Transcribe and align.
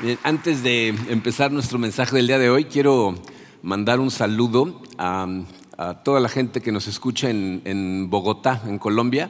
Bien, 0.00 0.16
antes 0.22 0.62
de 0.62 0.94
empezar 1.08 1.50
nuestro 1.50 1.76
mensaje 1.76 2.14
del 2.14 2.28
día 2.28 2.38
de 2.38 2.48
hoy, 2.50 2.66
quiero 2.66 3.16
mandar 3.62 3.98
un 3.98 4.12
saludo 4.12 4.80
a, 4.96 5.26
toda 6.04 6.20
la 6.20 6.28
gente 6.28 6.60
que 6.60 6.70
nos 6.70 6.86
escucha 6.86 7.28
en, 7.30 8.08
Bogotá, 8.08 8.62
en 8.68 8.78
Colombia. 8.78 9.28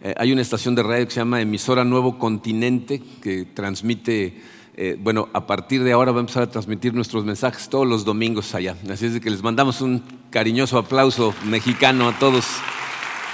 Eh, 0.00 0.14
hay 0.16 0.32
una 0.32 0.40
estación 0.40 0.76
de 0.76 0.84
radio 0.84 1.04
que 1.04 1.10
se 1.10 1.18
llama 1.18 1.40
Emisora 1.40 1.84
Nuevo 1.84 2.16
Continente 2.16 3.02
que 3.20 3.44
transmite, 3.44 4.40
eh, 4.76 4.96
bueno, 5.00 5.28
a 5.32 5.48
partir 5.48 5.82
de 5.82 5.90
ahora 5.90 6.12
va 6.12 6.18
a 6.18 6.20
empezar 6.20 6.44
a 6.44 6.50
transmitir 6.50 6.94
nuestros 6.94 7.24
mensajes 7.24 7.68
todos 7.68 7.86
los 7.86 8.04
domingos 8.04 8.54
allá. 8.54 8.76
Así 8.88 9.06
es 9.06 9.18
que 9.18 9.30
les 9.30 9.42
mandamos 9.42 9.80
un 9.80 10.00
cariñoso 10.30 10.78
aplauso 10.78 11.34
mexicano 11.44 12.08
a 12.08 12.16
todos 12.20 12.44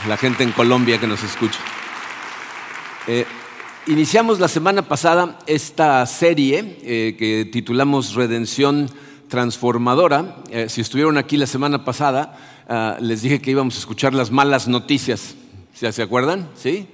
la 0.08 0.16
gente 0.16 0.44
en 0.44 0.52
Colombia 0.52 0.98
que 0.98 1.06
nos 1.06 1.22
escucha. 1.22 1.60
Eh, 3.06 3.26
iniciamos 3.86 4.40
la 4.40 4.48
semana 4.48 4.82
pasada 4.82 5.38
esta 5.46 6.04
serie 6.06 6.78
eh, 6.82 7.16
que 7.18 7.44
titulamos 7.50 8.14
Redención 8.14 8.90
Transformadora. 9.28 10.36
Eh, 10.50 10.68
si 10.68 10.80
estuvieron 10.80 11.18
aquí 11.18 11.36
la 11.36 11.46
semana 11.46 11.84
pasada, 11.84 12.36
ah, 12.68 12.96
les 13.00 13.22
dije 13.22 13.40
que 13.40 13.50
íbamos 13.50 13.76
a 13.76 13.78
escuchar 13.78 14.14
las 14.14 14.30
malas 14.30 14.68
noticias. 14.68 15.34
¿Se, 15.74 15.90
¿se 15.92 16.02
acuerdan? 16.02 16.48
¿Sí? 16.56 16.88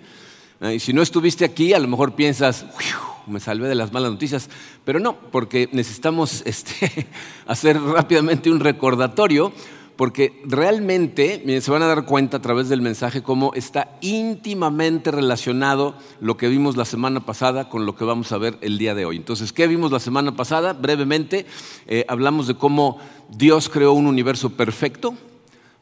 Ah, 0.61 0.73
y 0.73 0.81
si 0.81 0.93
no 0.93 1.03
estuviste 1.03 1.45
aquí, 1.45 1.73
a 1.73 1.79
lo 1.79 1.89
mejor 1.89 2.15
piensas, 2.15 2.63
"Uiu, 2.79 2.97
me 3.27 3.41
salvé 3.41 3.69
de 3.69 3.75
las 3.75 3.93
malas 3.93 4.13
noticias, 4.13 4.49
pero 4.85 5.01
no, 5.01 5.17
porque 5.33 5.69
necesitamos 5.73 6.43
este, 6.47 7.09
hacer 7.47 7.81
rápidamente 7.81 8.51
un 8.51 8.61
recordatorio 8.61 9.53
porque 9.97 10.41
realmente 10.45 11.43
miren, 11.45 11.63
se 11.63 11.71
van 11.71 11.83
a 11.83 11.87
dar 11.87 12.05
cuenta 12.05 12.37
a 12.37 12.43
través 12.43 12.69
del 12.69 12.83
mensaje 12.83 13.23
cómo 13.23 13.53
está 13.55 13.97
íntimamente 14.01 15.11
relacionado 15.11 15.95
lo 16.21 16.37
que 16.37 16.49
vimos 16.49 16.77
la 16.77 16.85
semana 16.85 17.21
pasada 17.25 17.69
con 17.69 17.87
lo 17.87 17.97
que 17.97 18.05
vamos 18.05 18.31
a 18.33 18.39
ver 18.39 18.59
el 18.61 18.79
día 18.79 18.95
de 18.95 19.07
hoy. 19.07 19.17
Entonces, 19.17 19.53
¿qué 19.53 19.67
vimos 19.67 19.91
la 19.91 20.01
semana 20.01 20.37
pasada? 20.37 20.75
Brevemente, 20.75 21.47
eh, 21.87 22.05
hablamos 22.09 22.47
de 22.47 22.55
cómo 22.55 22.99
Dios 23.31 23.69
creó 23.69 23.93
un 23.93 24.07
universo 24.07 24.51
perfecto, 24.51 25.15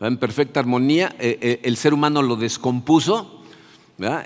en 0.01 0.17
perfecta 0.17 0.61
armonía, 0.61 1.15
eh, 1.19 1.39
eh, 1.41 1.61
el 1.65 1.77
ser 1.77 1.95
humano 1.95 2.23
lo 2.23 2.37
descompuso, 2.37 3.41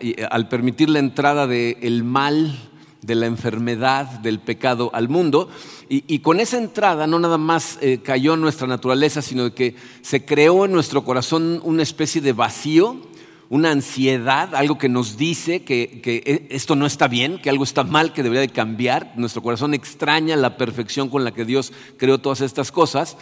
y 0.00 0.16
al 0.30 0.48
permitir 0.48 0.88
la 0.88 0.98
entrada 0.98 1.46
del 1.46 2.02
mal, 2.02 2.56
de 3.02 3.14
la 3.14 3.26
enfermedad, 3.26 4.06
del 4.20 4.40
pecado 4.40 4.90
al 4.92 5.08
mundo. 5.08 5.48
Y, 5.88 6.04
y 6.06 6.18
con 6.18 6.40
esa 6.40 6.58
entrada 6.58 7.06
no 7.06 7.18
nada 7.18 7.38
más 7.38 7.78
eh, 7.80 8.00
cayó 8.02 8.34
en 8.34 8.40
nuestra 8.40 8.66
naturaleza, 8.66 9.22
sino 9.22 9.54
que 9.54 9.76
se 10.02 10.24
creó 10.24 10.64
en 10.64 10.72
nuestro 10.72 11.04
corazón 11.04 11.60
una 11.64 11.82
especie 11.82 12.20
de 12.20 12.32
vacío, 12.32 12.96
una 13.50 13.70
ansiedad, 13.70 14.54
algo 14.54 14.76
que 14.76 14.90
nos 14.90 15.16
dice 15.16 15.62
que, 15.62 16.00
que 16.02 16.22
eh, 16.26 16.48
esto 16.50 16.76
no 16.76 16.84
está 16.84 17.08
bien, 17.08 17.40
que 17.40 17.48
algo 17.48 17.64
está 17.64 17.82
mal, 17.82 18.12
que 18.12 18.22
debería 18.22 18.42
de 18.42 18.50
cambiar. 18.50 19.14
Nuestro 19.16 19.42
corazón 19.42 19.72
extraña 19.72 20.36
la 20.36 20.58
perfección 20.58 21.08
con 21.08 21.24
la 21.24 21.32
que 21.32 21.46
Dios 21.46 21.72
creó 21.96 22.18
todas 22.18 22.42
estas 22.42 22.70
cosas. 22.70 23.16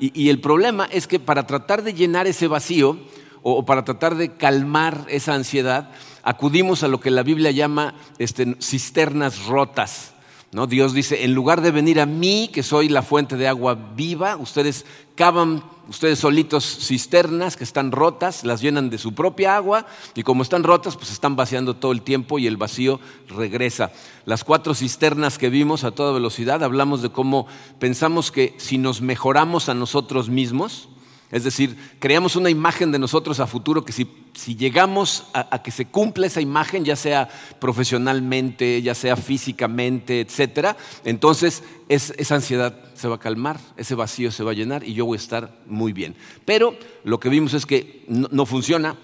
Y, 0.00 0.18
y 0.18 0.30
el 0.30 0.40
problema 0.40 0.86
es 0.90 1.06
que 1.06 1.20
para 1.20 1.46
tratar 1.46 1.82
de 1.82 1.92
llenar 1.92 2.26
ese 2.26 2.46
vacío, 2.46 2.98
o 3.42 3.64
para 3.64 3.84
tratar 3.84 4.14
de 4.14 4.36
calmar 4.36 5.04
esa 5.08 5.34
ansiedad, 5.34 5.90
acudimos 6.22 6.82
a 6.82 6.88
lo 6.88 7.00
que 7.00 7.10
la 7.10 7.22
Biblia 7.22 7.50
llama 7.50 7.94
este, 8.18 8.56
cisternas 8.60 9.46
rotas. 9.46 10.12
¿no? 10.52 10.66
Dios 10.66 10.92
dice, 10.92 11.24
en 11.24 11.34
lugar 11.34 11.62
de 11.62 11.70
venir 11.70 12.00
a 12.00 12.06
mí, 12.06 12.50
que 12.52 12.62
soy 12.62 12.88
la 12.88 13.02
fuente 13.02 13.36
de 13.36 13.48
agua 13.48 13.74
viva, 13.94 14.36
ustedes 14.36 14.84
cavan 15.14 15.62
ustedes 15.88 16.18
solitos 16.18 16.64
cisternas 16.64 17.56
que 17.56 17.64
están 17.64 17.92
rotas, 17.92 18.44
las 18.44 18.60
llenan 18.60 18.90
de 18.90 18.98
su 18.98 19.14
propia 19.14 19.56
agua 19.56 19.86
y 20.14 20.22
como 20.22 20.42
están 20.42 20.62
rotas, 20.62 20.96
pues 20.96 21.10
están 21.10 21.36
vaciando 21.36 21.74
todo 21.74 21.92
el 21.92 22.02
tiempo 22.02 22.38
y 22.38 22.46
el 22.46 22.56
vacío 22.56 23.00
regresa. 23.28 23.92
Las 24.24 24.44
cuatro 24.44 24.74
cisternas 24.74 25.38
que 25.38 25.50
vimos 25.50 25.84
a 25.84 25.90
toda 25.90 26.12
velocidad, 26.12 26.62
hablamos 26.62 27.02
de 27.02 27.10
cómo 27.10 27.46
pensamos 27.78 28.30
que 28.30 28.54
si 28.58 28.78
nos 28.78 29.00
mejoramos 29.00 29.68
a 29.68 29.74
nosotros 29.74 30.28
mismos, 30.28 30.88
es 31.32 31.44
decir, 31.44 31.76
creamos 31.98 32.36
una 32.36 32.50
imagen 32.50 32.92
de 32.92 32.98
nosotros 32.98 33.40
a 33.40 33.46
futuro 33.46 33.86
que 33.86 33.92
si, 33.92 34.06
si 34.34 34.54
llegamos 34.54 35.24
a, 35.32 35.62
que 35.62 35.70
se 35.70 35.86
cumpla 35.86 36.26
esa 36.26 36.42
imagen, 36.42 36.84
ya 36.84 36.94
sea 36.94 37.26
profesionalmente, 37.58 38.82
ya 38.82 38.94
sea 38.94 39.16
físicamente, 39.16 40.20
etcétera, 40.20 40.76
entonces 41.04 41.64
es, 41.88 42.12
esa 42.18 42.34
ansiedad 42.34 42.78
se 42.94 43.08
va 43.08 43.14
a 43.14 43.20
calmar, 43.20 43.58
ese 43.78 43.94
vacío 43.94 44.30
se 44.30 44.44
va 44.44 44.50
a 44.50 44.54
llenar 44.54 44.84
y 44.84 44.92
yo 44.92 45.06
voy 45.06 45.16
a 45.16 45.20
estar 45.20 45.58
muy 45.66 45.94
bien. 45.94 46.14
Pero 46.44 46.76
lo 47.02 47.18
que 47.18 47.30
vimos 47.30 47.54
es 47.54 47.64
que 47.64 48.04
no, 48.08 48.28
no 48.30 48.44
funciona. 48.44 48.96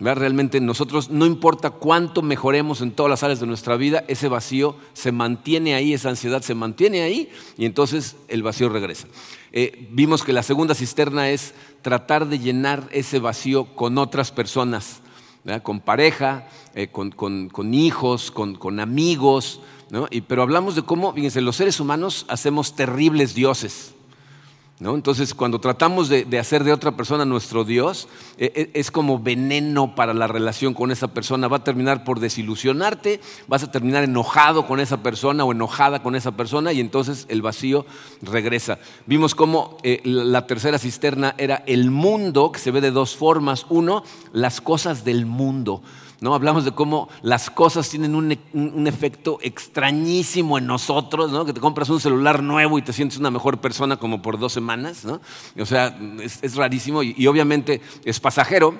¿verdad? 0.00 0.20
Realmente 0.22 0.60
nosotros, 0.60 1.10
no 1.10 1.24
importa 1.24 1.70
cuánto 1.70 2.20
mejoremos 2.20 2.80
en 2.80 2.90
todas 2.90 3.10
las 3.10 3.22
áreas 3.22 3.38
de 3.38 3.46
nuestra 3.46 3.76
vida, 3.76 4.04
ese 4.08 4.28
vacío 4.28 4.76
se 4.92 5.12
mantiene 5.12 5.74
ahí, 5.76 5.92
esa 5.94 6.10
ansiedad 6.10 6.42
se 6.42 6.54
mantiene 6.54 7.02
ahí 7.02 7.30
y 7.56 7.64
entonces 7.64 8.16
el 8.28 8.42
vacío 8.42 8.68
regresa. 8.68 9.06
Eh, 9.56 9.86
vimos 9.92 10.24
que 10.24 10.32
la 10.32 10.42
segunda 10.42 10.74
cisterna 10.74 11.30
es 11.30 11.54
tratar 11.80 12.26
de 12.26 12.40
llenar 12.40 12.88
ese 12.90 13.20
vacío 13.20 13.66
con 13.76 13.98
otras 13.98 14.32
personas, 14.32 15.00
con 15.62 15.78
pareja, 15.78 16.48
eh, 16.74 16.88
con, 16.88 17.12
con, 17.12 17.50
con, 17.50 17.72
hijos, 17.72 18.32
con, 18.32 18.56
con 18.56 18.80
amigos, 18.80 19.60
¿no? 19.90 20.08
y, 20.10 20.22
pero 20.22 20.42
hablamos 20.42 20.74
de 20.74 20.82
cómo, 20.82 21.12
fíjense, 21.12 21.40
los 21.40 21.54
seres 21.54 21.78
humanos 21.78 22.26
hacemos 22.28 22.74
terribles 22.74 23.36
dioses. 23.36 23.94
¿No? 24.80 24.96
Entonces, 24.96 25.34
cuando 25.34 25.60
tratamos 25.60 26.08
de, 26.08 26.26
hacer 26.36 26.64
de 26.64 26.72
otra 26.72 26.96
persona 26.96 27.24
nuestro 27.24 27.62
Dios, 27.64 28.08
eh, 28.38 28.72
es 28.74 28.90
como 28.90 29.20
veneno 29.20 29.94
para 29.94 30.12
la 30.12 30.26
relación 30.26 30.74
con 30.74 30.90
esa 30.90 31.08
persona. 31.08 31.46
Va 31.46 31.58
a 31.58 31.64
terminar 31.64 32.02
por 32.02 32.18
desilusionarte, 32.18 33.20
vas 33.46 33.62
a 33.62 33.70
terminar 33.70 34.02
enojado 34.02 34.66
con 34.66 34.80
esa 34.80 35.00
persona 35.00 35.44
o 35.44 35.52
enojada 35.52 36.02
con 36.02 36.16
esa 36.16 36.32
persona 36.32 36.72
y 36.72 36.80
entonces 36.80 37.26
el 37.28 37.40
vacío 37.40 37.86
regresa. 38.20 38.80
Vimos 39.06 39.36
cómo 39.36 39.78
eh, 39.84 40.00
la 40.02 40.48
tercera 40.48 40.80
cisterna 40.80 41.36
era 41.38 41.62
el 41.66 41.92
mundo, 41.92 42.50
que 42.50 42.58
se 42.58 42.72
ve 42.72 42.80
de 42.80 42.90
dos 42.90 43.14
formas. 43.14 43.66
Uno, 43.68 44.02
las 44.32 44.60
cosas 44.60 45.04
del 45.04 45.24
mundo. 45.24 45.82
¿No? 46.20 46.34
Hablamos 46.34 46.64
de 46.64 46.72
cómo 46.72 47.08
las 47.22 47.50
cosas 47.50 47.88
tienen 47.88 48.14
un, 48.14 48.38
un, 48.52 48.86
efecto 48.86 49.38
extrañísimo 49.42 50.58
en 50.58 50.66
nosotros, 50.66 51.30
¿no? 51.32 51.44
que 51.44 51.52
te 51.52 51.60
compras 51.60 51.90
un 51.90 52.00
celular 52.00 52.42
nuevo 52.42 52.78
y 52.78 52.82
te 52.82 52.92
sientes 52.92 53.18
una 53.18 53.30
mejor 53.30 53.58
persona 53.58 53.96
como 53.96 54.22
por 54.22 54.38
dos 54.38 54.52
semanas. 54.52 55.04
¿no? 55.04 55.20
O 55.58 55.66
sea, 55.66 55.98
es, 56.22 56.38
es 56.42 56.56
rarísimo 56.56 57.02
y, 57.02 57.14
y, 57.16 57.26
obviamente 57.26 57.80
es 58.04 58.20
pasajero. 58.20 58.74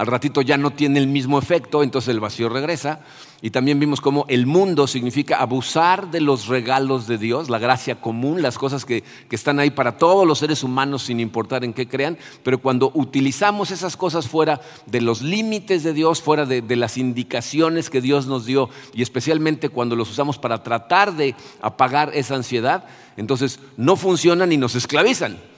Al 0.00 0.06
ratito 0.06 0.40
ya 0.40 0.56
no 0.56 0.70
tiene 0.70 0.98
el 0.98 1.08
mismo 1.08 1.38
efecto, 1.38 1.82
entonces 1.82 2.08
el 2.08 2.20
vacío 2.20 2.48
regresa. 2.48 3.00
Y 3.42 3.50
también 3.50 3.78
vimos 3.78 4.00
cómo 4.00 4.24
el 4.28 4.46
mundo 4.46 4.86
significa 4.86 5.36
abusar 5.36 6.10
de 6.10 6.22
los 6.22 6.46
regalos 6.46 7.06
de 7.06 7.18
Dios, 7.18 7.50
la 7.50 7.58
gracia 7.58 8.00
común, 8.00 8.40
las 8.40 8.56
cosas 8.56 8.86
que, 8.86 9.04
que 9.28 9.36
están 9.36 9.60
ahí 9.60 9.68
para 9.68 9.98
todos 9.98 10.26
los 10.26 10.38
seres 10.38 10.62
humanos 10.62 11.02
sin 11.02 11.20
importar 11.20 11.64
en 11.64 11.74
qué 11.74 11.86
crean. 11.86 12.16
Pero 12.42 12.62
cuando 12.62 12.90
utilizamos 12.94 13.70
esas 13.70 13.94
cosas 13.98 14.26
fuera 14.26 14.62
de 14.86 15.02
los 15.02 15.20
límites 15.20 15.82
de 15.82 15.92
Dios, 15.92 16.22
fuera 16.22 16.46
de, 16.46 16.62
de 16.62 16.76
las 16.76 16.96
indicaciones 16.96 17.90
que 17.90 18.00
Dios 18.00 18.26
nos 18.26 18.46
dio, 18.46 18.70
y 18.94 19.02
especialmente 19.02 19.68
cuando 19.68 19.96
los 19.96 20.10
usamos 20.10 20.38
para 20.38 20.62
tratar 20.62 21.14
de 21.14 21.34
apagar 21.60 22.12
esa 22.14 22.36
ansiedad, 22.36 22.84
entonces 23.18 23.60
no 23.76 23.96
funcionan 23.96 24.50
y 24.50 24.56
nos 24.56 24.76
esclavizan 24.76 25.49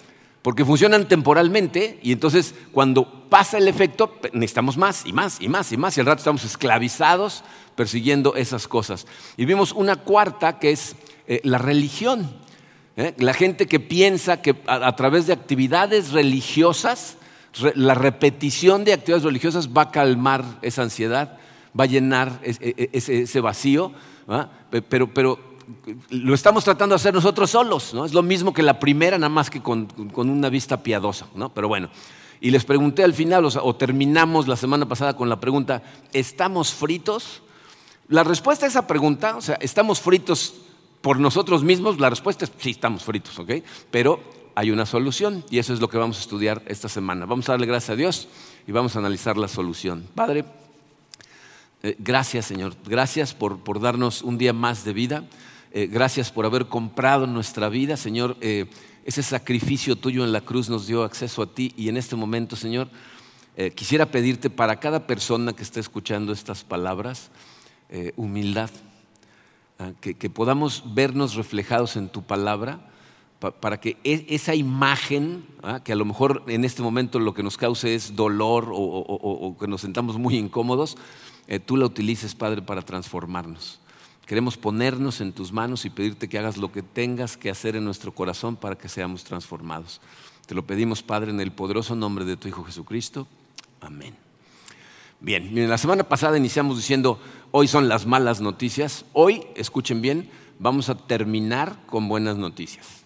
porque 0.42 0.64
funcionan 0.64 1.06
temporalmente 1.06 1.98
y 2.02 2.12
entonces 2.12 2.54
cuando 2.72 3.28
pasa 3.28 3.58
el 3.58 3.68
efecto 3.68 4.18
necesitamos 4.32 4.76
más 4.76 5.06
y 5.06 5.12
más 5.12 5.40
y 5.40 5.48
más 5.48 5.72
y 5.72 5.76
más 5.76 5.96
y 5.96 6.00
al 6.00 6.06
rato 6.06 6.18
estamos 6.18 6.44
esclavizados 6.44 7.44
persiguiendo 7.76 8.34
esas 8.34 8.68
cosas. 8.68 9.06
Y 9.36 9.44
vimos 9.44 9.72
una 9.72 9.96
cuarta 9.96 10.58
que 10.58 10.72
es 10.72 10.96
eh, 11.26 11.40
la 11.44 11.58
religión. 11.58 12.36
¿eh? 12.96 13.14
La 13.18 13.34
gente 13.34 13.66
que 13.66 13.80
piensa 13.80 14.42
que 14.42 14.56
a, 14.66 14.94
través 14.96 15.26
de 15.26 15.32
actividades 15.32 16.10
religiosas, 16.12 17.16
re, 17.60 17.72
la 17.76 17.94
repetición 17.94 18.84
de 18.84 18.92
actividades 18.92 19.24
religiosas 19.24 19.70
va 19.70 19.82
a 19.82 19.90
calmar 19.90 20.44
esa 20.62 20.82
ansiedad, 20.82 21.38
va 21.78 21.84
a 21.84 21.86
llenar 21.86 22.40
ese, 22.42 22.90
ese, 22.92 23.22
ese 23.22 23.40
vacío, 23.40 23.92
¿verdad? 24.26 24.50
pero, 24.88 25.12
pero 25.14 25.51
lo 26.10 26.34
estamos 26.34 26.64
tratando 26.64 26.94
de 26.94 26.96
hacer 26.96 27.14
nosotros 27.14 27.50
solos, 27.50 27.94
¿no? 27.94 28.04
Es 28.04 28.14
lo 28.14 28.22
mismo 28.22 28.52
que 28.52 28.62
la 28.62 28.78
primera, 28.78 29.18
nada 29.18 29.28
más 29.28 29.50
que 29.50 29.60
con, 29.60 29.86
con 29.86 30.30
una 30.30 30.48
vista 30.48 30.82
piadosa, 30.82 31.26
¿no? 31.34 31.48
Pero 31.50 31.68
bueno. 31.68 31.88
Y 32.42 32.50
les 32.50 32.64
pregunté 32.64 33.04
al 33.04 33.14
final, 33.14 33.44
o, 33.44 33.76
terminamos 33.76 34.48
la 34.48 34.56
semana 34.56 34.88
pasada 34.88 35.14
con 35.14 35.28
la 35.28 35.38
pregunta, 35.38 35.80
¿estamos 36.12 36.72
fritos? 36.72 37.40
La 38.08 38.24
respuesta 38.24 38.66
a 38.66 38.68
esa 38.68 38.88
pregunta, 38.88 39.36
o 39.36 39.40
sea, 39.40 39.54
¿estamos 39.60 40.00
fritos 40.00 40.54
por 41.02 41.20
nosotros 41.20 41.62
mismos? 41.62 42.00
La 42.00 42.10
respuesta 42.10 42.44
es 42.44 42.50
sí, 42.58 42.70
estamos 42.70 43.04
fritos, 43.04 43.38
¿ok? 43.38 43.52
Pero 43.92 44.20
hay 44.56 44.72
una 44.72 44.86
solución 44.86 45.44
y 45.50 45.58
eso 45.58 45.72
es 45.72 45.78
lo 45.78 45.88
que 45.88 45.98
vamos 45.98 46.18
a 46.18 46.20
estudiar 46.20 46.62
esta 46.66 46.88
semana. 46.88 47.26
Vamos 47.26 47.48
a 47.48 47.52
darle 47.52 47.66
gracias 47.66 47.90
a 47.90 47.96
Dios 47.96 48.26
y 48.66 48.72
vamos 48.72 48.96
a 48.96 48.98
analizar 48.98 49.36
la 49.36 49.46
solución. 49.46 50.08
Padre, 50.12 50.44
eh, 51.84 51.94
gracias 52.00 52.46
Señor, 52.46 52.74
gracias 52.84 53.34
por, 53.34 53.60
por 53.60 53.80
darnos 53.80 54.20
un 54.22 54.36
día 54.36 54.52
más 54.52 54.84
de 54.84 54.92
vida. 54.92 55.24
Eh, 55.74 55.88
gracias 55.90 56.30
por 56.30 56.44
haber 56.44 56.66
comprado 56.66 57.26
nuestra 57.26 57.70
vida, 57.70 57.96
Señor. 57.96 58.36
Eh, 58.42 58.66
ese 59.06 59.22
sacrificio 59.22 59.96
tuyo 59.96 60.22
en 60.22 60.30
la 60.30 60.42
cruz 60.42 60.68
nos 60.68 60.86
dio 60.86 61.02
acceso 61.02 61.40
a 61.40 61.46
ti 61.46 61.72
y 61.78 61.88
en 61.88 61.96
este 61.96 62.14
momento, 62.14 62.56
Señor, 62.56 62.90
eh, 63.56 63.70
quisiera 63.70 64.04
pedirte 64.04 64.50
para 64.50 64.78
cada 64.80 65.06
persona 65.06 65.54
que 65.54 65.62
esté 65.62 65.80
escuchando 65.80 66.32
estas 66.32 66.62
palabras, 66.62 67.30
humildad. 68.16 68.70
ah, 69.78 69.92
que, 70.00 70.14
podamos 70.30 70.94
vernos 70.94 71.34
reflejados 71.34 71.96
en 71.96 72.08
tu 72.08 72.22
palabra, 72.22 72.90
para 73.38 73.80
que 73.80 73.98
e, 74.04 74.26
esa 74.28 74.54
imagen, 74.54 75.44
ah, 75.62 75.80
que 75.82 75.92
a 75.92 75.96
lo 75.96 76.04
mejor 76.04 76.44
en 76.48 76.64
este 76.64 76.82
momento 76.82 77.18
lo 77.18 77.34
que 77.34 77.42
nos 77.42 77.56
cause 77.58 77.94
es 77.94 78.14
dolor 78.14 78.70
o, 78.72 79.56
que 79.58 79.66
nos 79.66 79.80
sentamos 79.80 80.16
muy 80.18 80.36
incómodos, 80.36 80.96
tú 81.66 81.76
la 81.76 81.86
utilices, 81.86 82.34
Padre, 82.34 82.62
para 82.62 82.82
transformarnos. 82.82 83.81
Queremos 84.32 84.56
ponernos 84.56 85.20
en 85.20 85.34
tus 85.34 85.52
manos 85.52 85.84
y 85.84 85.90
pedirte 85.90 86.26
que 86.26 86.38
hagas 86.38 86.56
lo 86.56 86.72
que 86.72 86.80
tengas 86.80 87.36
que 87.36 87.50
hacer 87.50 87.76
en 87.76 87.84
nuestro 87.84 88.14
corazón 88.14 88.56
para 88.56 88.78
que 88.78 88.88
seamos 88.88 89.24
transformados. 89.24 90.00
Te 90.46 90.54
lo 90.54 90.66
pedimos, 90.66 91.02
Padre, 91.02 91.32
en 91.32 91.40
el 91.42 91.52
poderoso 91.52 91.94
nombre 91.94 92.24
de 92.24 92.38
tu 92.38 92.48
Hijo 92.48 92.64
Jesucristo. 92.64 93.28
Amén. 93.82 94.14
Bien, 95.20 95.52
miren, 95.52 95.68
la 95.68 95.76
semana 95.76 96.04
pasada 96.04 96.38
iniciamos 96.38 96.78
diciendo, 96.78 97.20
hoy 97.50 97.68
son 97.68 97.90
las 97.90 98.06
malas 98.06 98.40
noticias. 98.40 99.04
Hoy, 99.12 99.44
escuchen 99.54 100.00
bien, 100.00 100.30
vamos 100.58 100.88
a 100.88 100.94
terminar 100.94 101.76
con 101.84 102.08
buenas 102.08 102.38
noticias. 102.38 103.02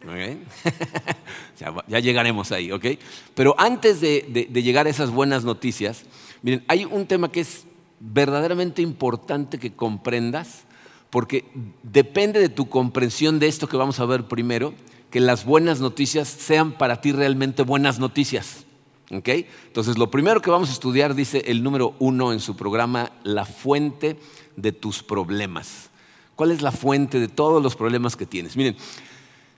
ya, 1.86 1.98
llegaremos 1.98 2.50
ahí, 2.50 2.72
¿ok? 2.72 2.86
Pero 3.34 3.54
antes 3.58 4.00
de 4.00 4.48
llegar 4.54 4.86
a 4.86 4.88
esas 4.88 5.10
buenas 5.10 5.44
noticias, 5.44 6.06
miren, 6.40 6.64
hay 6.66 6.86
un 6.86 7.06
tema 7.06 7.30
que 7.30 7.40
es 7.40 7.66
verdaderamente 8.00 8.82
importante 8.82 9.58
que 9.58 9.72
comprendas, 9.72 10.64
porque 11.10 11.44
depende 11.82 12.40
de 12.40 12.48
tu 12.48 12.68
comprensión 12.68 13.38
de 13.38 13.48
esto 13.48 13.68
que 13.68 13.76
vamos 13.76 14.00
a 14.00 14.06
ver 14.06 14.24
primero, 14.24 14.74
que 15.10 15.20
las 15.20 15.44
buenas 15.44 15.80
noticias 15.80 16.28
sean 16.28 16.72
para 16.72 17.00
ti 17.00 17.12
realmente 17.12 17.62
buenas 17.62 17.98
noticias. 17.98 18.64
Entonces, 19.10 19.98
lo 19.98 20.10
primero 20.10 20.40
que 20.40 20.50
vamos 20.50 20.70
a 20.70 20.72
estudiar, 20.72 21.16
dice 21.16 21.42
el 21.46 21.64
número 21.64 21.94
uno 21.98 22.32
en 22.32 22.38
su 22.38 22.56
programa, 22.56 23.10
la 23.24 23.44
fuente 23.44 24.16
de 24.56 24.70
tus 24.70 25.02
problemas. 25.02 25.90
¿Cuál 26.36 26.52
es 26.52 26.62
la 26.62 26.70
fuente 26.70 27.18
de 27.18 27.26
todos 27.26 27.60
los 27.60 27.74
problemas 27.74 28.14
que 28.14 28.24
tienes? 28.24 28.56
Miren, 28.56 28.76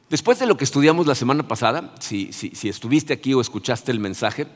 después 0.08 0.38
de 0.38 0.46
lo 0.46 0.56
que 0.56 0.64
estudiamos 0.64 1.06
la 1.06 1.14
semana 1.14 1.46
pasada, 1.46 1.94
si, 2.00 2.32
si 2.32 2.68
estuviste 2.68 3.12
aquí 3.12 3.34
o 3.34 3.42
escuchaste 3.42 3.92
el 3.92 4.00
mensaje, 4.00 4.46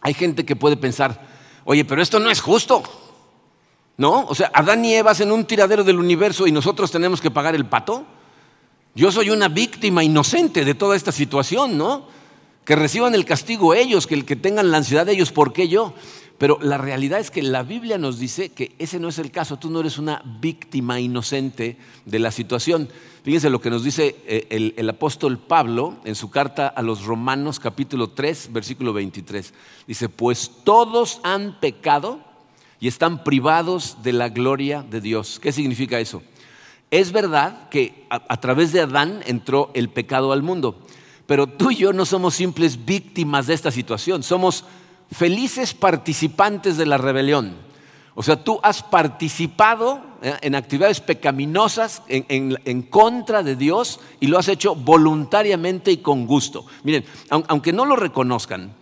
hay 0.00 0.14
gente 0.14 0.44
que 0.44 0.54
puede 0.54 0.76
pensar, 0.76 1.26
oye, 1.64 1.84
pero 1.84 2.02
esto 2.02 2.18
no 2.18 2.30
es 2.30 2.40
justo. 2.40 2.82
¿No? 3.98 4.24
O 4.26 4.34
sea, 4.34 4.50
Adán 4.54 4.84
y 4.84 4.94
Eva 4.94 5.12
en 5.18 5.30
un 5.30 5.44
tiradero 5.44 5.84
del 5.84 5.98
universo 5.98 6.46
y 6.46 6.52
nosotros 6.52 6.90
tenemos 6.90 7.20
que 7.20 7.30
pagar 7.30 7.54
el 7.54 7.66
pato. 7.66 8.04
Yo 8.94 9.12
soy 9.12 9.30
una 9.30 9.48
víctima 9.48 10.02
inocente 10.02 10.64
de 10.64 10.74
toda 10.74 10.96
esta 10.96 11.12
situación, 11.12 11.76
¿no? 11.76 12.06
Que 12.64 12.74
reciban 12.74 13.14
el 13.14 13.24
castigo 13.24 13.74
ellos, 13.74 14.06
que, 14.06 14.24
que 14.24 14.36
tengan 14.36 14.70
la 14.70 14.78
ansiedad 14.78 15.08
ellos, 15.08 15.30
¿por 15.30 15.52
qué 15.52 15.68
yo? 15.68 15.94
Pero 16.42 16.58
la 16.60 16.76
realidad 16.76 17.20
es 17.20 17.30
que 17.30 17.40
la 17.40 17.62
Biblia 17.62 17.98
nos 17.98 18.18
dice 18.18 18.48
que 18.48 18.74
ese 18.80 18.98
no 18.98 19.10
es 19.10 19.20
el 19.20 19.30
caso. 19.30 19.60
Tú 19.60 19.70
no 19.70 19.78
eres 19.78 19.96
una 19.96 20.20
víctima 20.40 20.98
inocente 20.98 21.76
de 22.04 22.18
la 22.18 22.32
situación. 22.32 22.88
Fíjense 23.22 23.48
lo 23.48 23.60
que 23.60 23.70
nos 23.70 23.84
dice 23.84 24.16
eh, 24.26 24.48
el, 24.50 24.74
el, 24.76 24.90
apóstol 24.90 25.38
Pablo 25.38 25.98
en 26.04 26.16
su 26.16 26.30
carta 26.30 26.66
a 26.66 26.82
los 26.82 27.04
Romanos 27.04 27.60
capítulo 27.60 28.10
3, 28.10 28.48
versículo 28.52 28.92
23. 28.92 29.54
Dice, 29.86 30.08
pues 30.08 30.50
todos 30.64 31.20
han 31.22 31.60
pecado 31.60 32.18
y 32.80 32.88
están 32.88 33.22
privados 33.22 33.98
de 34.02 34.12
la 34.12 34.28
gloria 34.28 34.82
de 34.82 35.00
Dios. 35.00 35.38
¿Qué 35.38 35.52
significa 35.52 36.00
eso? 36.00 36.24
Es 36.90 37.12
verdad 37.12 37.68
que 37.68 38.04
a, 38.10 38.40
través 38.40 38.72
de 38.72 38.80
Adán 38.80 39.20
entró 39.26 39.70
el 39.74 39.90
pecado 39.90 40.32
al 40.32 40.42
mundo, 40.42 40.80
pero 41.24 41.46
tú 41.46 41.70
y 41.70 41.76
yo 41.76 41.92
no 41.92 42.04
somos 42.04 42.34
simples 42.34 42.84
víctimas 42.84 43.46
de 43.46 43.54
esta 43.54 43.70
situación, 43.70 44.24
somos 44.24 44.64
felices 45.12 45.74
participantes 45.74 46.76
de 46.76 46.86
la 46.86 46.98
rebelión. 46.98 47.54
O 48.14 48.22
sea, 48.22 48.42
tú 48.42 48.60
has 48.62 48.82
participado 48.82 50.02
eh, 50.20 50.34
en 50.42 50.54
actividades 50.54 51.00
pecaminosas 51.00 52.02
en, 52.08 52.82
contra 52.82 53.42
de 53.42 53.56
Dios 53.56 54.00
y 54.20 54.26
lo 54.26 54.38
has 54.38 54.48
hecho 54.48 54.74
voluntariamente 54.74 55.92
y 55.92 55.98
con 55.98 56.26
gusto. 56.26 56.66
Miren, 56.84 57.04
aunque 57.30 57.72
no 57.72 57.86
lo 57.86 57.96
reconozcan 57.96 58.74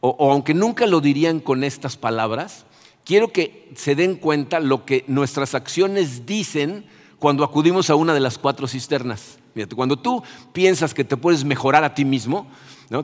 o 0.00 0.32
aunque 0.32 0.54
nunca 0.54 0.86
lo 0.86 1.00
dirían 1.00 1.40
con 1.40 1.64
estas 1.64 1.96
palabras, 1.96 2.64
quiero 3.08 3.32
que 3.32 3.70
se 3.74 3.94
den 3.94 4.16
cuenta 4.16 4.60
lo 4.60 4.84
que 4.84 5.02
nuestras 5.06 5.54
acciones 5.54 6.26
dicen 6.26 6.84
cuando 7.18 7.42
acudimos 7.42 7.88
a 7.88 7.94
una 7.94 8.12
de 8.12 8.20
las 8.20 8.36
cuatro 8.36 8.68
cisternas. 8.68 9.38
cuando 9.74 9.98
tú 9.98 10.22
piensas 10.52 10.92
que 10.92 11.04
te 11.04 11.16
puedes 11.16 11.42
mejorar 11.44 11.84
a 11.84 11.94
ti 11.94 12.04
mismo, 12.04 12.46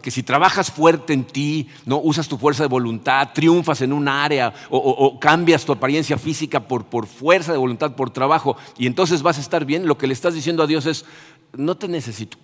que 0.00 0.10
si 0.10 0.22
trabajas 0.22 0.70
fuerte 0.70 1.12
en 1.12 1.24
ti, 1.24 1.68
¿no? 1.84 1.98
usas 1.98 2.26
tu 2.26 2.38
fuerza 2.38 2.62
de 2.62 2.68
voluntad, 2.68 3.30
triunfas 3.34 3.82
en 3.82 3.92
un 3.92 4.08
área 4.08 4.52
o, 4.70 5.18
cambias 5.20 5.64
tu 5.64 5.72
apariencia 5.72 6.16
física 6.16 6.60
por, 6.60 6.86
por, 6.86 7.06
fuerza 7.06 7.52
de 7.52 7.58
voluntad, 7.58 7.94
por 7.94 8.10
trabajo, 8.10 8.56
y 8.78 8.86
entonces 8.86 9.22
vas 9.22 9.36
a 9.38 9.42
estar 9.42 9.64
bien, 9.64 9.86
lo 9.86 9.98
que 9.98 10.06
le 10.06 10.14
estás 10.14 10.34
diciendo 10.34 10.62
a 10.62 10.66
Dios 10.66 10.86
es, 10.86 11.04
no 11.52 11.76
te 11.76 11.88
necesito, 11.88 12.38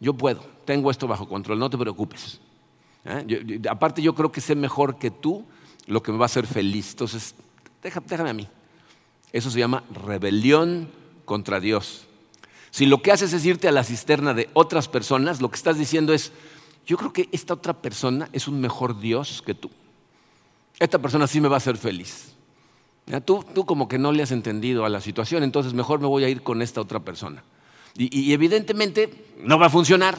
yo 0.00 0.14
puedo, 0.14 0.44
tengo 0.64 0.90
esto 0.90 1.06
bajo 1.06 1.28
control, 1.28 1.58
no 1.58 1.70
te 1.70 1.78
preocupes. 1.78 2.40
¿eh? 3.04 3.60
aparte 3.70 4.02
yo 4.02 4.14
creo 4.14 4.32
que 4.32 4.40
sé 4.40 4.54
mejor 4.54 4.98
que 4.98 5.10
tú 5.10 5.44
lo 5.86 6.02
que 6.02 6.12
me 6.12 6.18
va 6.18 6.24
a 6.24 6.26
hacer 6.26 6.46
feliz. 6.46 6.90
Entonces, 6.90 7.34
déjame, 7.82 8.30
a 8.30 8.34
mí. 8.34 8.48
Eso 9.32 9.50
se 9.50 9.58
llama 9.58 9.84
rebelión 10.06 10.90
contra 11.24 11.60
Dios. 11.60 12.06
Si 12.72 12.86
lo 12.86 13.02
que 13.02 13.12
haces 13.12 13.34
es 13.34 13.44
irte 13.44 13.68
a 13.68 13.72
la 13.72 13.84
cisterna 13.84 14.32
de 14.32 14.48
otras 14.54 14.88
personas, 14.88 15.42
lo 15.42 15.50
que 15.50 15.56
estás 15.56 15.78
diciendo 15.78 16.14
es, 16.14 16.32
yo 16.86 16.96
creo 16.96 17.12
que 17.12 17.28
esta 17.30 17.52
otra 17.52 17.74
persona 17.74 18.30
es 18.32 18.48
un 18.48 18.62
mejor 18.62 18.98
Dios 18.98 19.42
que 19.44 19.54
tú. 19.54 19.70
Esta 20.78 20.98
persona 20.98 21.26
sí 21.26 21.38
me 21.38 21.48
va 21.48 21.56
a 21.56 21.58
hacer 21.58 21.76
feliz. 21.76 22.32
Tú, 23.26 23.44
tú, 23.54 23.66
como 23.66 23.88
que 23.88 23.98
no 23.98 24.10
le 24.10 24.22
has 24.22 24.30
entendido 24.30 24.86
a 24.86 24.88
la 24.88 25.02
situación, 25.02 25.42
entonces 25.42 25.74
mejor 25.74 26.00
me 26.00 26.06
voy 26.06 26.24
a 26.24 26.30
ir 26.30 26.42
con 26.42 26.62
esta 26.62 26.80
otra 26.80 27.00
persona. 27.00 27.44
Y, 27.94 28.32
evidentemente 28.32 29.26
no 29.44 29.58
va 29.58 29.66
a 29.66 29.70
funcionar. 29.70 30.16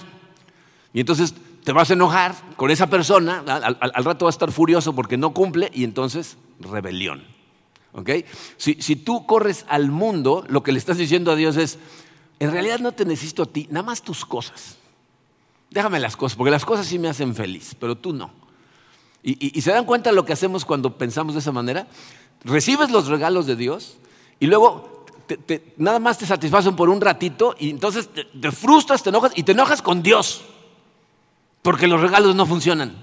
Y 0.94 1.00
entonces 1.00 1.34
te 1.64 1.72
vas 1.72 1.90
a 1.90 1.94
enojar 1.94 2.36
con 2.56 2.70
esa 2.70 2.86
persona, 2.88 3.40
al, 3.40 4.04
rato 4.06 4.26
vas 4.26 4.36
a 4.36 4.38
estar 4.38 4.52
furioso 4.52 4.94
porque 4.94 5.18
no 5.18 5.34
cumple 5.34 5.72
y 5.74 5.84
entonces 5.84 6.38
rebelión. 6.60 7.24
Si, 8.58 8.76
si, 8.76 8.96
tú 8.96 9.26
corres 9.26 9.66
al 9.70 9.90
mundo, 9.90 10.46
lo 10.50 10.62
que 10.62 10.72
le 10.72 10.78
estás 10.78 10.98
diciendo 10.98 11.32
a 11.32 11.36
Dios 11.36 11.58
es, 11.58 11.80
en 12.40 12.52
realidad 12.52 12.80
no 12.80 12.92
te 12.92 13.06
necesito 13.06 13.44
a 13.44 13.46
ti, 13.46 13.68
nada 13.70 13.86
más 13.86 14.02
tus 14.02 14.26
cosas. 14.26 14.78
Déjame 15.70 16.00
las 16.00 16.16
cosas, 16.16 16.36
porque 16.36 16.52
las 16.52 16.66
cosas 16.66 16.86
sí 16.86 17.00
me 17.00 17.10
hacen 17.10 17.36
feliz, 17.36 17.76
pero 17.80 17.96
tú 17.96 18.14
no. 18.14 18.32
Y, 19.26 19.62
se 19.62 19.72
dan 19.72 19.86
cuenta 19.86 20.10
de 20.10 20.16
lo 20.18 20.26
que 20.26 20.34
hacemos 20.34 20.66
cuando 20.66 20.98
pensamos 20.98 21.34
de 21.34 21.40
esa 21.40 21.54
manera. 21.54 21.88
Recibes 22.44 22.92
los 22.92 23.08
regalos 23.08 23.46
de 23.46 23.56
Dios 23.56 23.96
y 24.40 24.48
luego 24.48 25.06
nada 25.78 26.00
más 26.00 26.18
te 26.18 26.26
satisfacen 26.26 26.76
por 26.76 26.90
un 26.90 27.00
ratito 27.00 27.56
y 27.58 27.70
entonces 27.70 28.10
te 28.10 28.52
frustras, 28.52 29.02
te 29.02 29.10
enojas 29.10 29.32
y 29.36 29.44
te 29.44 29.54
enojas 29.54 29.82
con 29.82 30.04
Dios 30.04 30.44
porque 31.64 31.88
los 31.88 32.02
regalos 32.02 32.36
no 32.36 32.46
funcionan. 32.46 32.94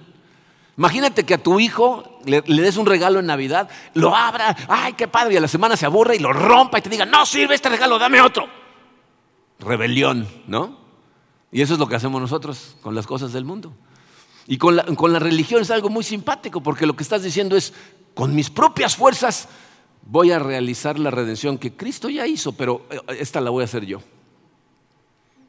Imagínate 0.77 1.25
que 1.25 1.35
a 1.35 1.43
tu 1.43 1.59
hijo 1.59 2.21
le, 2.25 2.43
des 2.43 2.77
un 2.77 2.87
regalo 2.87 3.19
en 3.19 3.27
Navidad, 3.27 3.69
lo 3.95 4.15
abra, 4.15 4.57
ay, 4.69 4.93
qué 4.93 5.09
padre, 5.09 5.35
y 5.35 5.37
a 5.37 5.41
la 5.41 5.49
semana 5.49 5.77
se 5.77 5.87
aburre 5.87 6.17
y 6.17 6.21
lo 6.21 6.33
rompa 6.33 6.79
y 6.79 6.83
te 6.83 6.89
diga, 6.89 7.05
no 7.05 7.27
sirve 7.27 7.55
este 7.55 7.69
regalo, 7.69 7.99
dame 7.99 8.21
otro. 8.21 8.60
Rebelión, 9.61 10.27
¿no? 10.47 10.79
Y 11.53 11.63
eso 11.63 11.75
es 11.75 11.79
lo 11.79 11.87
que 11.87 11.97
hacemos 11.97 12.21
nosotros 12.21 12.77
con 12.81 12.95
las 12.95 13.07
cosas 13.07 13.33
del 13.33 13.45
mundo. 13.45 13.73
Y 14.47 14.59
con 14.59 14.75
la, 14.75 15.19
religión 15.19 15.63
es 15.63 15.71
algo 15.71 15.91
muy 15.91 16.03
simpático, 16.03 16.63
porque 16.63 16.87
lo 16.87 16.97
que 16.97 17.03
estás 17.03 17.23
diciendo 17.23 17.57
es, 17.57 17.73
con 18.15 18.35
mis 18.35 18.51
propias 18.51 18.97
fuerzas 18.97 19.49
voy 20.03 20.33
a 20.33 20.39
realizar 20.39 20.99
la 20.99 21.11
redención 21.11 21.59
que 21.59 21.77
Cristo 21.77 22.09
ya 22.09 22.27
hizo, 22.27 22.53
pero 22.53 22.87
eh, 22.91 23.01
esta 23.21 23.41
la 23.41 23.51
voy 23.51 23.63
a 23.63 23.67
hacer 23.67 23.87
yo. 23.87 24.01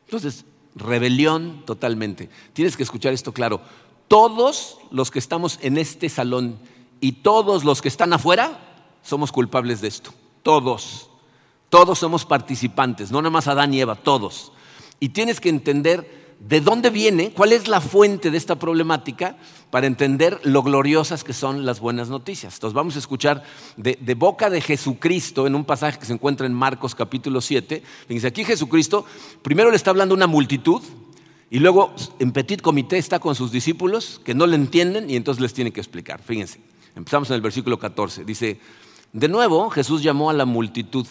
Entonces, 0.06 0.46
rebelión 0.76 1.64
totalmente. 1.66 2.30
Tienes 2.54 2.78
que 2.78 2.84
escuchar 2.84 3.14
esto 3.14 3.32
claro. 3.32 3.62
Todos 4.08 4.78
los 4.92 5.10
que 5.10 5.20
estamos 5.20 5.58
en 5.62 5.78
este 5.78 6.10
salón 6.10 6.60
y 7.00 7.14
todos 7.14 7.64
los 7.64 7.82
que 7.82 7.88
están 7.88 8.14
afuera 8.14 8.60
somos 9.02 9.32
culpables 9.32 9.82
de 9.82 9.88
esto. 9.88 10.14
Todos. 10.44 11.11
Todos 11.72 12.00
somos 12.00 12.26
participantes, 12.26 13.12
no 13.12 13.22
nada 13.22 13.30
más 13.30 13.48
Adán 13.48 13.74
y 13.74 13.80
Eva, 13.80 13.96
todos. 13.96 14.52
Y 15.00 15.10
tienes 15.10 15.40
que 15.40 15.48
entender 15.48 16.36
de 16.38 16.60
dónde 16.60 16.90
viene, 16.90 17.32
cuál 17.32 17.54
es 17.54 17.70
la 17.70 17.80
fuente 17.80 18.30
de 18.30 18.38
esta 18.38 18.60
problemática 18.60 19.38
para 19.70 19.88
entender 19.88 20.42
lo 20.44 20.64
gloriosas 20.64 21.24
que 21.24 21.32
son 21.32 21.66
las 21.66 21.80
buenas 21.80 22.10
noticias. 22.10 22.56
Entonces 22.56 22.74
vamos 22.74 22.98
a 22.98 23.00
escuchar 23.00 23.46
de, 23.78 24.16
boca 24.16 24.50
de 24.50 24.60
Jesucristo 24.60 25.48
en 25.48 25.56
un 25.56 25.64
pasaje 25.64 25.98
que 25.98 26.06
se 26.06 26.12
encuentra 26.12 26.46
en 26.46 26.54
Marcos 26.54 26.94
capítulo 26.94 27.40
7. 27.40 27.82
Fíjense, 28.06 28.28
aquí 28.28 28.44
Jesucristo 28.44 29.06
primero 29.42 29.70
le 29.70 29.78
está 29.78 29.92
hablando 29.92 30.14
a 30.14 30.18
una 30.18 30.28
multitud 30.28 30.82
y 31.50 31.60
luego 31.60 31.96
en 32.20 32.34
petit 32.34 32.62
comité 32.62 32.98
está 32.98 33.20
con 33.20 33.34
sus 33.34 33.50
discípulos 33.50 34.20
que 34.26 34.34
no 34.34 34.46
le 34.46 34.58
entienden 34.58 35.10
y 35.10 35.16
entonces 35.16 35.42
les 35.42 35.54
tiene 35.54 35.72
que 35.72 35.80
explicar. 35.80 36.22
Fíjense, 36.22 36.60
empezamos 36.98 37.30
en 37.30 37.36
el 37.36 37.42
versículo 37.42 37.80
14. 37.80 38.26
Dice, 38.26 38.60
de 39.14 39.30
nuevo 39.30 39.70
Jesús 39.70 40.04
llamó 40.04 40.30
a 40.30 40.34
la 40.34 40.44
multitud. 40.44 41.08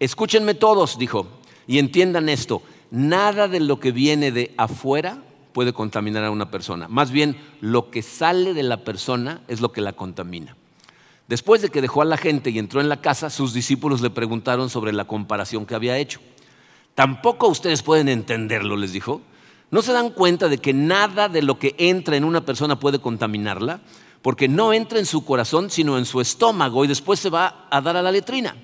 Escúchenme 0.00 0.54
todos, 0.54 0.98
dijo, 0.98 1.28
y 1.68 1.78
entiendan 1.78 2.28
esto 2.28 2.62
nada 2.90 3.48
de 3.48 3.60
lo 3.60 3.80
que 3.80 3.92
viene 3.92 4.32
de 4.32 4.52
afuera 4.56 5.22
puede 5.52 5.72
contaminar 5.72 6.24
a 6.24 6.30
una 6.30 6.50
persona. 6.50 6.88
Más 6.88 7.10
bien, 7.10 7.36
lo 7.60 7.90
que 7.90 8.02
sale 8.02 8.54
de 8.54 8.62
la 8.62 8.84
persona 8.84 9.42
es 9.48 9.60
lo 9.60 9.72
que 9.72 9.80
la 9.80 9.92
contamina. 9.92 10.56
Después 11.28 11.62
de 11.62 11.68
que 11.68 11.82
dejó 11.82 12.02
a 12.02 12.06
la 12.06 12.16
gente 12.16 12.50
y 12.50 12.58
entró 12.58 12.80
en 12.80 12.88
la 12.88 13.00
casa, 13.00 13.30
sus 13.30 13.52
discípulos 13.52 14.00
le 14.00 14.10
preguntaron 14.10 14.68
sobre 14.68 14.92
la 14.92 15.04
comparación 15.04 15.66
que 15.66 15.74
había 15.74 15.98
hecho. 15.98 16.20
Tampoco 16.94 17.48
ustedes 17.48 17.82
pueden 17.82 18.08
entenderlo, 18.08 18.76
les 18.76 18.92
dijo. 18.92 19.22
¿No 19.70 19.82
se 19.82 19.92
dan 19.92 20.10
cuenta 20.10 20.48
de 20.48 20.58
que 20.58 20.72
nada 20.72 21.28
de 21.28 21.42
lo 21.42 21.58
que 21.58 21.76
entra 21.78 22.16
en 22.16 22.24
una 22.24 22.44
persona 22.44 22.80
puede 22.80 22.98
contaminarla? 22.98 23.80
Porque 24.22 24.48
no 24.48 24.72
entra 24.72 24.98
en 24.98 25.06
su 25.06 25.24
corazón, 25.24 25.70
sino 25.70 25.96
en 25.96 26.04
su 26.04 26.20
estómago 26.20 26.84
y 26.84 26.88
después 26.88 27.20
se 27.20 27.30
va 27.30 27.68
a 27.70 27.80
dar 27.80 27.96
a 27.96 28.02
la 28.02 28.10
letrina. 28.10 28.56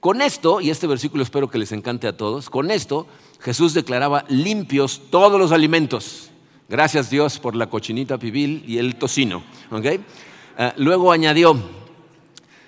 Con 0.00 0.22
esto, 0.22 0.60
y 0.60 0.70
este 0.70 0.86
versículo 0.86 1.24
espero 1.24 1.50
que 1.50 1.58
les 1.58 1.72
encante 1.72 2.06
a 2.06 2.16
todos, 2.16 2.50
con 2.50 2.70
esto 2.70 3.08
Jesús 3.40 3.74
declaraba 3.74 4.24
limpios 4.28 5.02
todos 5.10 5.40
los 5.40 5.50
alimentos. 5.50 6.30
Gracias 6.68 7.10
Dios 7.10 7.38
por 7.40 7.56
la 7.56 7.68
cochinita 7.68 8.18
pibil 8.18 8.64
y 8.66 8.78
el 8.78 8.94
tocino. 8.94 9.42
Ah, 10.56 10.72
luego 10.76 11.10
añadió, 11.10 11.56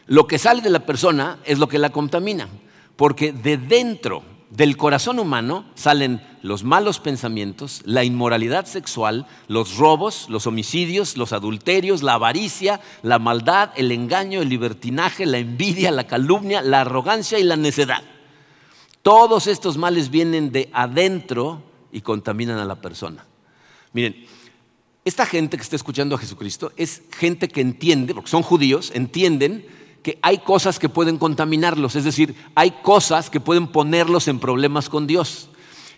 lo 0.06 0.26
que 0.26 0.38
sale 0.38 0.60
de 0.60 0.70
la 0.70 0.84
persona 0.86 1.38
es 1.44 1.58
lo 1.58 1.68
que 1.68 1.78
la 1.78 1.90
contamina, 1.90 2.48
porque 2.96 3.32
de 3.32 3.58
dentro 3.58 4.24
del 4.50 4.76
corazón 4.76 5.20
humano 5.20 5.64
salen 5.74 6.20
los 6.42 6.64
malos 6.64 6.98
pensamientos, 6.98 7.82
la 7.84 8.02
inmoralidad 8.02 8.66
sexual, 8.66 9.26
los 9.46 9.76
robos, 9.76 10.26
los 10.28 10.46
homicidios, 10.46 11.16
los 11.16 11.32
adulterios, 11.32 12.02
la 12.02 12.14
avaricia, 12.14 12.80
la 13.02 13.20
maldad, 13.20 13.70
el 13.76 13.92
engaño, 13.92 14.42
el 14.42 14.48
libertinaje, 14.48 15.24
la 15.24 15.38
envidia, 15.38 15.92
la 15.92 16.08
calumnia, 16.08 16.62
la 16.62 16.80
arrogancia 16.80 17.38
y 17.38 17.44
la 17.44 17.56
necedad. 17.56 18.02
Todos 19.02 19.46
estos 19.46 19.76
males 19.76 20.10
vienen 20.10 20.50
de 20.50 20.68
adentro 20.72 21.62
y 21.92 22.00
contaminan 22.00 22.58
a 22.58 22.64
la 22.64 22.76
persona. 22.76 23.24
Miren, 23.92 24.26
esta 25.04 25.26
gente 25.26 25.56
que 25.56 25.62
está 25.62 25.76
escuchando 25.76 26.16
a 26.16 26.18
Jesucristo 26.18 26.72
es 26.76 27.02
gente 27.16 27.48
que 27.48 27.60
entiende, 27.60 28.14
porque 28.14 28.30
son 28.30 28.42
judíos, 28.42 28.90
entienden 28.94 29.64
que 30.02 30.18
hay 30.22 30.38
cosas 30.38 30.78
que 30.78 30.88
pueden 30.88 31.18
contaminarlos, 31.18 31.96
es 31.96 32.04
decir, 32.04 32.34
hay 32.54 32.70
cosas 32.82 33.30
que 33.30 33.40
pueden 33.40 33.66
ponerlos 33.66 34.28
en 34.28 34.38
problemas 34.38 34.88
con 34.88 35.06
Dios. 35.06 35.48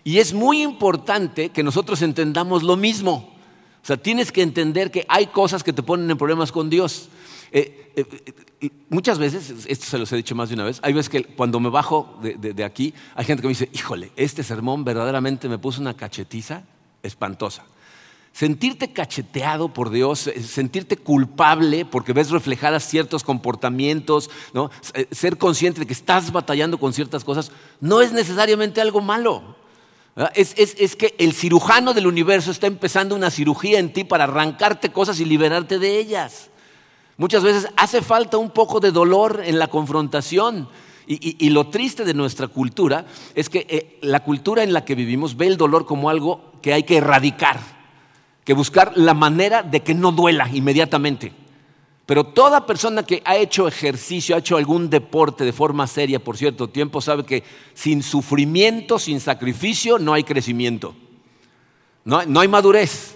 Y 0.03 0.17
es 0.17 0.33
muy 0.33 0.61
importante 0.61 1.49
que 1.49 1.63
nosotros 1.63 2.01
entendamos 2.01 2.63
lo 2.63 2.75
mismo. 2.75 3.33
O 3.81 3.85
sea, 3.85 3.97
tienes 3.97 4.31
que 4.31 4.41
entender 4.41 4.91
que 4.91 5.05
hay 5.07 5.27
cosas 5.27 5.63
que 5.63 5.71
te 5.71 5.83
ponen 5.83 6.09
en 6.11 6.17
problemas 6.17 6.51
con 6.51 6.69
Dios. 6.69 7.09
Eh, 7.51 7.91
eh, 7.95 8.33
eh, 8.61 8.69
muchas 8.89 9.19
veces, 9.19 9.65
esto 9.67 9.85
se 9.85 9.97
los 9.97 10.11
he 10.11 10.17
dicho 10.17 10.35
más 10.35 10.49
de 10.49 10.55
una 10.55 10.65
vez, 10.65 10.79
hay 10.81 10.93
veces 10.93 11.09
que 11.09 11.23
cuando 11.23 11.59
me 11.59 11.69
bajo 11.69 12.19
de 12.21 12.63
aquí, 12.63 12.93
hay 13.15 13.25
gente 13.25 13.41
que 13.41 13.47
me 13.47 13.53
dice, 13.53 13.69
híjole, 13.71 14.11
este 14.15 14.43
sermón 14.43 14.83
verdaderamente 14.83 15.47
me 15.47 15.59
puso 15.59 15.79
una 15.79 15.93
cachetiza 15.93 16.63
espantosa 17.03 17.63
sentirte 18.33 18.91
cacheteado 18.91 19.69
por 19.69 19.91
Dios, 19.91 20.27
eh, 20.27 20.41
sentirte 20.41 20.97
culpable 20.97 21.85
porque 21.85 22.13
ves 22.13 22.31
reflejadas 22.31 22.87
ciertos 22.87 23.23
comportamientos. 23.23 24.29
Eh, 24.95 25.07
ser 25.11 25.37
consciente 25.37 25.79
de 25.79 25.85
que 25.85 25.93
estás 25.93 26.31
batallando 26.31 26.79
con 26.79 26.93
ciertas 26.93 27.23
cosas, 27.23 27.51
no 27.79 28.01
es 28.01 28.11
necesariamente 28.11 28.81
algo 28.81 28.99
malo. 29.01 29.55
Es, 30.35 30.53
es, 30.57 30.95
que 30.95 31.15
el 31.17 31.33
cirujano 31.33 31.95
del 31.95 32.05
universo 32.05 32.51
está 32.51 32.67
empezando 32.67 33.15
una 33.15 33.31
cirugía 33.31 33.79
en 33.79 33.93
ti 33.93 34.03
para 34.03 34.25
arrancarte 34.25 34.91
cosas 34.91 35.19
y 35.19 35.25
liberarte 35.25 35.79
de 35.79 35.97
ellas. 35.97 36.51
Muchas 37.17 37.41
veces 37.41 37.67
hace 37.77 38.03
falta 38.03 38.37
un 38.37 38.51
poco 38.51 38.79
de 38.79 38.91
dolor 38.91 39.41
en 39.43 39.57
la 39.57 39.69
confrontación. 39.69 40.69
Y, 41.07 41.49
lo 41.49 41.67
triste 41.67 42.05
de 42.05 42.13
nuestra 42.13 42.47
cultura 42.47 43.05
es 43.35 43.49
que 43.49 43.65
eh, 43.69 43.97
la 44.01 44.23
cultura 44.23 44.63
en 44.63 44.71
la 44.71 44.85
que 44.85 44.95
vivimos 44.95 45.35
ve 45.35 45.47
el 45.47 45.57
dolor 45.57 45.85
como 45.85 46.09
algo 46.09 46.53
que 46.61 46.73
hay 46.73 46.83
que 46.83 46.97
erradicar 46.97 47.72
que 48.43 48.53
buscar 48.53 48.93
la 48.95 49.13
manera 49.13 49.63
de 49.63 49.81
que 49.81 49.93
no 49.93 50.11
duela 50.11 50.49
inmediatamente. 50.51 51.33
Pero 52.05 52.25
toda 52.25 52.65
persona 52.65 53.03
que 53.03 53.21
ha 53.25 53.37
hecho 53.37 53.67
ejercicio, 53.67 54.35
ha 54.35 54.39
hecho 54.39 54.57
algún 54.57 54.89
deporte 54.89 55.45
de 55.45 55.53
forma 55.53 55.87
seria 55.87 56.19
por 56.21 56.37
cierto 56.37 56.67
tiempo, 56.67 56.99
sabe 56.99 57.23
que 57.23 57.43
sin 57.73 58.03
sufrimiento, 58.03 58.99
sin 58.99 59.21
sacrificio, 59.21 59.97
no 59.99 60.13
hay 60.13 60.23
crecimiento. 60.23 60.95
No, 62.03 62.19
hay 62.19 62.47
madurez. 62.49 63.15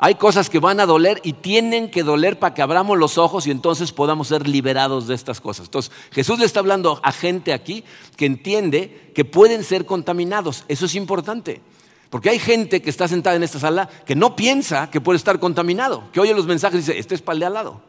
Hay 0.00 0.14
cosas 0.14 0.48
que 0.48 0.60
van 0.60 0.78
a 0.78 0.86
doler 0.86 1.20
y 1.24 1.32
tienen 1.32 1.90
que 1.90 2.04
doler 2.04 2.38
para 2.38 2.54
que 2.54 2.62
abramos 2.62 2.98
los 2.98 3.18
ojos 3.18 3.46
y 3.46 3.50
entonces 3.50 3.90
podamos 3.90 4.28
ser 4.28 4.46
liberados 4.46 5.08
de 5.08 5.14
estas 5.14 5.40
cosas. 5.40 5.66
Entonces, 5.66 5.90
Jesús 6.12 6.38
le 6.38 6.44
está 6.44 6.60
hablando 6.60 7.00
a 7.02 7.10
gente 7.10 7.52
aquí 7.52 7.82
que 8.16 8.26
entiende 8.26 9.10
que 9.14 9.24
pueden 9.24 9.64
ser 9.64 9.86
contaminados. 9.86 10.64
Eso 10.68 10.86
es 10.86 10.94
importante. 10.94 11.62
Porque 12.10 12.30
hay 12.30 12.38
gente 12.38 12.80
que 12.80 12.90
está 12.90 13.06
sentada 13.06 13.36
en 13.36 13.42
esta 13.42 13.58
sala 13.58 13.88
que 14.06 14.14
no 14.14 14.34
piensa 14.34 14.90
que 14.90 15.00
puede 15.00 15.18
estar 15.18 15.38
contaminado, 15.38 16.10
que 16.12 16.20
oye 16.20 16.34
los 16.34 16.46
mensajes 16.46 16.76
y 16.76 16.78
dice, 16.78 16.98
este 16.98 17.14
es 17.14 17.22
para 17.22 17.34
el 17.34 17.40
de 17.40 17.46
al 17.46 17.54
lado, 17.54 17.82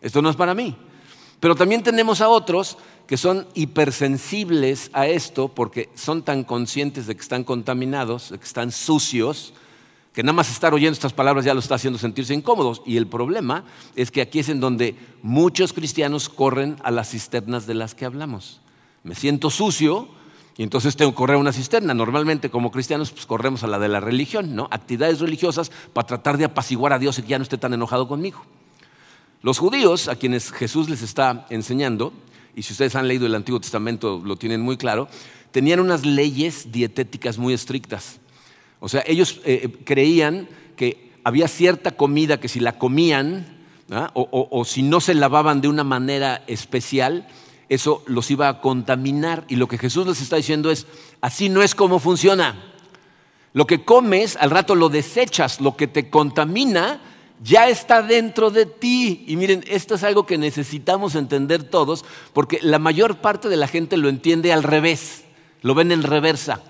esto 0.00 0.22
no 0.22 0.30
es 0.30 0.36
para 0.36 0.54
mí. 0.54 0.76
Pero 1.40 1.54
también 1.54 1.82
tenemos 1.82 2.20
a 2.20 2.28
otros 2.28 2.78
que 3.06 3.16
son 3.16 3.46
hipersensibles 3.54 4.90
a 4.92 5.06
esto 5.06 5.48
porque 5.48 5.90
son 5.94 6.22
tan 6.22 6.44
conscientes 6.44 7.06
de 7.06 7.14
que 7.14 7.22
están 7.22 7.44
contaminados, 7.44 8.30
de 8.30 8.38
que 8.38 8.44
están 8.44 8.72
sucios, 8.72 9.52
que 10.12 10.22
nada 10.22 10.32
más 10.32 10.50
estar 10.50 10.72
oyendo 10.72 10.94
estas 10.94 11.12
palabras 11.12 11.44
ya 11.44 11.52
lo 11.52 11.60
está 11.60 11.74
haciendo 11.74 11.98
sentirse 11.98 12.32
incómodos. 12.32 12.82
Y 12.86 12.96
el 12.96 13.06
problema 13.06 13.64
es 13.94 14.10
que 14.10 14.22
aquí 14.22 14.38
es 14.38 14.48
en 14.48 14.60
donde 14.60 14.96
muchos 15.22 15.72
cristianos 15.72 16.28
corren 16.28 16.76
a 16.82 16.90
las 16.90 17.10
cisternas 17.10 17.66
de 17.66 17.74
las 17.74 17.94
que 17.94 18.06
hablamos. 18.06 18.60
Me 19.04 19.14
siento 19.14 19.50
sucio, 19.50 20.08
y 20.58 20.62
entonces 20.62 20.96
tengo 20.96 21.10
que 21.10 21.16
correr 21.16 21.36
una 21.36 21.52
cisterna. 21.52 21.92
Normalmente 21.92 22.48
como 22.48 22.70
cristianos 22.70 23.10
pues 23.10 23.26
corremos 23.26 23.62
a 23.62 23.66
la 23.66 23.78
de 23.78 23.88
la 23.88 24.00
religión, 24.00 24.54
¿no? 24.54 24.68
Actividades 24.70 25.20
religiosas 25.20 25.70
para 25.92 26.06
tratar 26.06 26.38
de 26.38 26.46
apaciguar 26.46 26.92
a 26.92 26.98
Dios 26.98 27.18
y 27.18 27.22
que 27.22 27.28
ya 27.28 27.38
no 27.38 27.42
esté 27.42 27.58
tan 27.58 27.74
enojado 27.74 28.08
conmigo. 28.08 28.42
Los 29.42 29.58
judíos, 29.58 30.08
a 30.08 30.16
quienes 30.16 30.50
Jesús 30.50 30.88
les 30.88 31.02
está 31.02 31.46
enseñando, 31.50 32.12
y 32.54 32.62
si 32.62 32.72
ustedes 32.72 32.96
han 32.96 33.06
leído 33.06 33.26
el 33.26 33.34
Antiguo 33.34 33.60
Testamento 33.60 34.22
lo 34.24 34.36
tienen 34.36 34.62
muy 34.62 34.78
claro, 34.78 35.08
tenían 35.50 35.78
unas 35.78 36.06
leyes 36.06 36.72
dietéticas 36.72 37.36
muy 37.36 37.52
estrictas. 37.52 38.18
O 38.80 38.88
sea, 38.88 39.04
ellos 39.06 39.40
eh, 39.44 39.70
creían 39.84 40.48
que 40.74 41.12
había 41.22 41.48
cierta 41.48 41.92
comida 41.92 42.40
que 42.40 42.48
si 42.48 42.60
la 42.60 42.78
comían, 42.78 43.46
¿ah? 43.90 44.10
o 44.14 44.64
si 44.64 44.82
no 44.82 45.00
se 45.00 45.14
lavaban 45.14 45.60
de 45.60 45.68
una 45.68 45.84
manera 45.84 46.42
especial, 46.46 47.28
eso 47.68 48.02
los 48.06 48.30
iba 48.30 48.48
a 48.48 48.60
contaminar. 48.60 49.44
Y 49.48 49.56
lo 49.56 49.68
que 49.68 49.78
Jesús 49.78 50.06
les 50.06 50.20
está 50.20 50.36
diciendo 50.36 50.70
es, 50.70 50.86
así 51.20 51.48
no 51.48 51.62
es 51.62 51.74
como 51.74 51.98
funciona. 51.98 52.54
Lo 53.52 53.66
que 53.66 53.84
comes, 53.84 54.36
al 54.36 54.50
rato 54.50 54.74
lo 54.74 54.88
desechas, 54.88 55.60
lo 55.60 55.76
que 55.76 55.86
te 55.86 56.10
contamina, 56.10 57.00
ya 57.42 57.68
está 57.68 58.02
dentro 58.02 58.50
de 58.50 58.66
ti. 58.66 59.24
Y 59.26 59.36
miren, 59.36 59.64
esto 59.66 59.94
es 59.94 60.04
algo 60.04 60.26
que 60.26 60.38
necesitamos 60.38 61.14
entender 61.14 61.62
todos, 61.62 62.04
porque 62.32 62.58
la 62.62 62.78
mayor 62.78 63.18
parte 63.18 63.48
de 63.48 63.56
la 63.56 63.68
gente 63.68 63.96
lo 63.96 64.08
entiende 64.08 64.52
al 64.52 64.62
revés, 64.62 65.24
lo 65.62 65.74
ven 65.74 65.92
en 65.92 66.02
reversa. 66.02 66.60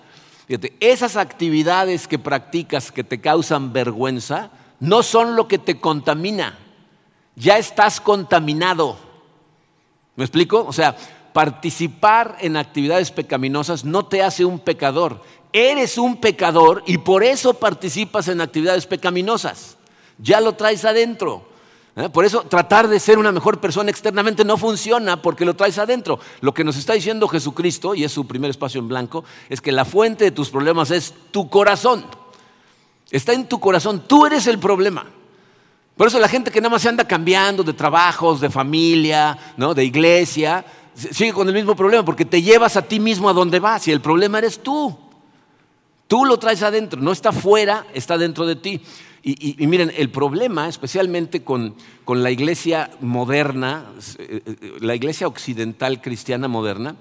Fíjate, 0.47 0.76
esas 0.81 1.17
actividades 1.17 2.07
que 2.07 2.19
practicas 2.19 2.93
que 2.93 3.03
te 3.03 3.21
causan 3.21 3.73
vergüenza, 3.73 4.50
no 4.79 5.03
son 5.03 5.35
lo 5.35 5.49
que 5.49 5.59
te 5.59 5.81
contamina. 5.81 6.59
Ya 7.35 7.59
estás 7.59 8.00
contaminado. 8.00 9.06
¿Me 10.16 10.25
explico? 10.25 10.64
O 10.66 10.73
sea, 10.73 10.96
participar 11.32 12.38
en 12.40 12.56
actividades 12.56 13.11
pecaminosas 13.11 13.85
no 13.85 14.06
te 14.06 14.23
hace 14.23 14.44
un 14.44 14.58
pecador. 14.58 15.20
Eres 15.52 15.99
un 15.99 16.16
pecador 16.18 16.82
y 16.87 16.99
por 16.99 17.23
eso 17.23 17.54
participas 17.54 18.28
en 18.28 18.40
actividades 18.40 18.87
pecaminosas. 18.87 19.76
Ya 20.18 20.40
lo 20.40 20.54
traes 20.54 20.85
adentro. 20.87 21.46
¿eh? 21.94 22.08
Por 22.08 22.25
eso 22.25 22.42
tratar 22.42 22.88
de 22.88 22.99
ser 22.99 23.18
una 23.18 23.32
mejor 23.32 23.61
persona 23.61 23.90
externamente 23.90 24.44
no 24.44 24.56
funciona 24.56 25.20
porque 25.20 25.44
lo 25.44 25.54
traes 25.54 25.78
adentro. 25.78 26.18
Lo 26.40 26.54
que 26.54 26.64
nos 26.64 26.76
está 26.76 26.94
diciendo 26.94 27.28
Jesucristo, 27.28 27.94
y 27.94 28.04
es 28.04 28.12
su 28.12 28.26
primer 28.26 28.50
espacio 28.50 28.80
en 28.80 28.88
blanco, 28.88 29.25
es 29.50 29.61
que 29.61 29.73
la 29.73 29.85
fuente 29.85 30.25
de 30.25 30.30
tus 30.30 30.49
problemas 30.50 30.90
es 30.90 31.12
tu 31.30 31.50
corazón. 31.50 32.06
Está 33.11 33.35
en 33.35 33.46
tu 33.46 33.61
corazón. 33.61 34.04
Tú 34.06 34.26
eres 34.26 34.46
el 34.46 34.58
problema. 34.58 35.06
Por 35.97 36.09
eso 36.09 36.21
la 36.21 36.29
gente 36.29 36.50
que 36.50 36.61
nada 36.61 36.71
más 36.71 36.83
se 36.83 36.88
anda 36.88 37.09
cambiando 37.09 37.62
de 37.62 37.73
trabajos, 37.73 38.41
de 38.41 38.50
familia, 38.50 39.37
¿no? 39.57 39.73
de 39.73 39.85
iglesia, 39.85 40.65
sigue 40.95 41.33
con 41.33 41.49
el 41.49 41.55
mismo 41.55 41.75
problema 41.75 42.05
porque 42.05 42.25
te 42.25 42.43
llevas 42.43 42.76
a 42.76 42.83
ti 42.83 43.00
mismo 43.00 43.29
a 43.29 43.33
donde 43.33 43.61
vas 43.61 43.88
y 43.88 43.93
el 43.93 44.00
problema 44.00 44.38
eres 44.38 44.62
tú. 44.62 44.97
Tú 46.07 46.25
lo 46.25 46.38
traes 46.38 46.62
adentro, 46.62 47.00
no 47.00 47.12
está 47.12 47.33
fuera, 47.33 47.87
está 47.95 48.17
dentro 48.17 48.47
de 48.47 48.57
ti. 48.57 48.81
Y, 49.29 49.67
miren, 49.67 49.93
el 49.97 50.09
problema, 50.09 50.69
especialmente 50.69 51.43
con, 51.43 51.75
la 52.07 52.31
iglesia 52.31 52.91
moderna, 53.00 53.87
eh, 54.19 54.41
eh, 54.47 54.73
la 54.79 54.95
iglesia 54.95 55.26
occidental 55.26 56.00
cristiana 56.00 56.47
moderna, 56.47 56.95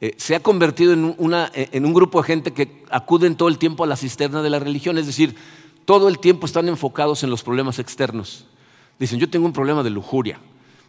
eh, 0.00 0.14
se 0.16 0.34
ha 0.34 0.40
convertido 0.40 0.94
en, 0.94 1.14
en 1.52 1.84
un 1.84 1.92
grupo 1.92 2.22
de 2.22 2.26
gente 2.26 2.54
que 2.54 2.82
acuden 2.88 3.36
todo 3.36 3.50
el 3.50 3.58
tiempo 3.58 3.84
a 3.84 3.86
la 3.86 3.96
cisterna 3.96 4.40
de 4.40 4.48
la 4.48 4.58
religión, 4.58 4.96
es 4.96 5.04
decir, 5.04 5.34
todo 5.86 6.08
el 6.08 6.18
tiempo 6.18 6.44
están 6.44 6.68
enfocados 6.68 7.22
en 7.22 7.30
los 7.30 7.42
problemas 7.42 7.78
externos. 7.78 8.44
Dicen, 8.98 9.18
yo 9.18 9.30
tengo 9.30 9.46
un 9.46 9.52
problema 9.52 9.82
de 9.82 9.90
lujuria, 9.90 10.38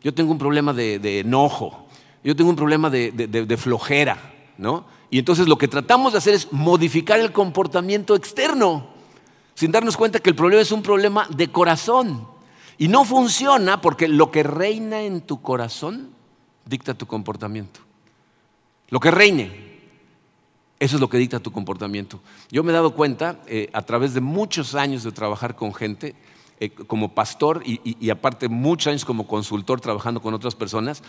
yo 0.03 0.13
tengo 0.13 0.31
un 0.31 0.37
problema 0.37 0.73
de, 0.73 1.19
enojo, 1.19 1.87
yo 2.23 2.35
tengo 2.35 2.49
un 2.49 2.55
problema 2.55 2.89
de, 2.89 3.57
flojera, 3.57 4.33
¿no? 4.57 4.85
Y 5.09 5.19
entonces 5.19 5.47
lo 5.47 5.57
que 5.57 5.69
tratamos 5.69 6.11
de 6.11 6.17
hacer 6.17 6.33
es 6.33 6.51
modificar 6.51 7.19
el 7.19 7.31
comportamiento 7.31 8.15
externo, 8.15 8.87
sin 9.53 9.71
darnos 9.71 9.95
cuenta 9.95 10.19
que 10.19 10.31
el 10.31 10.35
problema 10.35 10.61
es 10.61 10.71
un 10.71 10.81
problema 10.81 11.27
de 11.29 11.49
corazón. 11.49 12.27
Y 12.79 12.89
no 12.89 13.05
funciona 13.05 13.81
porque 13.81 14.07
lo 14.07 14.29
que 14.31 14.43
reina 14.43 15.01
en 15.01 15.21
tu 15.21 15.41
corazón 15.41 16.09
dicta 16.65 16.93
tu 16.93 17.05
comportamiento. 17.07 17.79
Lo 18.89 18.99
que 18.99 19.11
reine. 19.11 19.66
Eso 20.79 20.95
es 20.95 21.01
lo 21.01 21.09
que 21.09 21.17
dicta 21.17 21.39
tu 21.39 21.51
comportamiento. 21.51 22.19
Yo 22.51 22.63
me 22.63 22.71
he 22.71 22.73
dado 22.73 22.93
cuenta, 22.93 23.41
eh, 23.47 23.69
a 23.73 23.81
través 23.81 24.13
de 24.13 24.21
muchos 24.21 24.75
años 24.75 25.03
de 25.03 25.11
trabajar 25.11 25.55
con 25.55 25.73
gente, 25.73 26.15
eh, 26.59 26.69
como 26.69 27.13
pastor 27.13 27.61
y, 27.65 28.09
aparte 28.09 28.47
muchos 28.47 28.87
años 28.87 29.05
como 29.05 29.27
consultor 29.27 29.79
trabajando 29.79 30.21
con 30.21 30.33
otras 30.33 30.55
personas, 30.55 31.03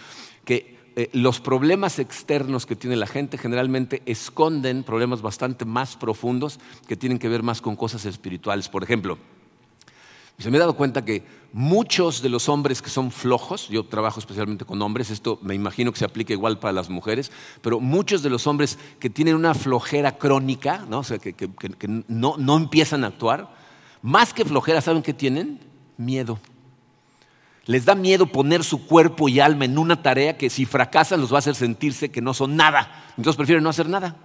que 0.44 0.78
eh, 0.96 1.10
los 1.12 1.40
problemas 1.40 1.98
externos 1.98 2.66
que 2.66 2.76
tiene 2.76 2.96
la 2.96 3.06
gente 3.06 3.38
generalmente 3.38 4.02
esconden 4.04 4.82
problemas 4.82 5.22
bastante 5.22 5.64
más 5.64 5.96
profundos 5.96 6.60
que 6.87 6.96
tienen 6.96 7.18
que 7.18 7.28
ver 7.28 7.42
más 7.42 7.60
con 7.60 7.76
cosas 7.76 8.04
espirituales. 8.04 8.68
Por 8.68 8.82
ejemplo, 8.82 9.18
se 10.38 10.50
me 10.50 10.57
he 10.57 10.61
dado 10.61 10.76
cuenta 10.76 11.04
que 11.04 11.25
muchos 11.52 12.23
de 12.23 12.28
los 12.28 12.49
hombres 12.49 12.80
que 12.80 12.90
son 12.90 13.11
flojos, 13.11 13.68
yo 13.68 13.85
trabajo 13.85 14.21
especialmente 14.21 14.64
con 14.64 14.80
hombres, 14.83 15.11
esto 15.11 15.40
me 15.42 15.57
imagino 15.57 15.90
que 15.90 15.99
se 15.99 16.04
aplica 16.04 16.33
igual 16.33 16.61
para 16.61 16.73
las 16.73 16.90
mujeres, 16.90 17.33
pero 17.61 17.80
muchos 17.80 18.23
de 18.23 18.30
los 18.30 18.47
hombres 18.47 18.78
que 19.00 19.11
tienen 19.11 19.35
una 19.35 19.54
flojera 19.54 20.16
crónica, 20.16 20.85
¿no? 20.88 21.00
o 21.00 21.04
sea, 21.04 21.18
que, 21.18 21.35
no, 22.07 22.37
no 22.38 22.57
empiezan 22.57 23.02
a 23.02 23.09
actuar, 23.09 23.52
más 24.00 24.33
que 24.33 24.45
flojera, 24.45 24.80
¿saben 24.80 25.02
qué 25.02 25.12
tienen? 25.12 25.59
Miedo. 25.97 26.38
Les 27.66 27.85
da 27.85 27.97
miedo 27.97 28.26
poner 28.26 28.62
su 28.62 28.87
cuerpo 28.87 29.28
y 29.28 29.40
alma 29.40 29.64
en 29.64 29.76
una 29.76 30.02
tarea 30.02 30.38
que 30.38 30.50
si 30.50 30.66
fracasan 30.66 31.21
los 31.21 31.33
va 31.33 31.37
a 31.37 31.38
hacer 31.40 31.57
sentirse 31.57 32.11
que 32.11 32.23
no 32.23 32.33
son 32.33 32.57
nada. 32.57 33.12
Entonces 33.16 33.37
prefieren 33.37 33.64
no 33.64 33.71
hacer 33.71 33.88
nada. 33.88 34.16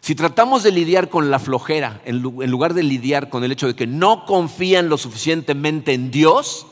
Si 0.00 0.14
tratamos 0.14 0.62
de 0.62 0.72
lidiar 0.72 1.08
con 1.08 1.30
la 1.30 1.38
flojera, 1.38 2.00
en 2.04 2.20
lugar 2.22 2.74
de 2.74 2.82
lidiar 2.82 3.28
con 3.28 3.44
el 3.44 3.52
hecho 3.52 3.66
de 3.66 3.74
que 3.74 3.86
no 3.86 4.24
confían 4.24 4.88
lo 4.88 4.96
suficientemente 4.96 5.92
en 5.92 6.10
Dios, 6.10 6.66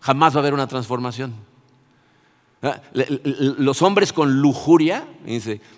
jamás 0.00 0.34
va 0.34 0.38
a 0.38 0.40
haber 0.40 0.54
una 0.54 0.66
transformación. 0.66 1.34
¿Ah? 2.62 2.80
Los 2.92 3.82
hombres 3.82 4.12
con 4.12 4.40
lujuria, 4.40 5.06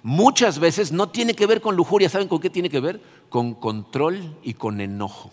muchas 0.02 0.58
veces 0.58 0.92
no 0.92 1.08
tiene 1.08 1.34
que 1.34 1.46
ver 1.46 1.60
con 1.60 1.76
lujuria, 1.76 2.08
¿saben 2.08 2.28
con 2.28 2.40
qué 2.40 2.50
tiene 2.50 2.70
que 2.70 2.80
ver? 2.80 3.00
Con 3.28 3.54
control 3.54 4.36
y 4.42 4.54
con 4.54 4.80
enojo 4.80 5.30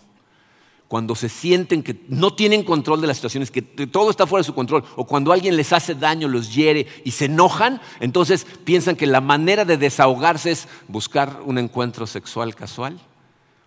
cuando 0.88 1.16
se 1.16 1.28
sienten 1.28 1.82
que 1.82 2.00
no 2.08 2.34
tienen 2.34 2.62
control 2.62 3.00
de 3.00 3.08
las 3.08 3.16
situaciones, 3.16 3.50
que 3.50 3.62
todo 3.62 4.10
está 4.10 4.26
fuera 4.26 4.42
de 4.42 4.46
su 4.46 4.54
control, 4.54 4.84
o 4.94 5.04
cuando 5.04 5.32
alguien 5.32 5.56
les 5.56 5.72
hace 5.72 5.94
daño, 5.94 6.28
los 6.28 6.54
hiere 6.54 6.86
y 7.04 7.10
se 7.10 7.24
enojan, 7.24 7.80
entonces 7.98 8.46
piensan 8.64 8.94
que 8.94 9.06
la 9.06 9.20
manera 9.20 9.64
de 9.64 9.76
desahogarse 9.76 10.52
es 10.52 10.68
buscar 10.86 11.40
un 11.44 11.58
encuentro 11.58 12.06
sexual 12.06 12.54
casual. 12.54 13.00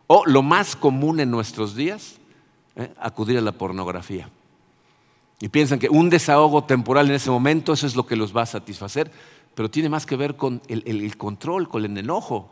O 0.07 0.23
lo 0.25 0.41
más 0.41 0.75
común 0.75 1.19
en 1.19 1.29
nuestros 1.29 1.75
días, 1.75 2.15
¿eh? 2.75 2.89
acudir 2.99 3.37
a 3.37 3.41
la 3.41 3.51
pornografía. 3.51 4.29
Y 5.41 5.49
piensan 5.49 5.79
que 5.79 5.89
un 5.89 6.09
desahogo 6.09 6.63
temporal 6.63 7.09
en 7.09 7.15
ese 7.15 7.29
momento, 7.29 7.73
eso 7.73 7.85
es 7.85 7.95
lo 7.95 8.05
que 8.05 8.15
los 8.15 8.35
va 8.35 8.43
a 8.43 8.47
satisfacer, 8.47 9.11
pero 9.55 9.69
tiene 9.69 9.89
más 9.89 10.05
que 10.05 10.15
ver 10.15 10.35
con 10.35 10.61
el, 10.67 11.17
control, 11.17 11.67
con 11.67 11.83
el 11.83 11.97
enojo. 11.97 12.49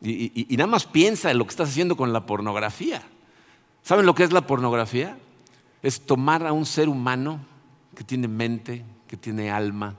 Y, 0.00 0.46
y 0.52 0.56
nada 0.56 0.66
más 0.66 0.84
piensa 0.84 1.30
en 1.30 1.38
lo 1.38 1.44
que 1.44 1.50
estás 1.50 1.70
haciendo 1.70 1.96
con 1.96 2.12
la 2.12 2.26
pornografía. 2.26 3.02
¿Saben 3.84 4.06
lo 4.06 4.14
que 4.14 4.24
es 4.24 4.32
la 4.32 4.46
pornografía? 4.46 5.18
Es 5.82 6.00
tomar 6.00 6.46
a 6.46 6.54
un 6.54 6.64
ser 6.64 6.88
humano 6.88 7.38
que 7.94 8.02
tiene 8.02 8.28
mente, 8.28 8.82
que 9.06 9.18
tiene 9.18 9.50
alma, 9.50 9.94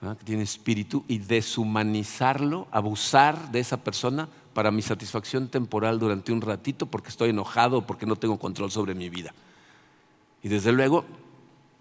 que 0.00 0.24
tiene 0.24 0.42
espíritu 0.42 1.04
y 1.06 1.18
deshumanizarlo, 1.18 2.66
abusar 2.72 3.52
de 3.52 3.60
esa 3.60 3.76
persona 3.76 4.28
para 4.52 4.72
mi 4.72 4.82
satisfacción 4.82 5.46
temporal 5.46 6.00
durante 6.00 6.32
un 6.32 6.40
ratito 6.40 6.86
porque 6.86 7.10
estoy 7.10 7.30
enojado 7.30 7.86
porque 7.86 8.06
no 8.06 8.16
tengo 8.16 8.40
control 8.40 8.72
sobre 8.72 8.96
mi 8.96 9.08
vida. 9.08 9.32
Y 10.42 10.48
desde 10.48 10.72
luego, 10.72 11.04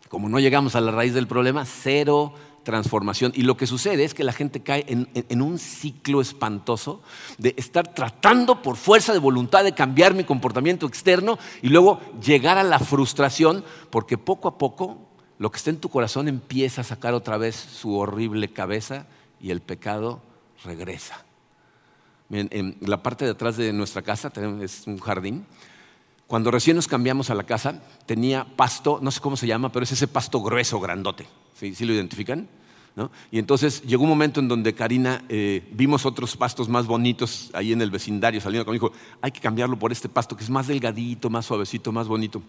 como 0.09 0.29
no 0.29 0.39
llegamos 0.39 0.75
a 0.75 0.81
la 0.81 0.91
raíz 0.91 1.15
del 1.15 1.25
problema, 1.25 1.65
cero 1.65 2.33
transformación. 2.65 3.31
Y 3.33 3.43
lo 3.43 3.55
que 3.55 3.67
sucede 3.67 4.03
es 4.03 4.13
que 4.13 4.25
la 4.25 4.33
gente 4.33 4.61
cae 4.61 4.83
en, 4.89 5.41
un 5.41 5.57
ciclo 5.57 6.19
espantoso 6.19 7.01
de 7.37 7.55
estar 7.57 7.93
tratando 7.93 8.61
por 8.61 8.75
fuerza 8.75 9.13
de 9.13 9.19
voluntad 9.19 9.63
de 9.63 9.73
cambiar 9.73 10.13
mi 10.13 10.25
comportamiento 10.25 10.85
externo 10.85 11.39
y 11.61 11.69
luego 11.69 12.01
llegar 12.21 12.57
a 12.57 12.63
la 12.63 12.79
frustración 12.79 13.63
porque 13.89 14.17
poco 14.17 14.49
a 14.49 14.57
poco 14.57 14.97
lo 15.37 15.49
que 15.49 15.57
está 15.57 15.69
en 15.69 15.79
tu 15.79 15.87
corazón 15.87 16.27
empieza 16.27 16.81
a 16.81 16.83
sacar 16.83 17.13
otra 17.13 17.37
vez 17.37 17.55
su 17.55 17.95
horrible 17.95 18.51
cabeza 18.51 19.05
y 19.39 19.51
el 19.51 19.61
pecado 19.61 20.21
regresa. 20.65 21.23
en 22.29 22.75
la 22.81 23.01
parte 23.01 23.23
de 23.23 23.31
atrás 23.31 23.55
de 23.55 23.71
nuestra 23.71 24.01
casa 24.01 24.33
es 24.61 24.87
un 24.87 24.99
jardín. 24.99 25.45
Cuando 26.27 26.49
recién 26.49 26.75
nos 26.75 26.87
cambiamos 26.87 27.29
a 27.29 27.35
la 27.35 27.43
casa, 27.43 27.83
tenía 28.05 28.45
pasto, 28.55 28.99
no 29.01 29.11
sé 29.11 29.19
cómo 29.19 29.37
se 29.37 29.45
llama, 29.45 29.71
pero 29.71 29.83
es 29.83 29.91
ese 29.91 30.07
pasto 30.07 30.41
grueso, 30.41 30.79
grandote. 30.79 31.27
¿Sí, 31.53 31.73
lo 31.85 31.93
identifican? 31.93 32.47
Y 33.29 33.39
entonces 33.39 33.81
llegó 33.83 34.03
un 34.03 34.09
momento 34.09 34.39
en 34.39 34.47
donde 34.47 34.73
Karina 34.73 35.23
eh, 35.27 35.67
vimos 35.73 36.05
otros 36.05 36.37
pastos 36.37 36.69
más 36.69 36.87
bonitos 36.87 37.51
ahí 37.53 37.73
en 37.73 37.81
el 37.81 37.91
vecindario, 37.91 38.39
saliendo 38.39 38.65
conmigo, 38.65 38.89
dijo, 38.89 39.01
hay 39.21 39.31
que 39.31 39.41
cambiarlo 39.41 39.77
por 39.77 39.91
este 39.91 40.07
pasto 40.07 40.35
que 40.35 40.43
es 40.43 40.49
más 40.49 40.67
delgadito, 40.67 41.29
más 41.29 41.45
suavecito, 41.45 41.91
más 41.91 42.07
bonito. 42.07 42.41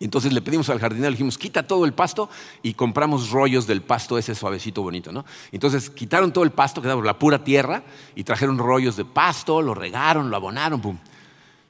Y 0.00 0.04
entonces 0.04 0.32
le 0.32 0.42
pedimos 0.42 0.68
al 0.70 0.80
jardinero, 0.80 1.10
le 1.10 1.14
dijimos, 1.14 1.38
quita 1.38 1.66
todo 1.66 1.84
el 1.84 1.94
pasto 1.94 2.28
y 2.62 2.74
compramos 2.74 3.30
rollos 3.30 3.66
del 3.66 3.82
pasto 3.82 4.18
ese 4.18 4.34
suavecito 4.34 4.82
bonito, 4.82 5.12
¿no? 5.12 5.24
Entonces 5.52 5.88
quitaron 5.88 6.32
todo 6.32 6.42
el 6.42 6.50
pasto, 6.50 6.82
quedaba 6.82 7.02
la 7.04 7.18
pura 7.18 7.44
tierra 7.44 7.84
y 8.16 8.24
trajeron 8.24 8.58
rollos 8.58 8.96
de 8.96 9.04
pasto, 9.04 9.62
lo 9.62 9.72
regaron, 9.72 10.30
lo 10.30 10.36
abonaron, 10.36 10.80
pum. 10.80 10.98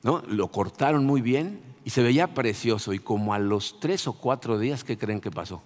¿No? 0.04 0.22
Lo 0.28 0.48
cortaron 0.48 1.04
muy 1.04 1.20
bien 1.22 1.60
y 1.82 1.90
se 1.90 2.02
veía 2.02 2.28
precioso. 2.28 2.92
Y 2.92 3.00
como 3.00 3.34
a 3.34 3.40
los 3.40 3.80
tres 3.80 4.06
o 4.06 4.12
cuatro 4.12 4.58
días, 4.58 4.84
¿qué 4.84 4.96
creen 4.96 5.20
que 5.20 5.32
pasó? 5.32 5.62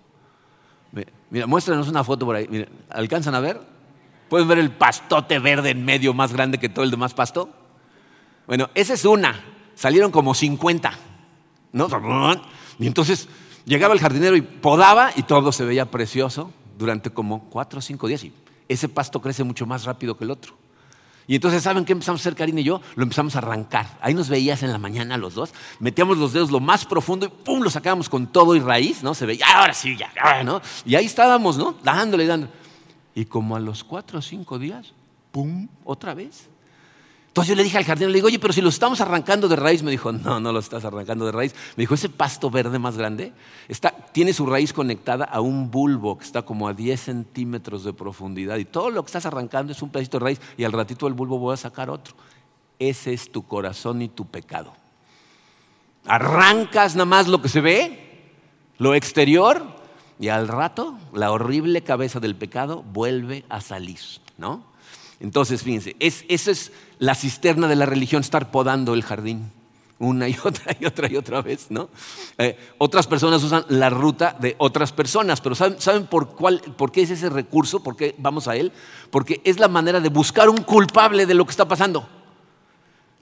Mira, 1.31 1.47
muéstranos 1.47 1.89
una 1.89 2.03
foto 2.03 2.25
por 2.25 2.37
ahí. 2.37 2.67
¿alcanzan 2.89 3.35
a 3.35 3.41
ver? 3.41 3.61
¿Pueden 4.31 4.49
ver 4.49 4.59
el 4.59 4.71
pastote 4.71 5.39
verde 5.39 5.71
en 5.71 5.85
medio 5.85 6.15
más 6.15 6.33
grande 6.33 6.59
que 6.59 6.69
todo 6.69 6.85
el 6.85 6.91
demás 6.91 7.13
pasto? 7.13 7.51
Bueno, 8.47 8.71
esa 8.75 8.95
es 8.95 9.05
una. 9.05 9.45
Salieron 9.75 10.11
como 10.11 10.35
50. 10.35 10.93
¿no? 11.73 11.89
Y 12.79 12.87
entonces 12.87 13.29
llegaba 13.65 13.93
el 13.93 14.01
jardinero 14.01 14.37
y 14.37 14.43
podaba 14.43 15.11
y 15.17 15.25
todo 15.25 15.51
se 15.51 15.65
veía 15.65 15.91
precioso 15.91 16.53
durante 16.79 17.11
como 17.11 17.51
cuatro 17.51 17.81
o 17.81 17.83
cinco 17.83 18.07
días. 18.07 18.23
Y 18.23 18.33
ese 18.69 18.89
pasto 18.89 19.21
crece 19.21 19.43
mucho 19.43 19.67
más 19.67 19.85
rápido 19.85 20.17
que 20.17 20.25
el 20.25 20.31
otro. 20.31 20.55
Y 21.29 21.35
entonces, 21.35 21.63
¿saben 21.63 21.85
qué 21.85 21.93
empezamos 21.93 22.21
a 22.21 22.23
hacer 22.23 22.35
Karina 22.35 22.63
y 22.63 22.65
yo? 22.65 22.81
Lo 22.97 23.03
empezamos 23.03 23.37
a 23.37 23.41
arrancar. 23.41 23.99
Ahí 24.01 24.15
nos 24.15 24.31
veías 24.31 24.63
en 24.63 24.73
la 24.73 24.79
mañana 24.79 25.19
los 25.19 25.35
dos, 25.35 25.53
metíamos 25.79 26.17
los 26.17 26.33
dedos 26.33 26.51
lo 26.51 26.59
más 26.59 26.87
profundo 26.87 27.27
y 27.27 27.29
¡pum! 27.29 27.61
lo 27.61 27.69
sacábamos 27.69 28.09
con 28.09 28.29
todo 28.29 28.57
y 28.57 28.61
raíz, 28.61 29.03
¿no? 29.03 29.13
Se 29.13 29.27
veía, 29.27 29.45
ahora 29.47 29.75
sí, 29.75 29.95
ya, 29.95 30.11
¿no? 30.43 30.63
Y 30.87 30.95
ahí 30.95 31.05
estábamos, 31.05 31.59
¿no? 31.59 31.77
Dándole, 31.85 32.27
dando. 32.27 32.49
Y 33.15 33.27
como 33.27 33.57
a 33.57 33.61
los 33.61 33.85
cuatro 33.85 34.21
o 34.21 34.23
cinco 34.23 34.59
días, 34.59 34.95
¡pum! 35.31 35.69
Otra 35.85 36.15
vez. 36.15 36.49
Entonces 37.39 37.51
yo 37.51 37.55
le 37.55 37.63
dije 37.63 37.79
al 37.79 37.85
jardinero, 37.85 38.11
le 38.11 38.17
digo, 38.17 38.27
oye, 38.27 38.41
pero 38.41 38.53
si 38.53 38.61
lo 38.61 38.69
estamos 38.69 39.01
arrancando 39.01 39.47
de 39.47 39.55
raíz, 39.55 39.85
me 39.85 39.93
dijo, 39.93 40.11
no, 40.11 40.41
no 40.41 40.51
lo 40.51 40.59
estás 40.59 40.85
arrancando 40.85 41.25
de 41.25 41.31
raíz. 41.31 41.55
Me 41.77 41.83
dijo, 41.83 41.95
ese 41.95 42.09
pasto 42.09 42.51
verde 42.51 42.81
más 42.81 42.97
grande 42.97 43.33
tiene 44.11 44.33
su 44.33 44.45
raíz 44.45 44.73
conectada 44.73 45.25
a 45.25 45.41
un 45.41 45.71
bulbo 45.71 46.19
que 46.19 46.25
está 46.25 46.43
como 46.43 46.67
a 46.67 46.73
10 46.73 47.01
centímetros 47.01 47.85
de 47.85 47.93
profundidad 47.93 48.57
y 48.57 48.65
todo 48.65 48.91
lo 48.91 49.05
que 49.05 49.07
estás 49.07 49.25
arrancando 49.25 49.71
es 49.71 49.81
un 49.83 49.91
pedacito 49.91 50.19
de 50.19 50.25
raíz 50.25 50.41
y 50.57 50.65
al 50.65 50.73
ratito 50.73 51.07
del 51.07 51.15
bulbo 51.15 51.39
voy 51.39 51.55
a 51.55 51.57
sacar 51.57 51.91
otro. 51.91 52.17
Ese 52.81 53.13
es 53.13 53.31
tu 53.31 53.47
corazón 53.47 54.03
y 54.03 54.09
tu 54.09 54.27
pecado. 54.27 54.73
Arrancas 56.07 56.97
nada 56.97 57.05
más 57.05 57.29
lo 57.29 57.41
que 57.41 57.49
se 57.49 57.61
ve, 57.61 58.33
lo 58.79 58.97
exterior, 58.97 59.65
y 60.19 60.27
al 60.27 60.49
rato 60.49 60.99
la 61.13 61.31
horrible 61.31 61.83
cabeza 61.83 62.19
del 62.19 62.35
pecado 62.35 62.83
vuelve 62.83 63.45
a 63.49 63.61
salir, 63.61 64.01
¿no? 64.39 64.67
Entonces, 65.21 65.63
fíjense, 65.63 65.97
esa 65.99 66.51
es 66.51 66.73
la 66.99 67.15
cisterna 67.15 67.69
de 67.69 67.77
la 67.77 67.87
religión, 67.87 68.21
estar 68.21 68.51
podando 68.51 68.95
el 68.95 69.03
jardín 69.03 69.51
una 69.99 70.29
y 70.29 70.37
otra 70.45 70.77
y 70.79 70.85
otra 70.85 71.11
y 71.11 71.17
otra 71.17 71.43
vez, 71.43 71.67
¿no? 71.71 71.89
Eh, 72.37 72.57
otras 72.79 73.07
personas 73.07 73.43
usan 73.43 73.65
la 73.69 73.91
ruta 73.91 74.37
de 74.39 74.55
otras 74.59 74.93
personas, 74.93 75.41
pero 75.41 75.55
¿saben, 75.55 76.07
por, 76.07 76.31
cuál, 76.31 76.61
por 76.77 76.93
qué 76.93 77.03
es 77.03 77.11
ese 77.11 77.29
recurso? 77.29 77.83
¿Por 77.83 77.97
qué 77.97 78.15
vamos 78.19 78.49
a 78.49 78.57
él? 78.57 78.73
Porque 79.11 79.41
es 79.45 79.59
la 79.59 79.69
manera 79.69 80.01
de 80.01 80.09
buscar 80.09 80.49
un 80.49 80.59
culpable 80.59 81.27
de 81.27 81.35
lo 81.35 81.45
que 81.45 81.51
está 81.51 81.67
pasando. 81.67 82.09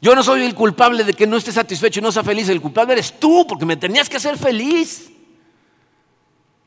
Yo 0.00 0.14
no 0.14 0.22
soy 0.22 0.44
el 0.44 0.54
culpable 0.54 1.04
de 1.04 1.14
que 1.14 1.26
no 1.26 1.38
esté 1.38 1.52
satisfecho 1.52 2.00
y 2.00 2.02
no 2.02 2.12
sea 2.12 2.22
feliz, 2.22 2.48
el 2.48 2.60
culpable 2.60 2.92
eres 2.92 3.18
tú, 3.18 3.46
porque 3.48 3.64
me 3.64 3.76
tenías 3.76 4.08
que 4.08 4.18
hacer 4.18 4.36
feliz. 4.36 5.10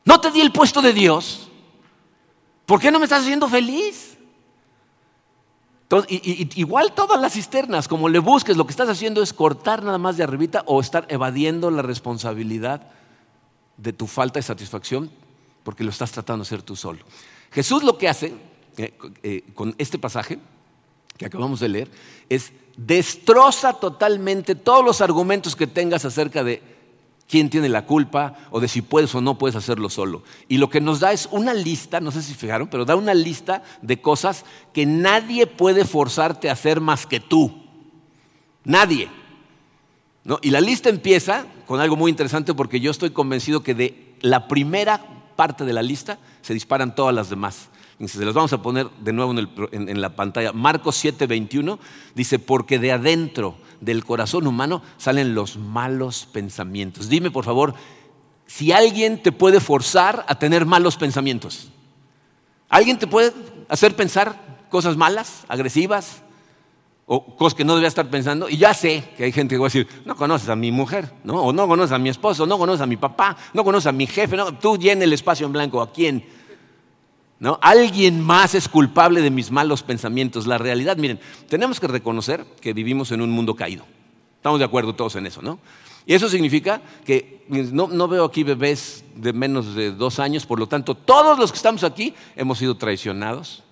No 0.04 0.20
te 0.20 0.30
di 0.30 0.40
el 0.40 0.50
puesto 0.50 0.82
de 0.82 0.92
Dios. 0.92 1.48
¿Por 2.66 2.80
qué 2.80 2.90
no 2.90 2.98
me 2.98 3.04
estás 3.04 3.22
haciendo 3.22 3.48
feliz? 3.48 4.16
Igual 6.08 6.92
todas 6.94 7.20
las 7.20 7.32
cisternas, 7.32 7.88
como 7.88 8.08
le 8.08 8.20
busques, 8.20 8.56
lo 8.56 8.64
que 8.64 8.70
estás 8.70 8.88
haciendo 8.88 9.22
es 9.22 9.32
cortar 9.32 9.82
nada 9.82 9.98
más 9.98 10.16
de 10.16 10.22
arribita 10.22 10.62
o 10.66 10.80
estar 10.80 11.04
evadiendo 11.08 11.70
la 11.70 11.82
responsabilidad 11.82 12.82
de 13.76 13.92
tu 13.92 14.06
falta 14.06 14.38
de 14.38 14.42
satisfacción 14.42 15.10
porque 15.62 15.84
lo 15.84 15.90
estás 15.90 16.12
tratando 16.12 16.44
de 16.44 16.48
hacer 16.48 16.62
tú 16.62 16.76
solo. 16.76 17.00
Jesús 17.50 17.82
lo 17.82 17.98
que 17.98 18.08
hace 18.08 18.32
eh, 18.76 18.94
eh, 19.22 19.44
con 19.54 19.74
este 19.78 19.98
pasaje 19.98 20.38
que 21.16 21.26
acabamos 21.26 21.60
de 21.60 21.68
leer 21.68 21.90
es 22.28 22.52
destroza 22.76 23.74
totalmente 23.74 24.54
todos 24.54 24.84
los 24.84 25.00
argumentos 25.00 25.56
que 25.56 25.66
tengas 25.66 26.04
acerca 26.04 26.44
de 26.44 26.62
quién 27.30 27.48
tiene 27.48 27.68
la 27.68 27.86
culpa 27.86 28.34
o 28.50 28.58
de 28.58 28.66
si 28.66 28.82
puedes 28.82 29.14
o 29.14 29.20
no 29.20 29.38
puedes 29.38 29.54
hacerlo 29.54 29.88
solo. 29.88 30.24
Y 30.48 30.58
lo 30.58 30.68
que 30.68 30.80
nos 30.80 30.98
da 30.98 31.12
es 31.12 31.28
una 31.30 31.54
lista, 31.54 32.00
no 32.00 32.10
sé 32.10 32.22
si 32.22 32.34
fijaron, 32.34 32.68
pero 32.68 32.84
da 32.84 32.96
una 32.96 33.14
lista 33.14 33.62
de 33.82 34.00
cosas 34.00 34.44
que 34.72 34.84
nadie 34.84 35.46
puede 35.46 35.84
forzarte 35.84 36.50
a 36.50 36.54
hacer 36.54 36.80
más 36.80 37.06
que 37.06 37.20
tú. 37.20 37.52
Nadie. 38.64 39.08
Y 40.42 40.50
la 40.50 40.60
lista 40.60 40.88
empieza 40.88 41.46
con 41.66 41.80
algo 41.80 41.96
muy 41.96 42.10
interesante 42.10 42.52
porque 42.52 42.80
yo 42.80 42.90
estoy 42.90 43.10
convencido 43.10 43.62
que 43.62 43.74
de 43.74 44.16
la 44.20 44.48
primera 44.48 45.00
parte 45.36 45.64
de 45.64 45.72
la 45.72 45.82
lista 45.82 46.18
se 46.42 46.52
disparan 46.52 46.94
todas 46.94 47.14
las 47.14 47.30
demás. 47.30 47.70
Se 48.06 48.24
las 48.24 48.34
vamos 48.34 48.52
a 48.52 48.62
poner 48.62 48.88
de 49.00 49.12
nuevo 49.12 49.32
en, 49.72 49.88
en 49.88 50.00
la 50.00 50.16
pantalla. 50.16 50.52
Marcos 50.52 50.96
7, 50.96 51.26
21 51.26 51.78
dice, 52.14 52.38
porque 52.38 52.78
de 52.78 52.92
adentro 52.92 53.56
del 53.80 54.04
corazón 54.04 54.46
humano 54.46 54.82
salen 54.96 55.34
los 55.34 55.56
malos 55.58 56.26
pensamientos. 56.32 57.08
Dime, 57.08 57.30
por 57.30 57.44
favor, 57.44 57.74
si 58.46 58.72
alguien 58.72 59.22
te 59.22 59.32
puede 59.32 59.60
forzar 59.60 60.24
a 60.28 60.38
tener 60.38 60.66
malos 60.66 60.96
pensamientos. 60.96 61.70
¿Alguien 62.68 62.98
te 62.98 63.06
puede 63.06 63.32
hacer 63.68 63.94
pensar 63.94 64.66
cosas 64.70 64.96
malas, 64.96 65.44
agresivas, 65.48 66.22
o 67.06 67.36
cosas 67.36 67.54
que 67.54 67.64
no 67.64 67.74
debía 67.74 67.88
estar 67.88 68.08
pensando? 68.08 68.48
Y 68.48 68.56
ya 68.56 68.72
sé 68.72 69.04
que 69.16 69.24
hay 69.24 69.32
gente 69.32 69.56
que 69.56 69.58
va 69.58 69.66
a 69.66 69.68
decir, 69.68 69.86
no 70.04 70.16
conoces 70.16 70.48
a 70.48 70.56
mi 70.56 70.72
mujer, 70.72 71.12
¿no? 71.24 71.42
o 71.42 71.52
no 71.52 71.68
conoces 71.68 71.92
a 71.92 71.98
mi 71.98 72.08
esposo, 72.08 72.46
no 72.46 72.58
conoces 72.58 72.80
a 72.80 72.86
mi 72.86 72.96
papá, 72.96 73.36
no 73.52 73.64
conoces 73.64 73.88
a 73.88 73.92
mi 73.92 74.06
jefe, 74.06 74.36
no, 74.36 74.56
tú 74.56 74.76
llena 74.78 75.04
el 75.04 75.12
espacio 75.12 75.46
en 75.46 75.52
blanco, 75.52 75.82
¿a 75.82 75.92
quién? 75.92 76.24
¿No? 77.40 77.58
Alguien 77.62 78.20
más 78.20 78.54
es 78.54 78.68
culpable 78.68 79.22
de 79.22 79.30
mis 79.30 79.50
malos 79.50 79.82
pensamientos. 79.82 80.46
La 80.46 80.58
realidad, 80.58 80.98
miren, 80.98 81.18
tenemos 81.48 81.80
que 81.80 81.88
reconocer 81.88 82.44
que 82.60 82.74
vivimos 82.74 83.10
en 83.12 83.22
un 83.22 83.30
mundo 83.30 83.56
caído. 83.56 83.84
Estamos 84.36 84.58
de 84.58 84.66
acuerdo 84.66 84.94
todos 84.94 85.16
en 85.16 85.26
eso, 85.26 85.40
¿no? 85.40 85.58
Y 86.06 86.14
eso 86.14 86.28
significa 86.28 86.80
que 87.04 87.44
no, 87.48 87.88
no, 87.88 88.08
veo 88.08 88.24
aquí 88.24 88.42
bebés 88.42 89.04
de 89.14 89.32
menos 89.32 89.74
de 89.74 89.92
dos 89.92 90.18
años, 90.18 90.46
por 90.46 90.58
lo 90.58 90.66
tanto, 90.66 90.94
todos 90.94 91.38
los 91.38 91.50
que 91.50 91.56
estamos 91.56 91.84
aquí 91.84 92.14
hemos 92.36 92.58
sido 92.58 92.76
traicionados, 92.76 93.62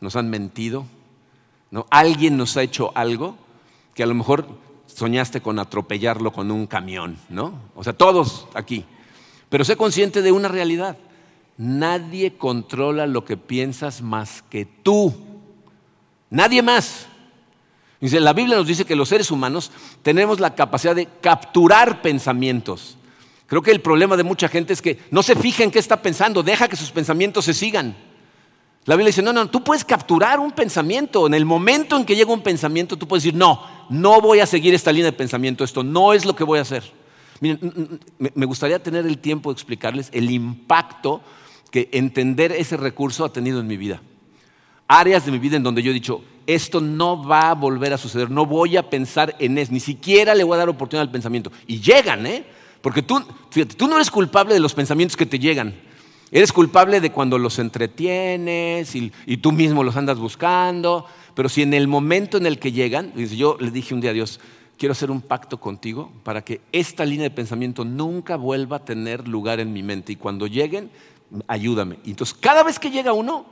nos 0.00 0.16
han 0.16 0.28
mentido, 0.28 0.84
¿no? 1.70 1.86
Alguien 1.90 2.36
nos 2.36 2.56
ha 2.56 2.62
hecho 2.62 2.92
algo 2.94 3.36
que 3.94 4.02
a 4.02 4.06
lo 4.06 4.14
mejor 4.14 4.46
soñaste 4.86 5.40
con 5.40 5.58
atropellarlo 5.58 6.32
con 6.32 6.50
un 6.50 6.66
camión, 6.66 7.16
¿no? 7.28 7.54
O 7.74 7.84
sea, 7.84 7.92
todos 7.92 8.46
aquí. 8.54 8.84
Pero 9.48 9.64
sé 9.64 9.76
consciente 9.76 10.22
de 10.22 10.32
una 10.32 10.48
realidad. 10.48 10.96
Nadie 11.64 12.32
controla 12.32 13.06
lo 13.06 13.24
que 13.24 13.36
piensas 13.36 14.02
más 14.02 14.42
que 14.50 14.66
tú. 14.66 15.14
Nadie 16.28 16.60
más. 16.60 17.06
Dice, 18.00 18.18
la 18.18 18.32
Biblia 18.32 18.56
nos 18.56 18.66
dice 18.66 18.84
que 18.84 18.96
los 18.96 19.08
seres 19.08 19.30
humanos 19.30 19.70
tenemos 20.02 20.40
la 20.40 20.56
capacidad 20.56 20.96
de 20.96 21.06
capturar 21.20 22.02
pensamientos. 22.02 22.98
Creo 23.46 23.62
que 23.62 23.70
el 23.70 23.80
problema 23.80 24.16
de 24.16 24.24
mucha 24.24 24.48
gente 24.48 24.72
es 24.72 24.82
que 24.82 24.98
no 25.12 25.22
se 25.22 25.36
fija 25.36 25.62
en 25.62 25.70
qué 25.70 25.78
está 25.78 26.02
pensando, 26.02 26.42
deja 26.42 26.66
que 26.66 26.74
sus 26.74 26.90
pensamientos 26.90 27.44
se 27.44 27.54
sigan. 27.54 27.94
La 28.84 28.96
Biblia 28.96 29.10
dice, 29.10 29.22
no, 29.22 29.32
no, 29.32 29.48
tú 29.48 29.62
puedes 29.62 29.84
capturar 29.84 30.40
un 30.40 30.50
pensamiento. 30.50 31.28
En 31.28 31.34
el 31.34 31.44
momento 31.44 31.96
en 31.96 32.04
que 32.04 32.16
llega 32.16 32.32
un 32.32 32.42
pensamiento, 32.42 32.96
tú 32.96 33.06
puedes 33.06 33.22
decir, 33.22 33.38
no, 33.38 33.64
no 33.88 34.20
voy 34.20 34.40
a 34.40 34.46
seguir 34.46 34.74
esta 34.74 34.90
línea 34.90 35.12
de 35.12 35.16
pensamiento, 35.16 35.62
esto 35.62 35.84
no 35.84 36.12
es 36.12 36.24
lo 36.24 36.34
que 36.34 36.42
voy 36.42 36.58
a 36.58 36.62
hacer. 36.62 36.82
Miren, 37.38 38.00
me 38.18 38.46
gustaría 38.46 38.82
tener 38.82 39.06
el 39.06 39.18
tiempo 39.18 39.50
de 39.50 39.54
explicarles 39.54 40.08
el 40.12 40.28
impacto 40.28 41.22
que 41.72 41.88
entender 41.90 42.52
ese 42.52 42.76
recurso 42.76 43.24
ha 43.24 43.32
tenido 43.32 43.58
en 43.58 43.66
mi 43.66 43.76
vida. 43.76 44.00
Áreas 44.86 45.24
de 45.24 45.32
mi 45.32 45.40
vida 45.40 45.56
en 45.56 45.64
donde 45.64 45.82
yo 45.82 45.90
he 45.90 45.94
dicho, 45.94 46.22
esto 46.46 46.80
no 46.80 47.24
va 47.24 47.50
a 47.50 47.54
volver 47.54 47.92
a 47.92 47.98
suceder, 47.98 48.30
no 48.30 48.46
voy 48.46 48.76
a 48.76 48.88
pensar 48.88 49.34
en 49.40 49.58
eso, 49.58 49.72
ni 49.72 49.80
siquiera 49.80 50.34
le 50.34 50.44
voy 50.44 50.54
a 50.54 50.58
dar 50.58 50.68
oportunidad 50.68 51.06
al 51.06 51.10
pensamiento. 51.10 51.50
Y 51.66 51.80
llegan, 51.80 52.26
¿eh? 52.26 52.44
Porque 52.82 53.02
tú, 53.02 53.22
fíjate, 53.50 53.74
tú 53.74 53.88
no 53.88 53.96
eres 53.96 54.10
culpable 54.10 54.54
de 54.54 54.60
los 54.60 54.74
pensamientos 54.74 55.16
que 55.16 55.26
te 55.26 55.38
llegan. 55.38 55.74
Eres 56.30 56.52
culpable 56.52 57.00
de 57.00 57.12
cuando 57.12 57.38
los 57.38 57.58
entretienes 57.58 58.94
y, 58.94 59.10
tú 59.38 59.52
mismo 59.52 59.84
los 59.84 59.96
andas 59.96 60.18
buscando. 60.18 61.06
Pero 61.34 61.48
si 61.48 61.62
en 61.62 61.74
el 61.74 61.88
momento 61.88 62.36
en 62.36 62.46
el 62.46 62.58
que 62.58 62.72
llegan, 62.72 63.12
yo 63.14 63.56
le 63.60 63.70
dije 63.70 63.94
un 63.94 64.00
día 64.00 64.10
a 64.10 64.14
Dios, 64.14 64.40
quiero 64.78 64.92
hacer 64.92 65.10
un 65.10 65.20
pacto 65.20 65.60
contigo 65.60 66.10
para 66.24 66.42
que 66.42 66.60
esta 66.72 67.04
línea 67.04 67.24
de 67.24 67.30
pensamiento 67.30 67.84
nunca 67.84 68.36
vuelva 68.36 68.78
a 68.78 68.84
tener 68.84 69.28
lugar 69.28 69.60
en 69.60 69.72
mi 69.72 69.82
mente. 69.82 70.12
Y 70.12 70.16
cuando 70.16 70.46
lleguen, 70.46 70.90
ayúdame. 71.46 71.98
Y 72.04 72.10
entonces, 72.10 72.36
cada 72.38 72.62
vez 72.62 72.78
que 72.78 72.90
llega 72.90 73.12
uno, 73.12 73.46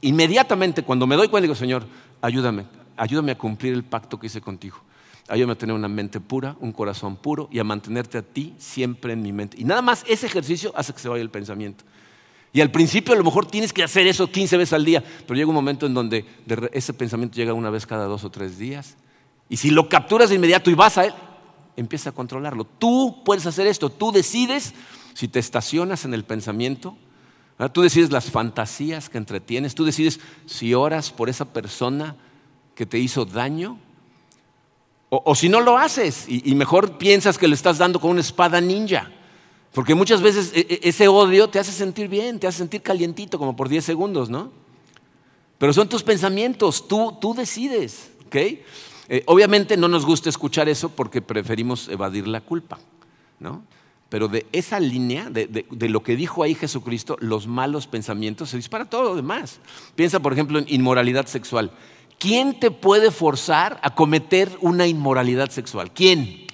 inmediatamente 0.00 0.82
cuando 0.82 1.06
me 1.06 1.16
doy 1.16 1.28
cuenta, 1.28 1.42
digo, 1.42 1.54
Señor, 1.54 1.86
ayúdame, 2.20 2.66
ayúdame 2.96 3.32
a 3.32 3.38
cumplir 3.38 3.72
el 3.72 3.84
pacto 3.84 4.18
que 4.18 4.26
hice 4.26 4.40
contigo. 4.40 4.78
Ayúdame 5.28 5.52
a 5.52 5.58
tener 5.58 5.74
una 5.74 5.88
mente 5.88 6.20
pura, 6.20 6.56
un 6.60 6.72
corazón 6.72 7.16
puro 7.16 7.48
y 7.50 7.58
a 7.58 7.64
mantenerte 7.64 8.18
a 8.18 8.22
ti 8.22 8.54
siempre 8.58 9.12
en 9.12 9.22
mi 9.22 9.32
mente. 9.32 9.56
Y 9.58 9.64
nada 9.64 9.80
más 9.80 10.04
ese 10.08 10.26
ejercicio 10.26 10.72
hace 10.74 10.92
que 10.92 10.98
se 10.98 11.08
vaya 11.08 11.22
el 11.22 11.30
pensamiento. 11.30 11.84
Y 12.52 12.60
al 12.60 12.70
principio 12.70 13.14
a 13.14 13.16
lo 13.16 13.24
mejor 13.24 13.46
tienes 13.46 13.72
que 13.72 13.82
hacer 13.82 14.06
eso 14.06 14.30
15 14.30 14.58
veces 14.58 14.72
al 14.74 14.84
día, 14.84 15.02
pero 15.26 15.34
llega 15.34 15.48
un 15.48 15.54
momento 15.54 15.86
en 15.86 15.94
donde 15.94 16.26
ese 16.72 16.92
pensamiento 16.92 17.36
llega 17.36 17.54
una 17.54 17.70
vez 17.70 17.86
cada 17.86 18.04
dos 18.04 18.24
o 18.24 18.30
tres 18.30 18.58
días. 18.58 18.96
Y 19.48 19.56
si 19.56 19.70
lo 19.70 19.88
capturas 19.88 20.28
de 20.28 20.36
inmediato 20.36 20.70
y 20.70 20.74
vas 20.74 20.98
a 20.98 21.06
él, 21.06 21.14
empieza 21.76 22.10
a 22.10 22.12
controlarlo. 22.12 22.64
Tú 22.64 23.22
puedes 23.24 23.46
hacer 23.46 23.66
esto, 23.66 23.88
tú 23.88 24.12
decides 24.12 24.74
si 25.14 25.28
te 25.28 25.38
estacionas 25.38 26.04
en 26.04 26.14
el 26.14 26.24
pensamiento, 26.24 26.96
tú 27.72 27.82
decides 27.82 28.10
las 28.10 28.30
fantasías 28.30 29.08
que 29.08 29.18
entretienes, 29.18 29.74
tú 29.74 29.84
decides 29.84 30.20
si 30.46 30.74
oras 30.74 31.10
por 31.10 31.28
esa 31.28 31.52
persona 31.52 32.16
que 32.74 32.86
te 32.86 32.98
hizo 32.98 33.24
daño, 33.24 33.78
o, 35.14 35.34
si 35.34 35.50
no 35.50 35.60
lo 35.60 35.76
haces 35.76 36.24
y, 36.26 36.54
mejor 36.54 36.96
piensas 36.96 37.36
que 37.36 37.46
le 37.46 37.54
estás 37.54 37.76
dando 37.76 38.00
con 38.00 38.12
una 38.12 38.22
espada 38.22 38.62
ninja. 38.62 39.10
Porque 39.74 39.94
muchas 39.94 40.22
veces 40.22 40.52
e, 40.54 40.60
e, 40.60 40.88
ese 40.88 41.06
odio 41.06 41.48
te 41.48 41.58
hace 41.58 41.70
sentir 41.70 42.08
bien, 42.08 42.40
te 42.40 42.46
hace 42.46 42.58
sentir 42.58 42.80
calientito, 42.80 43.38
como 43.38 43.54
por 43.54 43.68
10 43.68 43.84
segundos, 43.84 44.30
¿no? 44.30 44.50
Pero 45.58 45.74
son 45.74 45.86
tus 45.86 46.02
pensamientos, 46.02 46.88
tú, 46.88 47.18
tú 47.20 47.34
decides, 47.34 48.10
¿ok? 48.26 48.36
Eh, 48.36 49.22
obviamente 49.26 49.76
no 49.76 49.86
nos 49.86 50.06
gusta 50.06 50.30
escuchar 50.30 50.70
eso 50.70 50.88
porque 50.88 51.20
preferimos 51.20 51.88
evadir 51.88 52.26
la 52.26 52.40
culpa, 52.40 52.78
¿no? 53.38 53.62
Pero 54.12 54.28
de 54.28 54.44
esa 54.52 54.78
línea, 54.78 55.30
de, 55.30 55.64
lo 55.88 56.02
que 56.02 56.16
dijo 56.16 56.42
ahí 56.42 56.54
Jesucristo, 56.54 57.16
los 57.20 57.46
malos 57.46 57.86
pensamientos, 57.86 58.50
se 58.50 58.58
dispara 58.58 58.84
todo 58.84 59.04
lo 59.04 59.16
demás. 59.16 59.58
Piensa, 59.94 60.20
por 60.20 60.34
ejemplo, 60.34 60.58
en 60.58 60.66
inmoralidad 60.68 61.24
sexual. 61.24 61.70
¿Quién 62.18 62.60
te 62.60 62.70
puede 62.70 63.10
forzar 63.10 63.80
a 63.82 63.94
cometer 63.94 64.54
una 64.60 64.86
inmoralidad 64.86 65.48
sexual? 65.48 65.92
¿Quién? 65.92 66.46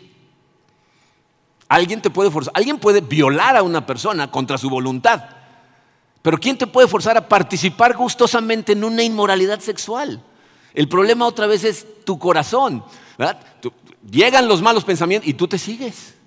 Alguien 1.69 2.01
te 2.01 2.11
puede 2.11 2.31
forzar. 2.31 2.53
Alguien 2.55 2.79
puede 2.79 3.01
violar 3.01 3.57
a 3.57 3.65
una 3.65 3.85
persona 3.85 4.31
contra 4.31 4.57
su 4.57 4.71
voluntad. 4.71 5.25
Pero 6.23 6.39
¿quién 6.39 6.57
te 6.59 6.69
puede 6.69 6.87
forzar 6.87 7.17
a 7.17 7.29
participar 7.29 7.97
gustosamente 7.97 8.71
en 8.71 8.85
una 8.85 9.03
inmoralidad 9.03 9.59
sexual? 9.59 10.23
El 10.75 10.89
problema 10.89 11.27
otra 11.27 11.49
vez 11.49 11.65
es 11.65 12.05
tu 12.05 12.21
corazón. 12.21 12.85
llegan 14.09 14.47
los 14.47 14.63
malos 14.63 14.85
pensamientos 14.85 15.29
y 15.29 15.35
tú 15.35 15.49
te 15.49 15.59
sigues. 15.59 16.18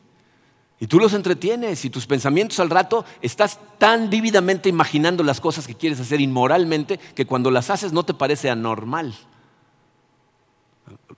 Y 0.81 0.87
tú 0.87 0.99
los 0.99 1.13
entretienes 1.13 1.85
y 1.85 1.91
tus 1.91 2.07
pensamientos 2.07 2.59
al 2.59 2.71
rato 2.71 3.05
estás 3.21 3.59
tan 3.77 4.09
vívidamente 4.09 4.67
imaginando 4.67 5.23
las 5.23 5.39
cosas 5.39 5.67
que 5.67 5.75
quieres 5.75 5.99
hacer 5.99 6.19
inmoralmente 6.19 6.99
que 7.13 7.27
cuando 7.27 7.51
las 7.51 7.69
haces 7.69 7.93
no 7.93 8.01
te 8.01 8.15
parece 8.15 8.49
anormal. 8.49 9.13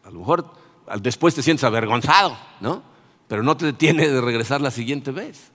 A 0.03 0.09
lo 0.09 0.19
mejor 0.19 0.53
después 1.01 1.33
te 1.33 1.41
sientes 1.41 1.63
avergonzado, 1.63 2.37
¿no? 2.59 2.83
Pero 3.29 3.41
no 3.41 3.55
te 3.55 3.65
detiene 3.67 4.09
de 4.09 4.19
regresar 4.19 4.59
la 4.59 4.69
siguiente 4.69 5.11
vez. 5.11 5.53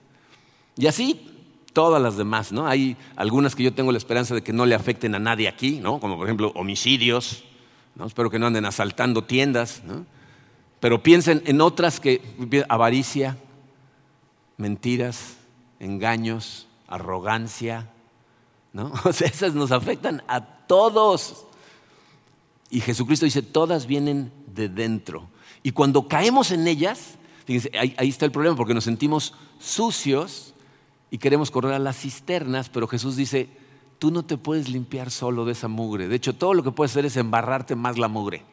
Y 0.75 0.87
así 0.87 1.29
todas 1.71 2.01
las 2.01 2.17
demás, 2.17 2.51
¿no? 2.51 2.65
Hay 2.65 2.97
algunas 3.15 3.55
que 3.55 3.61
yo 3.61 3.75
tengo 3.75 3.91
la 3.91 3.99
esperanza 3.99 4.33
de 4.33 4.41
que 4.41 4.53
no 4.53 4.65
le 4.65 4.73
afecten 4.73 5.13
a 5.13 5.19
nadie 5.19 5.47
aquí, 5.47 5.79
¿no? 5.79 5.99
Como 5.99 6.17
por 6.17 6.25
ejemplo 6.25 6.51
homicidios, 6.55 7.43
¿no? 7.93 8.07
Espero 8.07 8.31
que 8.31 8.39
no 8.39 8.47
anden 8.47 8.65
asaltando 8.65 9.23
tiendas, 9.23 9.83
¿no? 9.85 10.07
Pero 10.79 11.03
piensen 11.03 11.43
en 11.45 11.61
otras 11.61 11.99
que 11.99 12.23
avaricia, 12.69 13.37
mentiras, 14.59 15.37
engaños, 15.79 16.67
arrogancia, 16.87 17.89
¿no? 18.73 18.91
O 19.05 19.13
sea, 19.13 19.27
esas 19.27 19.55
nos 19.55 19.71
afectan 19.71 20.21
a 20.27 20.41
todos. 20.67 21.45
Y 22.69 22.81
Jesucristo 22.81 23.25
dice, 23.25 23.41
todas 23.41 23.87
vienen 23.87 24.31
de 24.53 24.69
dentro. 24.69 25.27
Y 25.63 25.71
cuando 25.71 26.07
caemos 26.07 26.51
en 26.51 26.67
ellas, 26.67 27.15
fíjense, 27.45 27.71
ahí, 27.79 27.95
ahí 27.97 28.09
está 28.09 28.25
el 28.25 28.31
problema, 28.31 28.55
porque 28.55 28.75
nos 28.75 28.83
sentimos 28.83 29.33
sucios 29.57 30.53
y 31.09 31.17
queremos 31.17 31.49
correr 31.49 31.73
a 31.73 31.79
las 31.79 31.97
cisternas, 31.97 32.69
pero 32.69 32.87
Jesús 32.87 33.15
dice, 33.15 33.49
tú 33.97 34.11
no 34.11 34.23
te 34.23 34.37
puedes 34.37 34.69
limpiar 34.69 35.09
solo 35.09 35.45
de 35.45 35.53
esa 35.53 35.69
mugre. 35.69 36.07
De 36.07 36.15
hecho, 36.15 36.35
todo 36.35 36.53
lo 36.53 36.63
que 36.63 36.71
puedes 36.71 36.91
hacer 36.91 37.05
es 37.05 37.17
embarrarte 37.17 37.75
más 37.75 37.97
la 37.97 38.09
mugre. 38.09 38.43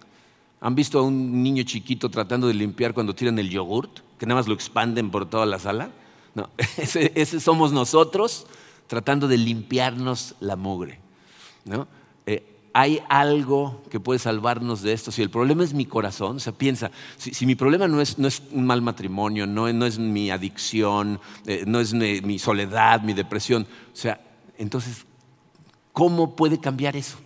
¿Han 0.60 0.74
visto 0.74 0.98
a 0.98 1.02
un 1.02 1.42
niño 1.42 1.62
chiquito 1.64 2.10
tratando 2.10 2.48
de 2.48 2.54
limpiar 2.54 2.94
cuando 2.94 3.14
tiran 3.14 3.38
el 3.38 3.50
yogurt? 3.50 4.00
Que 4.18 4.26
nada 4.26 4.40
más 4.40 4.48
lo 4.48 4.54
expanden 4.54 5.10
por 5.10 5.28
toda 5.28 5.46
la 5.46 5.58
sala. 5.58 5.90
No, 6.34 6.50
ese, 6.76 7.40
somos 7.40 7.72
nosotros 7.72 8.46
tratando 8.86 9.28
de 9.28 9.38
limpiarnos 9.38 10.34
la 10.40 10.56
mugre. 10.56 11.00
¿no? 11.64 11.88
Eh, 12.26 12.56
hay 12.78 13.00
algo 13.08 13.82
que 13.90 14.00
puede 14.00 14.18
salvarnos 14.18 14.82
de 14.82 14.92
esto. 14.92 15.10
Si 15.10 15.22
el 15.22 15.30
problema 15.30 15.64
es 15.64 15.72
mi 15.72 15.86
corazón, 15.86 16.40
se 16.40 16.52
piensa, 16.52 16.90
si, 17.16 17.46
mi 17.46 17.54
problema 17.54 17.88
no 17.88 18.02
es, 18.02 18.18
no 18.18 18.28
es, 18.28 18.42
un 18.52 18.66
mal 18.66 18.82
matrimonio, 18.82 19.46
no, 19.46 19.72
no 19.72 19.86
es 19.86 19.98
mi 19.98 20.30
adicción, 20.30 21.18
eh, 21.46 21.64
no 21.66 21.80
es 21.80 21.94
mi, 21.94 22.38
soledad, 22.38 23.00
mi 23.00 23.14
depresión, 23.14 23.66
o 23.92 23.96
sea, 23.96 24.20
entonces, 24.58 25.06
¿cómo 25.94 26.36
puede 26.36 26.60
cambiar 26.60 26.96
eso? 26.96 27.16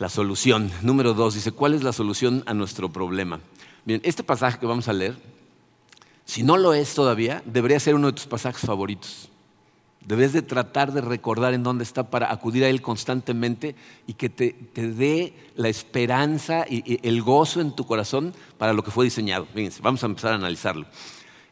La 0.00 0.08
solución, 0.08 0.72
número 0.80 1.12
dos, 1.12 1.34
dice, 1.34 1.52
¿cuál 1.52 1.74
es 1.74 1.82
la 1.82 1.92
solución 1.92 2.42
a 2.46 2.54
nuestro 2.54 2.90
problema? 2.90 3.38
Bien, 3.84 4.00
este 4.02 4.22
pasaje 4.22 4.58
que 4.58 4.64
vamos 4.64 4.88
a 4.88 4.94
leer, 4.94 5.14
si 6.24 6.42
no 6.42 6.56
lo 6.56 6.72
es 6.72 6.94
todavía, 6.94 7.42
debería 7.44 7.78
ser 7.78 7.94
uno 7.94 8.06
de 8.06 8.14
tus 8.14 8.24
pasajes 8.24 8.62
favoritos. 8.62 9.28
Debes 10.00 10.32
de 10.32 10.40
tratar 10.40 10.94
de 10.94 11.02
recordar 11.02 11.52
en 11.52 11.62
dónde 11.62 11.84
está 11.84 12.08
para 12.08 12.32
acudir 12.32 12.64
a 12.64 12.70
Él 12.70 12.80
constantemente 12.80 13.76
y 14.06 14.14
que 14.14 14.30
te, 14.30 14.56
dé 14.74 15.34
la 15.54 15.68
esperanza 15.68 16.64
y, 16.66 17.06
el 17.06 17.20
gozo 17.20 17.60
en 17.60 17.76
tu 17.76 17.84
corazón 17.84 18.32
para 18.56 18.72
lo 18.72 18.82
que 18.82 18.90
fue 18.90 19.04
diseñado. 19.04 19.46
Fíjense, 19.52 19.82
vamos 19.82 20.02
a 20.02 20.06
empezar 20.06 20.32
a 20.32 20.36
analizarlo. 20.36 20.86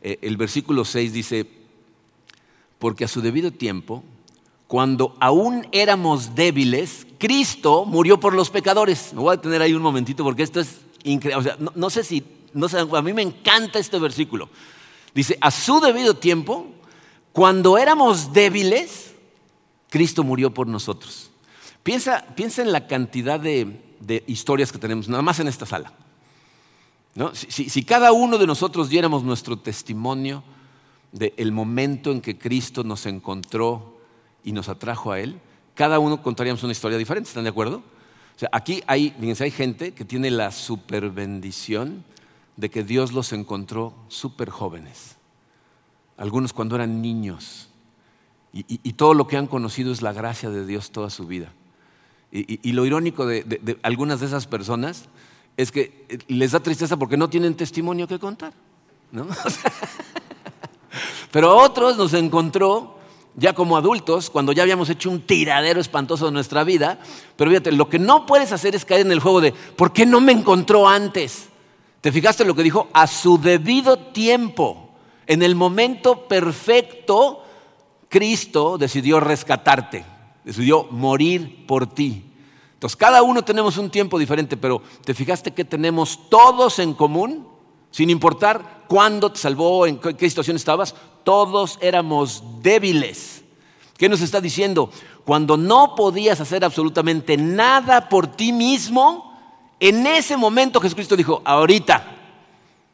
Eh, 0.01 0.21
el 0.23 0.39
versículo 0.39 0.87
6 0.87 1.13
dice, 1.13 1.47
porque 2.79 3.05
a 3.05 3.09
su 3.09 3.21
debido 3.21 3.51
tiempo, 3.51 4.03
cuando 4.67 5.19
aún 5.21 5.69
éramos 5.71 6.35
débiles, 6.35 7.08
Cristo 7.19 7.85
murió 7.85 8.19
por 8.21 8.35
los 8.35 8.51
pecadores. 8.51 9.13
Me 9.13 9.21
voy 9.21 9.33
a 9.33 9.37
detener 9.37 9.63
ahí 9.63 9.75
un 9.75 9.83
momentito 9.83 10.25
porque 10.25 10.43
esto 10.43 10.61
es 10.61 10.81
increíble. 11.05 11.41
O 11.41 11.43
sea, 11.43 11.57
no, 11.75 11.91
sé 11.91 12.05
si, 12.05 12.25
no 12.55 12.69
sé, 12.69 12.79
a 12.79 13.03
mí 13.03 13.13
me 13.13 13.23
encanta 13.23 13.79
este 13.79 13.99
versículo. 13.99 14.49
Dice, 15.15 15.37
a 15.41 15.51
su 15.51 15.81
debido 15.81 16.15
tiempo, 16.15 16.67
cuando 17.33 17.79
éramos 17.79 18.33
débiles, 18.33 19.15
Cristo 19.91 20.23
murió 20.25 20.53
por 20.53 20.67
nosotros. 20.67 21.31
Piensa, 21.83 22.27
en 22.37 22.73
la 22.73 22.87
cantidad 22.87 23.41
de, 23.41 23.81
historias 24.27 24.71
que 24.73 24.79
tenemos, 24.79 25.09
nada 25.09 25.23
más 25.23 25.41
en 25.41 25.49
esta 25.49 25.65
sala. 25.65 25.93
Si, 27.33 27.83
cada 27.85 28.13
uno 28.13 28.39
de 28.39 28.47
nosotros 28.47 28.89
diéramos 28.89 29.25
nuestro 29.25 29.59
testimonio 29.59 30.45
del 31.13 31.51
momento 31.53 32.13
en 32.13 32.21
que 32.21 32.39
Cristo 32.39 32.85
nos 32.85 33.07
encontró 33.07 33.99
y 34.45 34.53
nos 34.53 34.69
atrajo 34.69 35.13
a 35.13 35.21
Él, 35.21 35.41
cada 35.79 36.01
uno 36.01 36.21
contaríamos 36.21 36.65
una 36.65 36.73
historia 36.73 36.99
diferente, 36.99 37.29
¿están 37.29 37.45
de 37.45 37.51
acuerdo? 37.51 37.77
O 37.77 38.39
sea, 38.39 38.49
aquí 38.51 38.83
hay, 38.89 39.15
hay 39.39 39.51
gente 39.53 39.93
que 39.95 40.05
tiene 40.05 40.29
la 40.29 40.51
super 40.51 41.09
bendición 41.11 42.03
de 42.57 42.69
que 42.69 42.83
Dios 42.83 43.13
los 43.13 43.33
encontró 43.33 43.95
súper 44.09 44.51
jóvenes 44.51 45.19
algunos 46.17 46.53
cuando 46.53 46.75
eran 46.75 47.01
niños. 47.01 47.69
Y, 48.53 48.93
todo 48.95 49.15
lo 49.15 49.29
que 49.29 49.37
han 49.37 49.47
conocido 49.47 49.93
es 49.93 50.03
la 50.03 50.13
gracia 50.13 50.51
de 50.51 50.67
Dios 50.67 50.91
toda 50.91 51.11
su 51.11 51.29
vida. 51.29 51.53
Y, 52.33 52.73
lo 52.73 52.85
irónico 52.85 53.25
de, 53.25 53.79
algunas 53.83 54.19
de 54.19 54.27
esas 54.27 54.49
personas 54.49 55.05
es 55.57 55.71
que 55.71 56.05
eh, 56.09 56.19
les 56.27 56.51
da 56.51 56.61
tristeza 56.61 56.97
porque 56.97 57.17
no 57.17 57.31
tienen 57.31 57.55
testimonio 57.55 58.09
que 58.09 58.19
contar. 58.19 58.53
Pero 61.31 61.51
a 61.51 61.63
otros 61.63 61.97
nos 61.97 62.15
encontró 62.15 62.98
ya 63.39 63.53
como 63.53 63.77
adultos, 63.77 64.31
cuando 64.31 64.53
ya 64.53 64.65
habíamos 64.65 64.91
hecho 64.91 65.09
un 65.09 65.21
tiradero 65.21 65.81
espantoso 65.81 66.27
de 66.27 66.33
nuestra 66.33 66.65
vida. 66.65 66.99
Pero 67.37 67.51
fíjate, 67.51 67.71
lo 67.71 67.89
que 67.89 68.01
no 68.01 68.27
puedes 68.27 68.51
hacer 68.51 68.75
es 68.75 68.85
caer 68.85 69.03
en 69.03 69.13
el 69.13 69.21
juego 69.21 69.41
de 69.41 69.53
¿por 69.53 69.93
qué 69.93 70.05
no 70.05 70.21
me 70.21 70.33
encontró 70.33 70.89
antes? 70.89 71.49
¿Te 72.01 72.11
fijaste 72.11 72.45
lo 72.45 72.55
que 72.57 72.65
dijo? 72.65 72.89
A 72.93 73.07
su 73.07 73.39
debido 73.39 73.99
tiempo. 73.99 74.91
En 75.27 75.43
el 75.43 75.55
momento 75.55 76.27
perfecto, 76.27 77.45
Cristo 78.09 78.77
decidió 78.77 79.21
rescatarte, 79.21 80.05
decidió 80.45 80.89
morir 80.91 81.65
por 81.67 81.87
ti. 81.87 82.25
Entonces, 82.75 82.97
cada 82.97 83.23
uno 83.23 83.43
tenemos 83.43 83.77
un 83.77 83.91
tiempo 83.91 84.19
diferente, 84.19 84.57
pero 84.57 84.83
¿te 85.05 85.15
fijaste 85.15 85.53
que 85.53 85.65
tenemos 85.65 86.29
todos 86.29 86.79
en 86.79 86.95
común? 86.95 87.47
Sin 87.91 88.11
importar 88.11 88.85
cuándo 88.89 89.31
te 89.31 89.39
salvó, 89.39 89.87
en 89.87 89.99
qué 89.99 90.29
situación 90.29 90.57
estabas, 90.57 90.95
todos 91.25 91.79
éramos 91.81 92.43
débiles. 92.63 93.43
¿Qué 93.97 94.09
nos 94.09 94.21
está 94.21 94.41
diciendo? 94.41 94.91
Cuando 95.25 95.57
no 95.57 95.95
podías 95.95 96.41
hacer 96.41 96.65
absolutamente 96.65 97.37
nada 97.37 98.09
por 98.09 98.29
ti 98.29 98.53
mismo, 98.53 99.29
en 99.81 100.07
ese 100.07 100.37
momento 100.37 100.81
Jesucristo 100.81 101.17
dijo, 101.17 101.43
ahorita, 101.45 102.17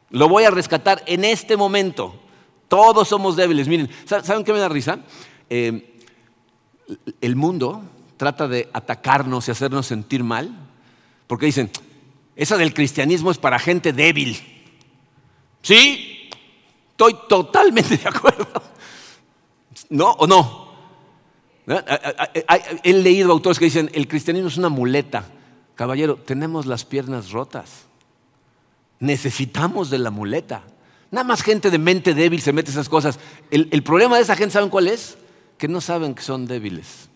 lo 0.09 0.27
voy 0.29 0.43
a 0.43 0.51
rescatar 0.51 1.03
en 1.05 1.25
este 1.25 1.57
momento. 1.57 2.15
Todos 2.67 3.07
somos 3.07 3.35
débiles. 3.35 3.67
Miren, 3.67 3.89
¿saben 4.05 4.43
qué 4.43 4.53
me 4.53 4.59
da 4.59 4.69
risa? 4.69 4.99
Eh, 5.49 5.99
el 7.21 7.35
mundo 7.35 7.83
trata 8.17 8.47
de 8.47 8.69
atacarnos 8.73 9.47
y 9.47 9.51
hacernos 9.51 9.85
sentir 9.85 10.23
mal, 10.23 10.55
porque 11.27 11.47
dicen, 11.47 11.69
esa 12.35 12.57
del 12.57 12.73
cristianismo 12.73 13.31
es 13.31 13.37
para 13.37 13.59
gente 13.59 13.93
débil. 13.93 14.37
Sí, 15.61 16.14
estoy 16.95 17.17
totalmente 17.27 17.97
de 17.97 18.07
acuerdo. 18.07 18.47
¿No 19.89 20.11
o 20.11 20.25
no? 20.25 20.65
He 22.83 22.93
leído 22.93 23.31
autores 23.31 23.59
que 23.59 23.65
dicen, 23.65 23.89
el 23.93 24.07
cristianismo 24.07 24.47
es 24.47 24.57
una 24.57 24.69
muleta. 24.69 25.25
Caballero, 25.75 26.15
tenemos 26.15 26.65
las 26.65 26.85
piernas 26.85 27.31
rotas. 27.31 27.85
Necesitamos 28.99 29.89
de 29.89 29.99
la 29.99 30.09
muleta. 30.09 30.63
Nada 31.11 31.25
más 31.25 31.43
gente 31.43 31.69
de 31.69 31.77
mente 31.77 32.13
débil 32.13 32.41
se 32.41 32.53
mete 32.53 32.71
esas 32.71 32.87
cosas. 32.87 33.19
El, 33.51 33.83
problema 33.83 34.15
de 34.15 34.23
esa 34.23 34.37
gente, 34.37 34.53
¿saben 34.53 34.69
cuál 34.69 34.87
es? 34.87 35.17
Que 35.57 35.67
no 35.67 35.81
saben 35.81 36.15
que 36.15 36.21
son 36.21 36.45
débiles. 36.45 37.09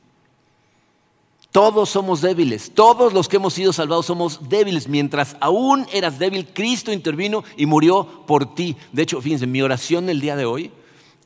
Todos 1.51 1.89
somos 1.89 2.21
débiles, 2.21 2.71
todos 2.75 3.11
los 3.11 3.27
que 3.27 3.37
hemos 3.37 3.55
sido 3.55 3.73
salvados 3.73 4.05
somos 4.05 4.49
débiles. 4.49 4.87
Mientras 4.87 5.35
aún 5.39 5.87
eras 5.91 6.19
débil, 6.19 6.47
Cristo 6.53 6.91
intervino 6.93 7.43
y 7.57 7.65
murió 7.65 8.23
por 8.27 8.53
ti. 8.53 8.77
De 8.91 9.01
hecho, 9.01 9.19
fíjense, 9.19 9.47
mi 9.47 9.61
oración 9.63 10.09
el 10.09 10.21
día 10.21 10.35
de 10.35 10.45
hoy, 10.45 10.71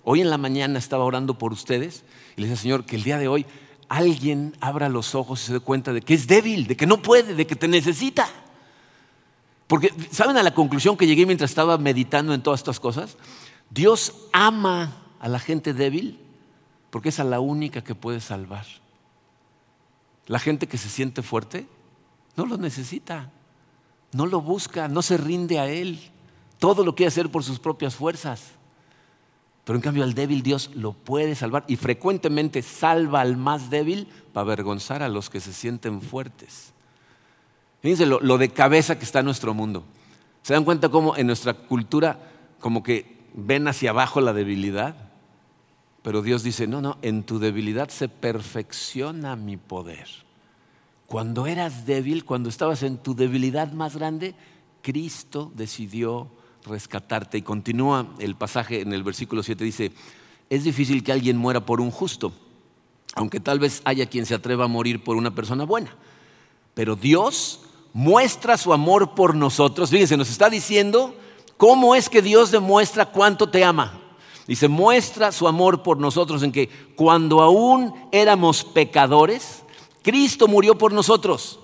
hoy 0.05 0.21
en 0.21 0.29
la 0.29 0.37
mañana 0.37 0.79
estaba 0.79 1.03
orando 1.03 1.37
por 1.37 1.51
ustedes 1.51 2.03
y 2.37 2.41
le 2.41 2.47
decía, 2.47 2.61
Señor, 2.61 2.85
que 2.85 2.95
el 2.95 3.03
día 3.03 3.17
de 3.17 3.27
hoy 3.27 3.45
alguien 3.89 4.55
abra 4.61 4.87
los 4.87 5.13
ojos 5.13 5.43
y 5.43 5.47
se 5.47 5.53
dé 5.53 5.59
cuenta 5.59 5.91
de 5.91 6.01
que 6.01 6.13
es 6.13 6.25
débil, 6.25 6.67
de 6.67 6.77
que 6.77 6.87
no 6.87 7.01
puede, 7.01 7.35
de 7.35 7.45
que 7.45 7.57
te 7.57 7.67
necesita. 7.67 8.29
Porque, 9.67 9.93
¿saben 10.09 10.37
a 10.37 10.43
la 10.43 10.53
conclusión 10.53 10.95
que 10.95 11.05
llegué 11.05 11.25
mientras 11.25 11.51
estaba 11.51 11.77
meditando 11.77 12.33
en 12.33 12.41
todas 12.41 12.61
estas 12.61 12.79
cosas? 12.79 13.17
Dios 13.69 14.13
ama 14.31 15.03
a 15.19 15.27
la 15.27 15.39
gente 15.39 15.73
débil 15.73 16.19
porque 16.91 17.09
es 17.09 17.19
a 17.19 17.25
la 17.25 17.41
única 17.41 17.83
que 17.83 17.93
puede 17.93 18.21
salvar. 18.21 18.65
La 20.27 20.39
gente 20.39 20.67
que 20.67 20.77
se 20.77 20.89
siente 20.89 21.21
fuerte 21.21 21.67
no 22.35 22.45
lo 22.45 22.57
necesita, 22.57 23.29
no 24.13 24.25
lo 24.25 24.41
busca, 24.41 24.87
no 24.87 25.01
se 25.01 25.17
rinde 25.17 25.59
a 25.59 25.67
Él. 25.67 25.99
Todo 26.59 26.85
lo 26.85 26.95
quiere 26.95 27.09
hacer 27.09 27.29
por 27.29 27.43
sus 27.43 27.59
propias 27.59 27.95
fuerzas. 27.95 28.53
Pero 29.63 29.77
en 29.77 29.81
cambio 29.81 30.03
al 30.03 30.13
débil 30.13 30.43
Dios 30.43 30.71
lo 30.75 30.93
puede 30.93 31.35
salvar 31.35 31.63
y 31.67 31.77
frecuentemente 31.77 32.61
salva 32.61 33.21
al 33.21 33.37
más 33.37 33.69
débil 33.69 34.07
para 34.33 34.43
avergonzar 34.43 35.03
a 35.03 35.09
los 35.09 35.29
que 35.29 35.39
se 35.39 35.53
sienten 35.53 36.01
fuertes. 36.01 36.73
Fíjense 37.81 38.05
lo, 38.05 38.37
de 38.37 38.49
cabeza 38.49 38.97
que 38.97 39.05
está 39.05 39.21
nuestro 39.23 39.53
mundo. 39.53 39.83
¿Se 40.41 40.53
dan 40.53 40.65
cuenta 40.65 40.89
cómo 40.89 41.15
en 41.15 41.27
nuestra 41.27 41.53
cultura 41.53 42.17
como 42.59 42.83
que 42.83 43.17
ven 43.33 43.67
hacia 43.67 43.89
abajo 43.89 44.21
la 44.21 44.33
debilidad? 44.33 44.95
Pero 46.03 46.21
Dios 46.21 46.43
dice, 46.43 46.67
no, 46.67 46.81
no, 46.81 46.97
en 47.01 47.23
tu 47.23 47.39
debilidad 47.39 47.89
se 47.89 48.09
perfecciona 48.09 49.35
mi 49.37 49.57
poder. 49.57 50.07
Cuando 51.07 51.47
eras 51.47 51.85
débil, 51.85 52.25
cuando 52.25 52.49
estabas 52.49 52.83
en 52.83 52.97
tu 52.97 53.15
debilidad 53.15 53.71
más 53.71 53.95
grande, 53.95 54.35
Cristo 54.81 55.51
decidió 55.55 56.27
rescatarte. 56.65 57.37
Y 57.37 57.41
continúa 57.41 58.07
el 58.19 58.35
pasaje 58.35 58.81
en 58.81 58.91
el 58.93 59.03
versículo 59.03 59.43
7, 59.43 59.63
dice, 59.63 59.91
es 60.49 60.65
difícil 60.65 61.03
que 61.03 61.13
alguien 61.13 61.37
muera 61.37 61.65
por 61.65 61.79
un 61.79 61.89
justo, 61.89 62.33
aunque 63.15 63.39
tal 63.39 63.59
vez 63.59 63.81
haya 63.85 64.05
quien 64.05 64.25
se 64.25 64.35
atreva 64.35 64.65
a 64.65 64.67
morir 64.67 65.03
por 65.03 65.15
una 65.15 65.33
persona 65.33 65.63
buena. 65.63 65.95
Pero 66.73 66.97
Dios 66.97 67.61
muestra 67.93 68.57
su 68.57 68.73
amor 68.73 69.15
por 69.15 69.35
nosotros. 69.35 69.89
Fíjense, 69.89 70.17
nos 70.17 70.29
está 70.29 70.49
diciendo 70.49 71.15
cómo 71.55 71.95
es 71.95 72.09
que 72.09 72.21
Dios 72.21 72.51
demuestra 72.51 73.05
cuánto 73.05 73.49
te 73.49 73.63
ama. 73.63 74.02
Dice, 74.47 74.67
muestra 74.67 75.31
su 75.31 75.47
amor 75.47 75.83
por 75.83 75.99
nosotros 75.99 76.43
en 76.43 76.51
que 76.51 76.69
cuando 76.95 77.41
aún 77.41 77.93
éramos 78.11 78.63
pecadores, 78.63 79.63
Cristo 80.01 80.47
murió 80.47 80.77
por 80.77 80.91
nosotros. 80.91 81.59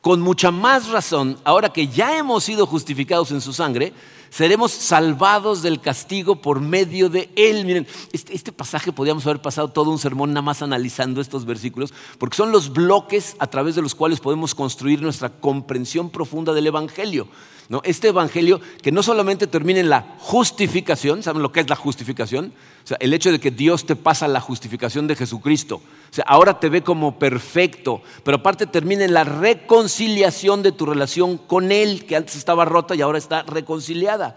Con 0.00 0.20
mucha 0.20 0.50
más 0.50 0.88
razón, 0.88 1.38
ahora 1.44 1.72
que 1.72 1.88
ya 1.88 2.16
hemos 2.16 2.44
sido 2.44 2.66
justificados 2.66 3.32
en 3.32 3.40
su 3.40 3.52
sangre, 3.52 3.92
seremos 4.30 4.72
salvados 4.72 5.60
del 5.60 5.80
castigo 5.80 6.36
por 6.36 6.60
medio 6.60 7.10
de 7.10 7.30
Él. 7.36 7.66
Miren, 7.66 7.86
este, 8.12 8.34
este, 8.34 8.52
pasaje 8.52 8.92
podríamos 8.92 9.26
haber 9.26 9.42
pasado 9.42 9.68
todo 9.68 9.90
un 9.90 9.98
sermón 9.98 10.30
nada 10.30 10.42
más 10.42 10.62
analizando 10.62 11.20
estos 11.20 11.44
versículos, 11.44 11.92
porque 12.18 12.36
son 12.36 12.52
los 12.52 12.72
bloques 12.72 13.36
a 13.38 13.48
través 13.48 13.74
de 13.74 13.82
los 13.82 13.94
cuales 13.94 14.20
podemos 14.20 14.54
construir 14.54 15.02
nuestra 15.02 15.28
comprensión 15.28 16.08
profunda 16.08 16.54
del 16.54 16.68
Evangelio. 16.68 17.28
¿No? 17.70 17.80
Este 17.84 18.08
Evangelio 18.08 18.60
que 18.82 18.90
no 18.90 19.00
solamente 19.00 19.46
termina 19.46 19.78
en 19.78 19.88
la 19.88 20.16
justificación, 20.18 21.22
¿saben 21.22 21.40
lo 21.40 21.52
que 21.52 21.60
es 21.60 21.70
la 21.70 21.76
justificación? 21.76 22.52
O 22.82 22.86
sea, 22.86 22.96
el 22.98 23.14
hecho 23.14 23.30
de 23.30 23.38
que 23.38 23.52
Dios 23.52 23.86
te 23.86 23.94
pasa 23.94 24.26
la 24.26 24.40
justificación 24.40 25.06
de 25.06 25.14
Jesucristo. 25.14 25.76
O 25.76 26.12
sea, 26.12 26.24
ahora 26.26 26.58
te 26.58 26.68
ve 26.68 26.82
como 26.82 27.20
perfecto, 27.20 28.02
pero 28.24 28.38
aparte 28.38 28.66
termina 28.66 29.04
en 29.04 29.14
la 29.14 29.22
reconciliación 29.22 30.64
de 30.64 30.72
tu 30.72 30.84
relación 30.84 31.38
con 31.38 31.70
Él, 31.70 32.06
que 32.06 32.16
antes 32.16 32.34
estaba 32.34 32.64
rota 32.64 32.96
y 32.96 33.02
ahora 33.02 33.18
está 33.18 33.44
reconciliada. 33.44 34.36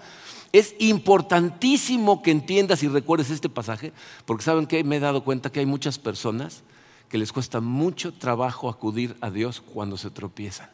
Es 0.51 0.75
importantísimo 0.77 2.21
que 2.21 2.29
entiendas 2.29 2.83
y 2.83 2.87
recuerdes 2.87 3.31
este 3.31 3.49
pasaje, 3.49 3.93
porque 4.25 4.43
saben 4.43 4.67
que 4.67 4.83
me 4.83 4.97
he 4.97 4.99
dado 4.99 5.23
cuenta 5.23 5.51
que 5.51 5.59
hay 5.59 5.65
muchas 5.65 5.97
personas 5.97 6.61
que 7.09 7.17
les 7.17 7.33
cuesta 7.33 7.61
mucho 7.61 8.13
trabajo 8.13 8.69
acudir 8.69 9.15
a 9.21 9.31
Dios 9.31 9.59
cuando 9.59 9.97
se 9.97 10.11
tropiezan. 10.11 10.69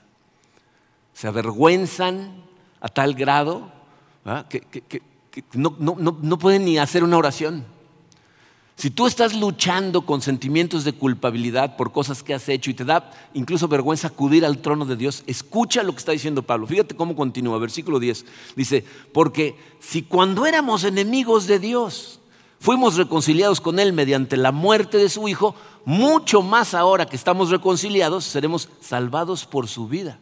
Se 1.13 1.27
avergüenzan 1.29 2.48
a 2.81 2.87
tal 2.87 3.13
grado 3.13 3.71
que, 4.49 5.01
no, 5.53 6.39
pueden 6.39 6.65
ni 6.65 6.77
hacer 6.77 7.03
una 7.03 7.17
oración. 7.17 7.65
Si 8.75 8.89
tú 8.89 9.07
estás 9.07 9.33
luchando 9.33 10.05
con 10.05 10.21
sentimientos 10.21 10.85
de 10.85 10.93
culpabilidad 10.93 11.75
por 11.75 11.91
cosas 11.91 12.23
que 12.23 12.33
has 12.33 12.47
hecho 12.47 12.71
y 12.71 12.73
te 12.73 12.85
da 12.85 13.11
incluso 13.33 13.67
vergüenza 13.67 14.07
acudir 14.07 14.45
al 14.45 14.59
trono 14.59 14.85
de 14.85 14.95
Dios, 14.95 15.23
escucha 15.27 15.83
lo 15.83 15.91
que 15.91 15.97
está 15.97 16.13
diciendo 16.13 16.43
Pablo. 16.43 16.65
Fíjate 16.65 16.95
cómo 16.95 17.13
continúa, 17.13 17.59
versículo 17.59 17.99
10. 17.99 18.25
Dice, 18.55 18.85
porque 19.11 19.57
si 19.81 20.03
cuando 20.03 20.45
éramos 20.45 20.85
enemigos 20.85 21.45
de 21.45 21.59
Dios 21.59 22.21
fuimos 22.61 22.95
reconciliados 22.95 23.59
con 23.59 23.79
Él 23.79 23.91
mediante 23.91 24.37
la 24.37 24.53
muerte 24.53 24.97
de 24.97 25.09
su 25.09 25.27
Hijo, 25.27 25.55
mucho 25.83 26.41
más 26.41 26.73
ahora 26.73 27.05
que 27.05 27.17
estamos 27.17 27.49
reconciliados 27.49 28.23
seremos 28.23 28.69
salvados 28.79 29.45
por 29.45 29.67
su 29.67 29.89
vida. 29.89 30.19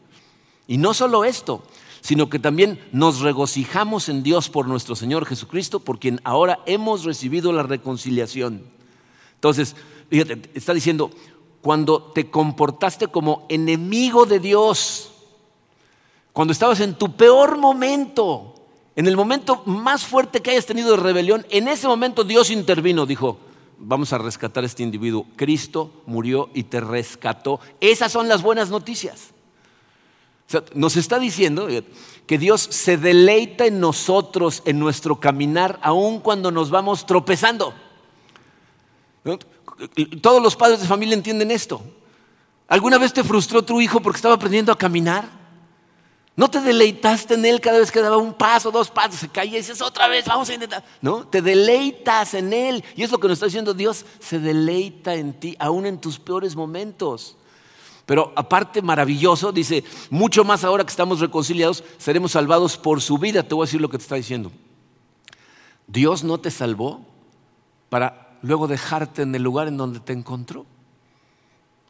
Y 0.67 0.77
no 0.77 0.95
solo 0.95 1.25
esto, 1.25 1.61
sino 2.07 2.29
que 2.29 2.39
también 2.39 2.79
nos 2.93 3.19
regocijamos 3.19 4.07
en 4.07 4.23
Dios 4.23 4.47
por 4.47 4.65
nuestro 4.65 4.95
Señor 4.95 5.25
Jesucristo, 5.25 5.81
por 5.81 5.99
quien 5.99 6.21
ahora 6.23 6.59
hemos 6.65 7.03
recibido 7.03 7.51
la 7.51 7.63
reconciliación. 7.63 8.63
Entonces, 9.33 9.75
fíjate, 10.09 10.49
está 10.53 10.73
diciendo, 10.73 11.11
cuando 11.61 12.01
te 12.01 12.29
comportaste 12.29 13.07
como 13.07 13.45
enemigo 13.49 14.25
de 14.25 14.39
Dios, 14.39 15.11
cuando 16.31 16.53
estabas 16.53 16.79
en 16.79 16.93
tu 16.93 17.13
peor 17.17 17.57
momento, 17.57 18.55
en 18.95 19.05
el 19.05 19.17
momento 19.17 19.63
más 19.65 20.05
fuerte 20.05 20.39
que 20.39 20.51
hayas 20.51 20.65
tenido 20.65 20.91
de 20.91 21.03
rebelión, 21.03 21.45
en 21.49 21.67
ese 21.67 21.89
momento 21.89 22.23
Dios 22.23 22.51
intervino, 22.51 23.05
dijo, 23.05 23.37
vamos 23.79 24.13
a 24.13 24.17
rescatar 24.17 24.63
a 24.63 24.67
este 24.67 24.81
individuo. 24.81 25.25
Cristo 25.35 25.91
murió 26.05 26.51
y 26.53 26.63
te 26.63 26.79
rescató. 26.79 27.59
Esas 27.81 28.13
son 28.13 28.29
las 28.29 28.43
buenas 28.43 28.69
noticias 28.69 29.33
nos 30.73 30.95
está 30.95 31.19
diciendo 31.19 31.67
que 32.25 32.37
Dios 32.37 32.61
se 32.61 32.97
deleita 32.97 33.65
en 33.65 33.79
nosotros, 33.79 34.61
en 34.65 34.79
nuestro 34.79 35.19
caminar, 35.19 35.79
aun 35.81 36.19
cuando 36.19 36.51
nos 36.51 36.69
vamos 36.69 37.05
tropezando. 37.05 37.73
Todos 40.21 40.41
los 40.41 40.55
padres 40.55 40.81
de 40.81 40.87
familia 40.87 41.15
entienden 41.15 41.51
esto. 41.51 41.81
¿Alguna 42.67 42.97
vez 42.97 43.13
te 43.13 43.23
frustró 43.23 43.63
tu 43.63 43.79
hijo 43.79 44.01
porque 44.01 44.17
estaba 44.17 44.35
aprendiendo 44.35 44.71
a 44.71 44.77
caminar? 44.77 45.37
¿No 46.35 46.49
te 46.49 46.61
deleitaste 46.61 47.33
en 47.33 47.45
él 47.45 47.59
cada 47.59 47.79
vez 47.79 47.91
que 47.91 47.99
daba 47.99 48.17
un 48.17 48.33
paso, 48.33 48.69
dos 48.69 48.91
pasos, 48.91 49.19
se 49.19 49.27
caía 49.27 49.53
y 49.53 49.61
dices 49.61 49.81
otra 49.81 50.07
vez, 50.07 50.25
vamos 50.25 50.49
a 50.49 50.53
intentar? 50.53 50.83
¿No? 51.01 51.25
Te 51.25 51.41
deleitas 51.41 52.35
en 52.35 52.53
él. 52.53 52.83
Y 52.95 53.03
es 53.03 53.11
lo 53.11 53.17
que 53.17 53.27
nos 53.27 53.37
está 53.37 53.47
diciendo 53.47 53.73
Dios, 53.73 54.05
se 54.19 54.37
deleita 54.37 55.15
en 55.15 55.33
ti, 55.33 55.55
aun 55.57 55.85
en 55.87 55.99
tus 55.99 56.19
peores 56.19 56.55
momentos. 56.55 57.37
Pero 58.07 58.31
aparte 58.37 58.81
maravilloso, 58.81 59.51
dice, 59.51 59.83
mucho 60.09 60.45
más 60.45 60.63
ahora 60.63 60.85
que 60.85 60.91
estamos 60.91 61.19
reconciliados, 61.19 61.83
seremos 61.97 62.31
salvados 62.31 62.77
por 62.77 63.01
su 63.01 63.17
vida. 63.17 63.43
Te 63.43 63.53
voy 63.53 63.65
a 63.65 63.67
decir 63.67 63.81
lo 63.81 63.89
que 63.89 63.97
te 63.97 64.03
está 64.03 64.15
diciendo. 64.15 64.49
Dios 65.87 66.23
no 66.23 66.37
te 66.37 66.49
salvó 66.49 67.05
para 67.89 68.37
luego 68.41 68.69
dejarte 68.69 69.23
en 69.23 69.35
el 69.35 69.43
lugar 69.43 69.67
en 69.67 69.75
donde 69.75 69.99
te 69.99 70.13
encontró. 70.13 70.65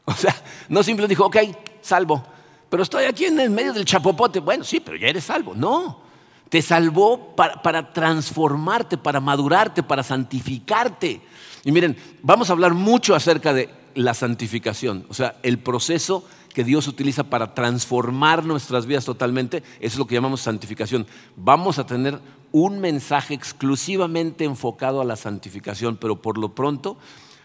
O 0.05 0.13
sea, 0.13 0.35
no 0.69 0.81
simplemente 0.81 1.11
dijo, 1.11 1.27
ok, 1.27 1.37
salvo, 1.81 2.23
pero 2.67 2.81
estoy 2.81 3.05
aquí 3.05 3.25
en 3.25 3.39
el 3.39 3.51
medio 3.51 3.73
del 3.73 3.85
chapopote. 3.85 4.39
Bueno, 4.39 4.63
sí, 4.63 4.79
pero 4.79 4.97
ya 4.97 5.09
eres 5.09 5.25
salvo. 5.25 5.53
No, 5.53 6.01
te 6.49 6.63
salvó 6.63 7.35
para, 7.35 7.61
para 7.61 7.93
transformarte, 7.93 8.97
para 8.97 9.19
madurarte, 9.19 9.83
para 9.83 10.01
santificarte. 10.01 11.21
Y 11.63 11.71
miren, 11.71 11.95
vamos 12.23 12.49
a 12.49 12.53
hablar 12.53 12.73
mucho 12.73 13.13
acerca 13.13 13.53
de 13.53 13.76
la 13.97 14.13
santificación, 14.13 15.05
o 15.09 15.13
sea, 15.13 15.37
el 15.43 15.57
proceso 15.57 16.23
que 16.53 16.63
Dios 16.63 16.87
utiliza 16.87 17.23
para 17.23 17.53
transformar 17.53 18.45
nuestras 18.45 18.85
vidas 18.85 19.05
totalmente, 19.05 19.57
eso 19.79 19.95
es 19.95 19.97
lo 19.97 20.07
que 20.07 20.15
llamamos 20.15 20.41
santificación. 20.41 21.07
Vamos 21.35 21.79
a 21.79 21.85
tener 21.85 22.19
un 22.51 22.79
mensaje 22.79 23.33
exclusivamente 23.33 24.43
enfocado 24.43 25.01
a 25.01 25.05
la 25.05 25.15
santificación, 25.15 25.97
pero 25.97 26.21
por 26.21 26.37
lo 26.37 26.53
pronto 26.55 26.97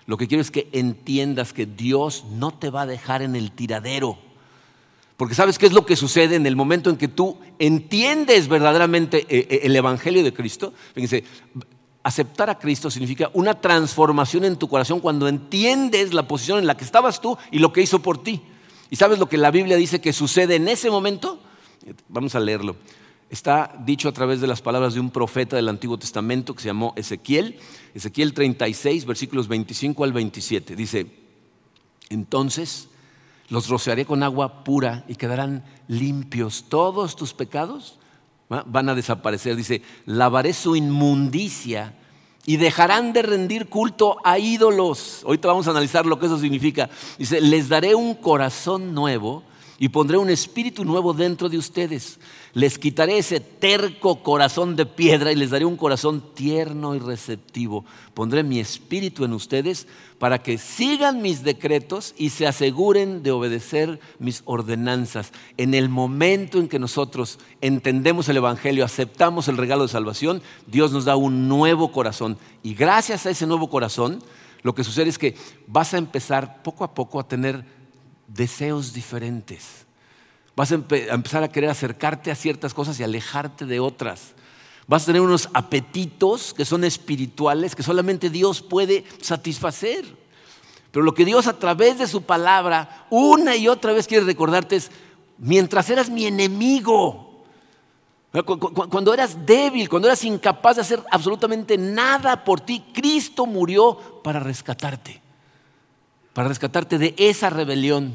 lo 0.07 0.17
que 0.17 0.29
quiero 0.29 0.43
es 0.43 0.51
que 0.51 0.69
entiendas 0.73 1.53
que 1.53 1.67
Dios 1.67 2.25
no 2.31 2.53
te 2.53 2.71
va 2.71 2.83
a 2.83 2.87
dejar 2.87 3.23
en 3.23 3.35
el 3.37 3.53
tiradero. 3.53 4.19
Porque 5.17 5.35
sabes 5.35 5.59
qué 5.59 5.67
es 5.67 5.73
lo 5.73 5.87
que 5.87 5.97
sucede 5.97 6.37
en 6.37 6.47
el 6.47 6.57
momento 6.57 6.91
en 6.91 6.97
que 6.97 7.09
tú 7.09 7.39
entiendes 7.59 8.49
verdaderamente 8.49 9.27
eh, 9.29 9.47
eh, 9.49 9.61
el 9.65 9.77
Evangelio 9.77 10.25
de 10.25 10.35
Cristo. 10.35 10.75
Fíjense, 10.95 11.25
aceptar 12.03 12.51
a 12.51 12.59
Cristo 12.59 12.91
significa 12.91 13.31
una 13.35 13.61
transformación 13.61 14.45
en 14.45 14.57
tu 14.57 14.69
corazón 14.69 15.01
cuando 15.01 15.29
entiendes 15.29 16.13
la 16.15 16.27
posición 16.27 16.59
en 16.59 16.67
la 16.67 16.77
que 16.77 16.85
estabas 16.85 17.21
tú 17.21 17.39
y 17.51 17.59
lo 17.59 17.73
que 17.73 17.83
hizo 17.83 18.01
por 18.01 18.23
ti. 18.23 18.43
¿Y 18.91 18.97
sabes 18.97 19.19
lo 19.19 19.29
que 19.29 19.39
la 19.39 19.51
Biblia 19.51 19.77
dice 19.77 20.01
que 20.01 20.13
sucede 20.13 20.57
en 20.57 20.69
ese 20.69 20.91
momento? 20.91 21.41
Vamos 22.09 22.35
a 22.35 22.41
leerlo. 22.41 22.77
Está 23.31 23.75
dicho 23.87 24.09
a 24.09 24.13
través 24.13 24.43
de 24.43 24.47
las 24.47 24.61
palabras 24.61 24.93
de 24.93 25.01
un 25.01 25.11
profeta 25.11 25.57
del 25.57 25.69
Antiguo 25.69 25.99
Testamento 25.99 26.55
que 26.55 26.61
se 26.61 26.69
llamó 26.69 26.93
Ezequiel, 26.97 27.59
Ezequiel 27.95 28.35
36, 28.35 29.07
versículos 29.07 29.49
25 29.49 30.05
al 30.05 30.13
27. 30.13 30.77
Dice, 30.77 31.07
entonces 32.11 32.89
los 33.49 33.69
rociaré 33.69 34.05
con 34.05 34.23
agua 34.23 34.65
pura 34.65 35.05
y 35.09 35.15
quedarán 35.15 35.65
limpios 35.89 36.67
todos 36.69 37.17
tus 37.17 37.33
pecados 37.33 37.99
van 38.67 38.89
a 38.89 38.95
desaparecer. 38.95 39.57
Dice, 39.57 39.83
lavaré 40.07 40.53
su 40.53 40.77
inmundicia 40.77 41.95
y 42.45 42.57
dejarán 42.57 43.13
de 43.13 43.23
rendir 43.23 43.69
culto 43.69 44.17
a 44.25 44.39
ídolos. 44.39 45.23
Ahorita 45.25 45.49
vamos 45.49 45.67
a 45.69 45.71
analizar 45.71 46.07
lo 46.07 46.19
que 46.19 46.27
eso 46.27 46.39
significa. 46.39 46.91
Dice, 47.19 47.41
les 47.41 47.69
daré 47.69 47.95
un 47.95 48.15
corazón 48.15 48.95
nuevo 48.95 49.43
y 49.79 49.89
pondré 49.89 50.17
un 50.17 50.31
espíritu 50.31 50.85
nuevo 50.85 51.13
dentro 51.13 51.49
de 51.49 51.59
ustedes. 51.59 52.19
Les 52.55 52.79
quitaré 52.79 53.17
ese 53.17 53.41
terco 53.41 54.23
corazón 54.23 54.77
de 54.77 54.85
piedra 54.85 55.33
y 55.33 55.37
les 55.37 55.51
daré 55.51 55.65
un 55.65 55.79
corazón 55.79 56.23
tierno 56.35 56.95
y 56.95 56.99
receptivo. 56.99 57.87
Pondré 58.13 58.43
mi 58.43 58.61
espíritu 58.61 59.25
en 59.25 59.33
ustedes 59.33 59.87
para 60.19 60.43
que 60.43 60.59
sigan 60.59 61.23
mis 61.23 61.45
decretos 61.45 62.15
y 62.19 62.29
se 62.29 62.47
aseguren 62.47 63.23
de 63.23 63.31
obedecer 63.31 64.01
mis 64.19 64.43
ordenanzas. 64.45 65.33
En 65.57 65.73
el 65.73 65.89
momento 65.89 66.59
en 66.59 66.69
que 66.69 66.79
nosotros 66.79 67.39
entendemos 67.63 68.29
el 68.29 68.37
Evangelio, 68.37 68.85
aceptamos 68.85 69.49
el 69.49 69.57
regalo 69.57 69.85
de 69.85 69.89
salvación, 69.89 70.43
Dios 70.67 70.93
nos 70.93 71.07
da 71.07 71.17
un 71.17 71.49
nuevo 71.49 71.91
corazón. 71.91 72.37
Y 72.63 72.75
gracias 72.75 73.25
a 73.25 73.31
ese 73.31 73.47
nuevo 73.47 73.71
corazón, 73.71 74.23
lo 74.63 74.75
que 74.75 74.85
sucede 74.85 75.09
es 75.09 75.19
que 75.19 75.37
vas 75.67 75.95
a 75.95 75.99
empezar 75.99 76.63
poco 76.63 76.85
a 76.85 76.93
poco 76.93 77.19
a 77.19 77.27
tener 77.27 77.65
deseos 78.29 78.93
diferentes. 78.93 79.82
Vas 80.55 80.73
a, 80.73 80.75
empezar 80.75 81.43
a 81.43 81.49
querer 81.49 81.71
acercarte 81.71 82.31
a 82.31 82.35
ciertas 82.35 82.75
cosas 82.75 82.99
y 83.01 83.03
alejarte 83.03 83.67
de 83.67 83.81
otras. 83.81 84.33
Vas 84.87 85.05
a 85.05 85.07
tener 85.07 85.23
unos 85.23 85.49
apetitos 85.55 86.53
que 86.55 86.65
son 86.65 86.85
espirituales 86.85 87.75
que 87.75 87.83
solamente 87.83 88.31
Dios 88.31 88.61
puede 88.61 89.05
satisfacer. 89.21 90.05
Pero 90.91 91.05
lo 91.05 91.15
que 91.15 91.25
Dios 91.25 91.47
a 91.47 91.59
través 91.59 91.99
de 91.99 92.07
su 92.07 92.23
palabra 92.23 93.07
una 93.09 93.57
y 93.57 93.69
otra 93.69 93.93
vez 93.93 94.07
quiere 94.07 94.27
recordarte 94.27 94.77
es, 94.77 94.91
mientras 95.39 95.89
eras 95.89 96.11
mi 96.11 96.27
enemigo, 96.27 97.45
cuando 98.91 99.15
eras 99.15 99.47
débil, 99.47 99.89
cuando 99.89 100.09
eras 100.09 100.25
incapaz 100.25 100.77
de 100.77 100.83
hacer 100.83 101.03
absolutamente 101.11 101.79
nada 101.79 102.45
por 102.45 102.61
ti, 102.61 102.85
Cristo 102.93 103.47
murió 103.47 104.21
para 104.23 104.41
rescatarte 104.41 105.23
para 106.33 106.49
rescatarte 106.49 106.99
de 106.99 107.15
esa 107.19 107.51
rebelión. 107.51 108.15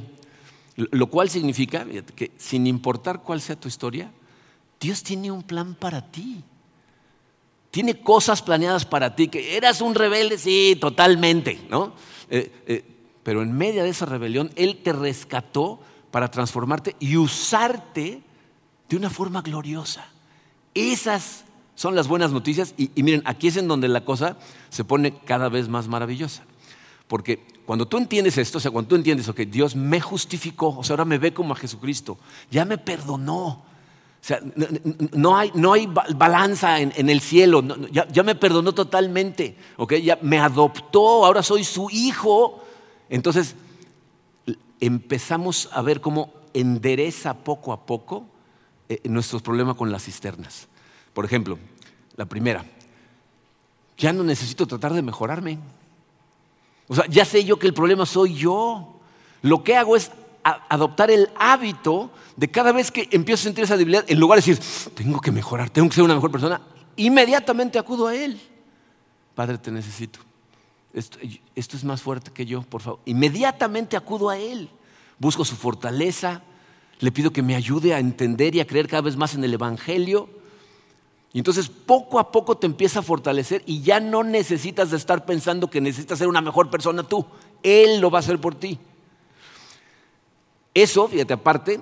Lo 0.78 1.07
cual 1.07 1.30
significa 1.30 1.86
que 2.15 2.32
sin 2.38 2.67
importar 2.67 3.23
cuál 3.23 3.41
sea 3.41 3.59
tu 3.59 3.67
historia, 3.67 4.11
Dios 4.80 5.03
tiene 5.03 5.32
un 5.32 5.43
plan 5.43 5.73
para 5.73 6.01
ti. 6.11 6.43
Tiene 7.71 7.99
cosas 7.99 8.41
planeadas 8.41 8.86
para 8.86 9.15
ti, 9.15 9.28
que 9.28 9.57
eras 9.57 9.82
un 9.82 9.95
rebelde, 9.95 10.38
sí, 10.38 10.78
totalmente, 10.80 11.59
¿no? 11.69 11.93
Eh, 12.30 12.51
eh, 12.67 12.86
pero 13.23 13.41
en 13.41 13.51
medio 13.51 13.84
de 13.84 13.89
esa 13.89 14.05
rebelión, 14.05 14.51
Él 14.55 14.78
te 14.84 14.93
rescató 14.93 15.80
para 16.11 16.32
transformarte 16.32 16.95
y 16.99 17.17
usarte 17.17 18.21
de 18.88 18.95
una 18.95 19.09
forma 19.09 19.41
gloriosa. 19.41 20.07
Esas 20.73 21.43
son 21.75 21.95
las 21.95 22.07
buenas 22.07 22.32
noticias 22.32 22.73
y, 22.78 22.91
miren, 23.01 23.21
aquí 23.25 23.47
es 23.47 23.57
en 23.57 23.67
donde 23.67 23.88
la 23.88 24.05
cosa 24.05 24.38
se 24.69 24.84
pone 24.84 25.17
cada 25.25 25.49
vez 25.49 25.69
más 25.69 25.88
maravillosa. 25.88 26.43
Porque 27.08 27.45
cuando 27.66 27.88
tú 27.88 27.97
entiendes 27.97 28.38
esto, 28.38 28.58
o 28.58 28.62
sea, 28.62 28.72
cuando 28.72 28.89
tú 28.89 28.95
entiendes 28.95 29.30
que 29.32 29.45
Dios 29.45 29.76
me 29.76 30.01
justificó, 30.01 30.78
o 30.78 30.84
sea, 30.84 30.93
ahora 30.93 31.05
me 31.05 31.18
ve 31.18 31.34
como 31.34 31.53
a 31.53 31.58
Jesucristo, 31.58 32.18
ya 32.51 32.66
me 32.66 32.78
perdonó. 32.78 33.45
O 33.47 34.26
sea, 34.28 34.41
no, 35.14 35.38
hay, 35.38 35.51
no 35.53 35.74
hay 35.74 35.88
balanza 35.88 36.82
en, 36.82 37.10
el 37.10 37.22
cielo, 37.22 37.64
ya, 37.91 38.24
me 38.24 38.36
perdonó 38.36 38.74
totalmente, 38.74 39.55
¿ok? 39.78 39.93
Ya 39.95 40.20
me 40.22 40.39
adoptó, 40.39 41.26
ahora 41.26 41.43
soy 41.43 41.64
su 41.64 41.89
hijo. 41.89 42.62
Entonces, 43.10 43.55
empezamos 44.82 45.70
a 45.72 45.82
ver 45.82 46.01
cómo 46.01 46.34
endereza 46.53 47.36
poco 47.36 47.72
a 47.72 47.86
poco 47.86 48.26
eh, 48.89 48.99
nuestros 49.05 49.41
problemas 49.41 49.78
con 49.78 49.91
las 49.91 50.03
cisternas. 50.03 50.68
Por 51.14 51.24
ejemplo, 51.24 51.58
la 52.16 52.26
primera, 52.26 52.66
ya 53.97 54.12
no 54.12 54.24
necesito 54.24 54.68
tratar 54.68 54.93
de 54.93 55.01
mejorarme. 55.01 55.60
O 56.88 56.95
sea, 56.95 57.05
ya 57.07 57.25
sé 57.25 57.43
yo 57.43 57.59
que 57.59 57.67
el 57.67 57.73
problema 57.73 58.05
soy 58.05 58.33
yo. 58.35 58.99
Lo 59.41 59.63
que 59.63 59.75
hago 59.75 59.95
es 59.95 60.11
adoptar 60.43 61.11
el 61.11 61.29
hábito 61.38 62.11
de 62.35 62.49
cada 62.49 62.71
vez 62.71 62.91
que 62.91 63.09
empiezo 63.11 63.41
a 63.41 63.43
sentir 63.43 63.63
esa 63.63 63.77
debilidad, 63.77 64.05
en 64.07 64.19
lugar 64.19 64.39
de 64.39 64.45
decir, 64.45 64.93
tengo 64.93 65.19
que 65.19 65.31
mejorar, 65.31 65.69
tengo 65.69 65.89
que 65.89 65.95
ser 65.95 66.03
una 66.03 66.15
mejor 66.15 66.31
persona, 66.31 66.61
inmediatamente 66.95 67.77
acudo 67.77 68.07
a 68.07 68.15
Él. 68.15 68.39
Padre, 69.35 69.57
te 69.57 69.71
necesito. 69.71 70.19
Esto, 70.93 71.19
esto, 71.53 71.77
es 71.77 71.83
más 71.83 72.01
fuerte 72.01 72.31
que 72.31 72.45
yo, 72.45 72.61
por 72.63 72.81
favor. 72.81 72.99
Inmediatamente 73.05 73.97
acudo 73.97 74.29
a 74.29 74.38
Él. 74.38 74.69
Busco 75.19 75.43
su 75.43 75.55
fortaleza, 75.55 76.41
le 76.99 77.11
pido 77.11 77.31
que 77.31 77.43
me 77.43 77.55
ayude 77.55 77.93
a 77.93 77.99
entender 77.99 78.55
y 78.55 78.61
a 78.61 78.67
creer 78.67 78.88
cada 78.88 79.01
vez 79.01 79.15
más 79.15 79.35
en 79.35 79.43
el 79.43 79.53
Evangelio. 79.53 80.29
Y 81.34 81.39
entonces 81.39 81.67
poco 81.67 82.19
a 82.19 82.32
poco 82.32 82.57
te 82.57 82.65
empieza 82.65 82.99
a 82.99 83.03
fortalecer 83.03 83.61
y 83.65 83.82
ya 83.82 83.99
no 83.99 84.23
necesitas 84.23 84.91
de 84.91 84.97
estar 84.97 85.25
pensando 85.25 85.69
que 85.69 85.82
necesitas 85.82 86.19
ser 86.19 86.28
una 86.28 86.41
mejor 86.41 86.69
persona 86.69 87.03
tú. 87.03 87.25
Él 87.63 87.99
lo 87.99 88.09
va 88.09 88.19
a 88.19 88.21
hacer 88.21 88.39
por 88.39 88.55
ti. 88.55 88.80
Eso, 90.73 91.07
fíjate 91.07 91.34
aparte, 91.34 91.82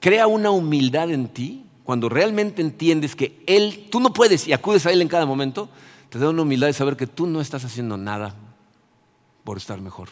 crea 0.00 0.26
una 0.26 0.50
humildad 0.50 1.10
en 1.10 1.28
ti 1.28 1.64
cuando 1.82 2.08
realmente 2.08 2.62
entiendes 2.62 3.14
que 3.16 3.42
Él, 3.46 3.88
tú 3.90 4.00
no 4.00 4.12
puedes 4.12 4.48
y 4.48 4.52
acudes 4.52 4.86
a 4.86 4.92
Él 4.92 5.02
en 5.02 5.08
cada 5.08 5.26
momento, 5.26 5.68
te 6.08 6.18
da 6.18 6.30
una 6.30 6.42
humildad 6.42 6.68
de 6.68 6.72
saber 6.72 6.96
que 6.96 7.06
tú 7.06 7.26
no 7.26 7.40
estás 7.40 7.64
haciendo 7.64 7.96
nada 7.96 8.34
por 9.44 9.58
estar 9.58 9.80
mejor. 9.80 10.08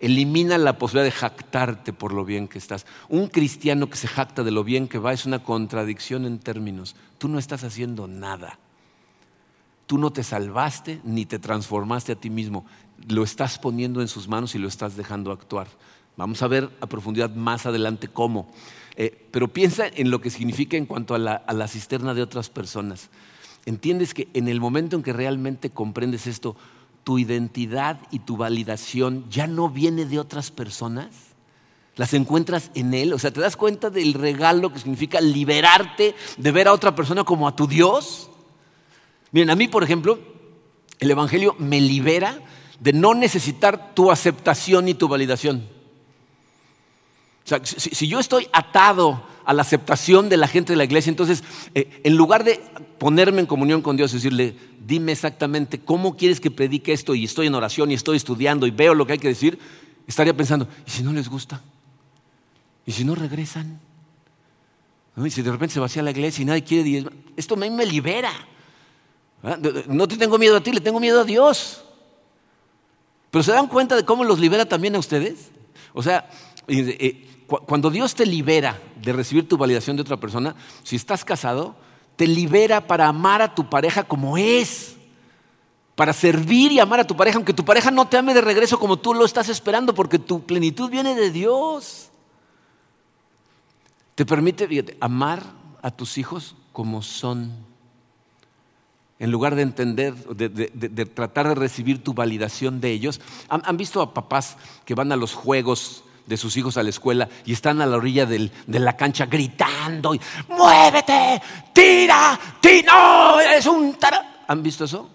Elimina 0.00 0.56
la 0.56 0.78
posibilidad 0.78 1.04
de 1.04 1.18
jactarte 1.18 1.92
por 1.92 2.14
lo 2.14 2.24
bien 2.24 2.48
que 2.48 2.58
estás. 2.58 2.86
Un 3.08 3.28
cristiano 3.28 3.90
que 3.90 3.98
se 3.98 4.08
jacta 4.08 4.42
de 4.42 4.50
lo 4.50 4.64
bien 4.64 4.88
que 4.88 4.98
va 4.98 5.12
es 5.12 5.26
una 5.26 5.42
contradicción 5.42 6.24
en 6.24 6.38
términos. 6.38 6.96
Tú 7.18 7.28
no 7.28 7.38
estás 7.38 7.64
haciendo 7.64 8.08
nada. 8.08 8.58
Tú 9.86 9.98
no 9.98 10.10
te 10.10 10.22
salvaste 10.22 11.00
ni 11.04 11.26
te 11.26 11.38
transformaste 11.38 12.12
a 12.12 12.16
ti 12.16 12.30
mismo. 12.30 12.64
Lo 13.08 13.22
estás 13.22 13.58
poniendo 13.58 14.00
en 14.00 14.08
sus 14.08 14.26
manos 14.26 14.54
y 14.54 14.58
lo 14.58 14.68
estás 14.68 14.96
dejando 14.96 15.32
actuar. 15.32 15.68
Vamos 16.16 16.42
a 16.42 16.48
ver 16.48 16.70
a 16.80 16.86
profundidad 16.86 17.34
más 17.34 17.66
adelante 17.66 18.08
cómo. 18.08 18.50
Eh, 18.96 19.28
pero 19.30 19.48
piensa 19.48 19.86
en 19.86 20.10
lo 20.10 20.22
que 20.22 20.30
significa 20.30 20.78
en 20.78 20.86
cuanto 20.86 21.14
a 21.14 21.18
la 21.18 21.68
cisterna 21.68 22.14
de 22.14 22.22
otras 22.22 22.48
personas. 22.48 23.10
Entiendes 23.66 24.14
que 24.14 24.28
en 24.32 24.48
el 24.48 24.60
momento 24.60 24.96
en 24.96 25.02
que 25.02 25.12
realmente 25.12 25.70
comprendes 25.70 26.26
esto, 26.26 26.56
tu 27.04 27.18
identidad 27.18 27.98
y 28.10 28.20
tu 28.20 28.36
validación 28.36 29.28
ya 29.30 29.46
no 29.46 29.68
viene 29.68 30.04
de 30.04 30.18
otras 30.18 30.50
personas? 30.50 31.08
¿Las 31.96 32.14
encuentras 32.14 32.70
en 32.74 32.94
Él? 32.94 33.12
O 33.12 33.18
sea, 33.18 33.30
¿te 33.30 33.40
das 33.40 33.56
cuenta 33.56 33.90
del 33.90 34.14
regalo 34.14 34.72
que 34.72 34.78
significa 34.78 35.20
liberarte 35.20 36.14
de 36.36 36.52
ver 36.52 36.68
a 36.68 36.72
otra 36.72 36.94
persona 36.94 37.24
como 37.24 37.46
a 37.46 37.56
tu 37.56 37.66
Dios? 37.66 38.30
Miren, 39.32 39.50
a 39.50 39.56
mí, 39.56 39.68
por 39.68 39.84
ejemplo, 39.84 40.18
el 40.98 41.10
Evangelio 41.10 41.56
me 41.58 41.80
libera 41.80 42.40
de 42.78 42.92
no 42.92 43.14
necesitar 43.14 43.94
tu 43.94 44.10
aceptación 44.10 44.88
y 44.88 44.94
tu 44.94 45.08
validación. 45.08 45.66
O 47.44 47.48
sea, 47.48 47.60
si, 47.64 48.06
yo 48.06 48.20
estoy 48.20 48.48
atado 48.52 49.22
a 49.44 49.52
la 49.52 49.62
aceptación 49.62 50.28
de 50.28 50.36
la 50.36 50.48
gente 50.48 50.72
de 50.72 50.76
la 50.76 50.84
iglesia, 50.84 51.10
entonces, 51.10 51.42
eh, 51.74 52.00
en 52.04 52.16
lugar 52.16 52.44
de 52.44 52.60
ponerme 53.00 53.40
en 53.40 53.46
comunión 53.46 53.80
con 53.80 53.96
Dios 53.96 54.12
y 54.12 54.16
decirle, 54.16 54.54
dime 54.86 55.12
exactamente 55.12 55.80
cómo 55.80 56.18
quieres 56.18 56.38
que 56.38 56.50
predique 56.50 56.92
esto 56.92 57.14
y 57.14 57.24
estoy 57.24 57.46
en 57.46 57.54
oración 57.54 57.90
y 57.90 57.94
estoy 57.94 58.18
estudiando 58.18 58.66
y 58.66 58.72
veo 58.72 58.94
lo 58.94 59.06
que 59.06 59.14
hay 59.14 59.18
que 59.18 59.28
decir, 59.28 59.58
estaría 60.06 60.36
pensando, 60.36 60.68
¿y 60.86 60.90
si 60.90 61.02
no 61.02 61.10
les 61.14 61.26
gusta? 61.26 61.62
¿Y 62.84 62.92
si 62.92 63.06
no 63.06 63.14
regresan? 63.14 63.80
¿Y 65.16 65.30
si 65.30 65.40
de 65.40 65.50
repente 65.50 65.72
se 65.72 65.80
vacía 65.80 66.02
la 66.02 66.10
iglesia 66.10 66.42
y 66.42 66.44
nadie 66.44 66.62
quiere 66.62 67.06
Esto 67.38 67.56
me, 67.56 67.70
me 67.70 67.86
libera. 67.86 68.32
No 69.88 70.06
te 70.06 70.18
tengo 70.18 70.36
miedo 70.36 70.58
a 70.58 70.60
ti, 70.60 70.70
le 70.70 70.82
tengo 70.82 71.00
miedo 71.00 71.22
a 71.22 71.24
Dios. 71.24 71.82
Pero 73.30 73.42
¿se 73.42 73.52
dan 73.52 73.66
cuenta 73.66 73.96
de 73.96 74.04
cómo 74.04 74.24
los 74.24 74.38
libera 74.38 74.66
también 74.66 74.94
a 74.94 74.98
ustedes? 74.98 75.52
O 75.94 76.02
sea, 76.02 76.28
eh, 76.68 77.26
cuando 77.46 77.88
Dios 77.88 78.14
te 78.14 78.26
libera 78.26 78.78
de 79.00 79.14
recibir 79.14 79.48
tu 79.48 79.56
validación 79.56 79.96
de 79.96 80.02
otra 80.02 80.18
persona, 80.18 80.54
si 80.82 80.96
estás 80.96 81.24
casado, 81.24 81.76
te 82.20 82.26
libera 82.26 82.86
para 82.86 83.08
amar 83.08 83.40
a 83.40 83.54
tu 83.54 83.70
pareja 83.70 84.02
como 84.04 84.36
es, 84.36 84.94
para 85.96 86.12
servir 86.12 86.70
y 86.70 86.78
amar 86.78 87.00
a 87.00 87.06
tu 87.06 87.16
pareja, 87.16 87.38
aunque 87.38 87.54
tu 87.54 87.64
pareja 87.64 87.90
no 87.90 88.08
te 88.08 88.18
ame 88.18 88.34
de 88.34 88.42
regreso 88.42 88.78
como 88.78 88.98
tú 88.98 89.14
lo 89.14 89.24
estás 89.24 89.48
esperando, 89.48 89.94
porque 89.94 90.18
tu 90.18 90.42
plenitud 90.42 90.90
viene 90.90 91.14
de 91.14 91.30
Dios. 91.30 92.10
Te 94.14 94.26
permite 94.26 94.98
amar 95.00 95.42
a 95.80 95.90
tus 95.90 96.18
hijos 96.18 96.56
como 96.74 97.00
son, 97.00 97.52
en 99.18 99.30
lugar 99.30 99.54
de 99.54 99.62
entender, 99.62 100.14
de, 100.14 101.06
tratar 101.06 101.48
de 101.48 101.54
recibir 101.54 102.04
tu 102.04 102.12
validación 102.12 102.82
de 102.82 102.90
ellos. 102.90 103.18
¿Han 103.48 103.78
visto 103.78 104.02
a 104.02 104.12
papás 104.12 104.58
que 104.84 104.94
van 104.94 105.10
a 105.10 105.16
los 105.16 105.32
juegos? 105.32 106.04
De 106.30 106.36
sus 106.36 106.56
hijos 106.56 106.76
a 106.76 106.84
la 106.84 106.90
escuela 106.90 107.28
y 107.44 107.52
están 107.52 107.82
a 107.82 107.86
la 107.86 107.96
orilla 107.96 108.24
de 108.24 108.50
la 108.66 108.96
cancha 108.96 109.26
gritando, 109.26 110.14
y, 110.14 110.20
muévete, 110.48 111.42
tira, 111.72 112.38
tira, 112.60 112.92
no, 112.92 113.40
eres 113.40 113.66
un. 113.66 113.96
¿Han 114.46 114.62
visto 114.62 114.84
eso? 114.84 115.10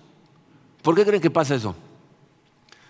¿Por 0.81 0.93
qué 0.93 1.05
creen 1.05 1.21
que 1.21 1.31
pasa 1.31 1.55
eso? 1.55 1.73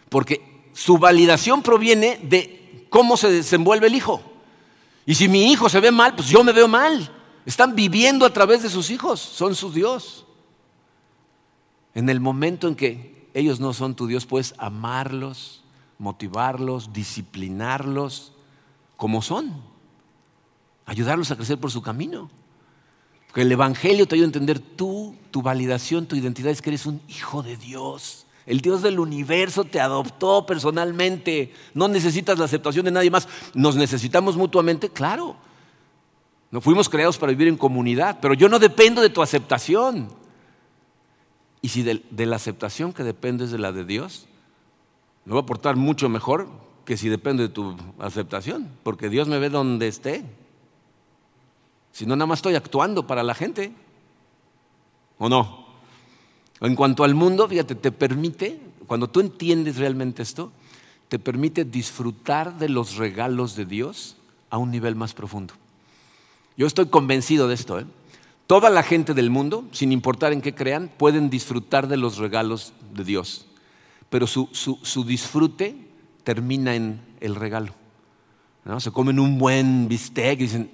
Porque 0.10 0.70
su 0.74 0.98
validación 0.98 1.62
proviene 1.62 2.20
de 2.24 2.88
cómo 2.90 3.16
se 3.16 3.32
desenvuelve 3.32 3.88
el 3.88 3.96
hijo. 3.96 4.24
Y 5.06 5.14
si 5.14 5.28
mi 5.28 5.52
hijo 5.52 5.70
se 5.70 5.80
ve 5.80 5.92
mal, 5.92 6.16
pues 6.16 6.28
yo 6.28 6.44
me 6.44 6.52
veo 6.52 6.68
mal. 6.68 7.12
Están 7.46 7.76
viviendo 7.76 8.26
a 8.26 8.34
través 8.34 8.64
de 8.64 8.72
sus 8.72 8.90
hijos, 8.90 9.20
son 9.20 9.54
su 9.54 9.72
Dios. 9.72 10.26
En 11.94 12.10
el 12.10 12.20
momento 12.20 12.68
en 12.68 12.74
que 12.74 13.30
ellos 13.36 13.60
no 13.60 13.72
son 13.72 13.94
tu 13.94 14.08
Dios, 14.08 14.26
puedes 14.26 14.56
amarlos, 14.58 15.64
motivarlos, 15.98 16.94
disciplinarlos 16.94 18.34
como 18.98 19.22
son, 19.22 19.54
ayudarlos 20.86 21.32
a 21.32 21.36
crecer 21.36 21.58
por 21.58 21.72
su 21.72 21.82
camino. 21.82 22.30
Que 23.34 23.42
el 23.42 23.52
Evangelio 23.52 24.08
te 24.08 24.16
ayuda 24.16 24.26
a 24.26 24.30
entender 24.30 24.60
tú, 24.60 25.16
tu 25.32 25.42
validación, 25.42 26.06
tu 26.06 26.16
identidad 26.16 26.52
es 26.52 26.62
que 26.62 26.70
eres 26.70 26.86
un 26.86 27.02
hijo 27.10 27.44
de 27.44 27.58
Dios. 27.58 28.26
El 28.46 28.62
Dios 28.62 28.82
del 28.82 29.00
universo 29.00 29.66
te 29.66 29.82
adoptó 29.82 30.46
personalmente. 30.46 31.54
No 31.74 31.88
necesitas 31.88 32.38
la 32.38 32.46
aceptación 32.46 32.86
de 32.86 32.92
nadie 32.92 33.12
más. 33.12 33.28
Nos 33.54 33.76
necesitamos 33.76 34.38
mutuamente, 34.38 34.90
claro. 34.90 35.36
No 36.52 36.62
fuimos 36.62 36.88
creados 36.88 37.18
para 37.18 37.32
vivir 37.32 37.48
en 37.48 37.58
comunidad, 37.58 38.20
pero 38.22 38.34
yo 38.34 38.48
no 38.48 38.60
dependo 38.60 39.02
de 39.02 39.10
tu 39.10 39.22
aceptación. 39.22 40.10
Y 41.62 41.70
si 41.70 41.82
de, 41.82 42.04
de 42.12 42.26
la 42.28 42.36
aceptación 42.36 42.94
que 42.94 43.04
dependes 43.04 43.52
de 43.52 43.58
la 43.58 43.72
de 43.72 43.84
Dios, 43.84 44.28
me 45.26 45.34
va 45.34 45.40
a 45.42 45.46
portar 45.46 45.76
mucho 45.76 46.08
mejor 46.08 46.48
que 46.86 46.98
si 46.98 47.10
depende 47.10 47.44
de 47.44 47.50
tu 47.50 47.76
aceptación, 48.00 48.70
porque 48.84 49.10
Dios 49.10 49.28
me 49.28 49.40
ve 49.40 49.50
donde 49.50 49.88
esté. 49.88 50.24
Si 51.92 52.06
no, 52.06 52.16
nada 52.16 52.28
más 52.28 52.40
estoy 52.40 52.56
actuando 52.56 53.08
para 53.08 53.24
la 53.24 53.34
gente. 53.34 53.74
¿O 55.18 55.28
no? 55.28 55.66
En 56.62 56.76
cuanto 56.76 57.04
al 57.04 57.16
mundo, 57.16 57.48
fíjate, 57.48 57.74
te 57.74 57.92
permite, 57.92 58.60
cuando 58.86 59.10
tú 59.10 59.20
entiendes 59.20 59.78
realmente 59.78 60.22
esto, 60.22 60.52
te 61.08 61.18
permite 61.18 61.66
disfrutar 61.66 62.58
de 62.60 62.70
los 62.70 62.98
regalos 62.98 63.56
de 63.56 63.66
Dios 63.66 64.18
a 64.52 64.58
un 64.58 64.70
nivel 64.70 64.96
más 64.96 65.14
profundo. 65.14 65.56
Yo 66.56 66.68
estoy 66.68 66.86
convencido 66.88 67.48
de 67.48 67.56
esto. 67.56 67.80
¿eh? 67.80 67.86
Toda 68.46 68.70
la 68.70 68.84
gente 68.84 69.14
del 69.14 69.32
mundo, 69.32 69.66
sin 69.72 69.92
importar 69.92 70.34
en 70.34 70.42
qué 70.42 70.54
crean, 70.54 70.92
pueden 70.98 71.30
disfrutar 71.30 71.88
de 71.88 71.98
los 71.98 72.18
regalos 72.18 72.74
de 72.94 73.04
Dios 73.04 73.48
pero 74.16 74.28
su, 74.28 75.04
disfrute 75.06 75.76
termina 76.24 76.74
en 76.74 77.02
el 77.20 77.36
regalo. 77.36 77.74
Se 78.78 78.90
comen 78.90 79.20
un 79.20 79.38
buen 79.38 79.90
bistec 79.90 80.40
y 80.40 80.44
dicen, 80.44 80.72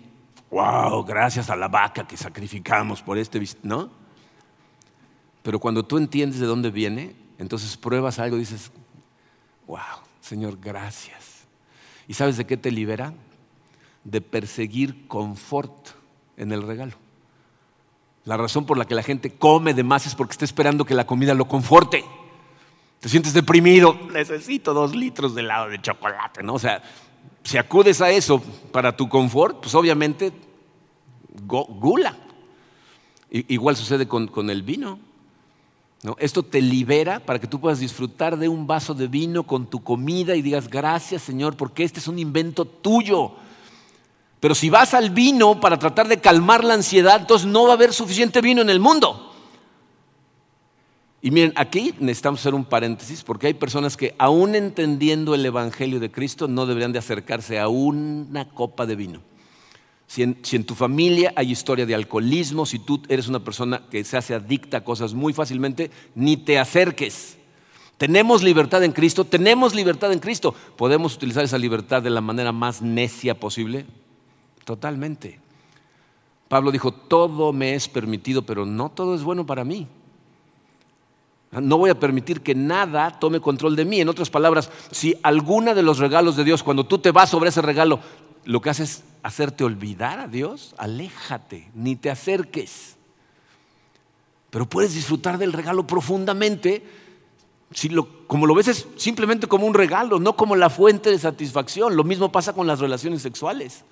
wow, 0.51 1.03
gracias 1.03 1.49
a 1.49 1.55
la 1.55 1.67
vaca 1.67 2.05
que 2.05 2.15
sacrificamos 2.15 3.01
por 3.01 3.17
este 3.17 3.39
bistec, 3.39 3.63
¿no? 3.63 3.89
Pero 5.41 5.57
cuando 5.57 5.81
tú 5.81 5.97
entiendes 5.97 6.39
de 6.39 6.45
dónde 6.45 6.69
viene, 6.69 7.15
entonces 7.39 7.75
pruebas 7.77 8.19
algo 8.19 8.37
y 8.37 8.41
dices, 8.41 8.71
wow, 9.65 9.79
Señor, 10.19 10.59
gracias. 10.61 11.47
¿Y 12.07 12.13
sabes 12.13 12.37
de 12.37 12.45
qué 12.45 12.57
te 12.57 12.69
libera? 12.69 13.11
de 14.03 14.21
perseguir 14.21 15.07
confort 15.07 15.89
en 16.37 16.51
el 16.51 16.61
regalo. 16.61 16.93
La 18.25 18.37
razón 18.37 18.67
por 18.67 18.77
la 18.77 18.85
que 18.85 18.93
la 18.93 19.03
gente 19.03 19.31
come 19.31 19.73
de 19.73 19.83
más 19.83 20.05
es 20.05 20.13
porque 20.13 20.33
está 20.33 20.45
esperando 20.45 20.85
que 20.85 20.93
la 20.93 21.07
comida 21.07 21.33
lo 21.33 21.47
conforte. 21.47 22.03
Te 23.01 23.09
sientes 23.09 23.33
deprimido, 23.33 23.97
necesito 24.13 24.75
dos 24.75 24.95
litros 24.95 25.33
de 25.33 25.41
helado 25.41 25.69
de 25.69 25.81
chocolate, 25.81 26.43
¿no? 26.43 26.53
O 26.53 26.59
sea, 26.59 26.83
si 27.43 27.57
acudes 27.57 27.99
a 27.99 28.11
eso 28.11 28.39
para 28.71 28.95
tu 28.95 29.09
confort, 29.09 29.59
pues 29.59 29.73
obviamente 29.73 30.31
gula. 31.47 32.15
Igual 33.31 33.75
sucede 33.75 34.07
con, 34.07 34.49
el 34.51 34.61
vino. 34.61 34.99
¿no? 36.03 36.15
Esto 36.19 36.43
te 36.43 36.61
libera 36.61 37.19
para 37.19 37.39
que 37.39 37.47
tú 37.47 37.59
puedas 37.59 37.79
disfrutar 37.79 38.37
de 38.37 38.47
un 38.47 38.67
vaso 38.67 38.93
de 38.93 39.07
vino 39.07 39.47
con 39.47 39.65
tu 39.65 39.83
comida 39.83 40.35
y 40.35 40.43
digas 40.43 40.67
gracias 40.69 41.23
Señor 41.23 41.57
porque 41.57 41.83
este 41.83 41.99
es 41.99 42.07
un 42.07 42.19
invento 42.19 42.65
tuyo. 42.65 43.31
Pero 44.39 44.53
si 44.53 44.69
vas 44.69 44.93
al 44.93 45.09
vino 45.09 45.59
para 45.59 45.79
tratar 45.79 46.07
de 46.07 46.19
calmar 46.19 46.63
la 46.63 46.75
ansiedad, 46.75 47.21
entonces 47.21 47.47
no 47.47 47.63
va 47.63 47.71
a 47.71 47.73
haber 47.73 47.93
suficiente 47.93 48.41
vino 48.41 48.61
en 48.61 48.69
el 48.69 48.79
mundo. 48.79 49.30
Y 51.22 51.30
miren, 51.30 51.53
aquí 51.55 51.93
necesitamos 51.99 52.39
hacer 52.39 52.55
un 52.55 52.65
paréntesis 52.65 53.24
porque 53.24 53.47
hay 53.47 53.53
personas 53.53 53.95
que 53.95 54.15
aún 54.17 54.55
entendiendo 54.55 55.36
el 55.36 55.45
Evangelio 55.45 55.99
de 55.99 56.11
Cristo 56.11 56.47
no 56.47 56.65
deberían 56.65 56.93
de 56.93 56.99
acercarse 56.99 57.59
a 57.59 57.67
una 57.67 58.49
copa 58.49 58.88
de 58.88 58.95
vino. 58.95 59.22
Si 60.07 60.24
en, 60.24 60.39
si 60.41 60.55
en, 60.55 60.65
tu 60.65 60.76
familia 60.76 61.32
hay 61.36 61.51
historia 61.51 61.86
de 61.86 61.95
alcoholismo, 61.95 62.65
si 62.65 62.80
tú 62.80 63.01
eres 63.07 63.28
una 63.28 63.39
persona 63.39 63.84
que 63.89 64.03
se 64.03 64.17
hace 64.17 64.34
adicta 64.34 64.78
a 64.78 64.84
cosas 64.84 65.13
muy 65.13 65.32
fácilmente, 65.32 65.91
ni 66.15 66.38
te 66.38 66.59
acerques. 66.59 67.38
Tenemos 67.97 68.41
libertad 68.41 68.84
en 68.84 68.91
Cristo, 68.91 69.24
tenemos 69.24 69.76
libertad 69.76 70.11
en 70.11 70.19
Cristo. 70.19 70.55
¿Podemos 70.76 71.15
utilizar 71.15 71.45
esa 71.45 71.59
libertad 71.59 72.01
de 72.01 72.09
la 72.09 72.19
manera 72.19 72.51
más 72.51 72.82
necia 72.82 73.39
posible? 73.39 73.86
Totalmente. 74.65 75.39
Pablo 76.47 76.72
dijo, 76.72 76.91
todo 76.91 77.53
me 77.53 77.76
es 77.76 77.88
permitido, 77.88 78.41
pero 78.41 78.65
no 78.65 78.89
todo 78.89 79.15
es 79.15 79.24
bueno 79.24 79.45
para 79.45 79.63
mí. 79.63 79.88
No 81.51 81.77
voy 81.77 81.89
a 81.89 81.99
permitir 81.99 82.41
que 82.41 82.55
nada 82.55 83.19
tome 83.19 83.41
control 83.41 83.75
de 83.75 83.83
mí. 83.83 83.99
En 83.99 84.07
otras 84.07 84.29
palabras, 84.29 84.69
si 84.91 85.15
alguna 85.21 85.73
de 85.73 85.83
los 85.83 85.97
regalos 85.97 86.37
de 86.37 86.45
Dios, 86.45 86.63
cuando 86.63 86.85
tú 86.85 86.99
te 86.99 87.11
vas 87.11 87.29
sobre 87.29 87.49
ese 87.49 87.61
regalo, 87.61 87.99
lo 88.45 88.61
que 88.61 88.69
hace 88.69 88.83
es 88.83 89.03
hacerte 89.21 89.65
olvidar 89.65 90.19
a 90.19 90.27
Dios, 90.27 90.73
aléjate, 90.77 91.69
ni 91.75 91.97
te 91.97 92.09
acerques. 92.09 92.95
Pero 94.49 94.65
puedes 94.65 94.93
disfrutar 94.93 95.37
del 95.37 95.51
regalo 95.51 95.85
profundamente, 95.85 96.85
si 97.73 97.89
como 98.27 98.45
lo 98.45 98.55
ves 98.55 98.69
es 98.69 98.87
simplemente 98.95 99.47
como 99.47 99.65
un 99.65 99.73
regalo, 99.73 100.19
no 100.19 100.37
como 100.37 100.55
la 100.55 100.69
fuente 100.69 101.09
de 101.09 101.19
satisfacción. 101.19 101.97
Lo 101.97 102.05
mismo 102.05 102.31
pasa 102.31 102.53
con 102.53 102.65
las 102.65 102.79
relaciones 102.79 103.21
sexuales. 103.21 103.83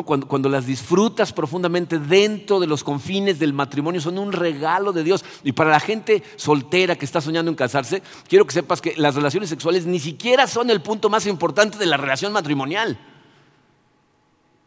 Cuando, 0.00 0.48
las 0.48 0.64
disfrutas 0.64 1.34
profundamente 1.34 1.98
dentro 1.98 2.58
de 2.58 2.66
los 2.66 2.82
confines 2.82 3.38
del 3.38 3.52
matrimonio, 3.52 4.00
son 4.00 4.18
un 4.18 4.32
regalo 4.32 4.92
de 4.92 5.04
Dios. 5.04 5.22
Y 5.44 5.52
para 5.52 5.70
la 5.70 5.80
gente 5.80 6.22
soltera 6.36 6.96
que 6.96 7.04
está 7.04 7.20
soñando 7.20 7.50
en 7.50 7.56
casarse, 7.56 8.02
quiero 8.26 8.46
que 8.46 8.54
sepas 8.54 8.80
que 8.80 8.94
las 8.96 9.14
relaciones 9.14 9.50
sexuales 9.50 9.84
ni 9.84 10.00
siquiera 10.00 10.46
son 10.46 10.70
el 10.70 10.80
punto 10.80 11.10
más 11.10 11.26
importante 11.26 11.76
de 11.76 11.84
la 11.84 11.98
relación 11.98 12.32
matrimonial. 12.32 12.98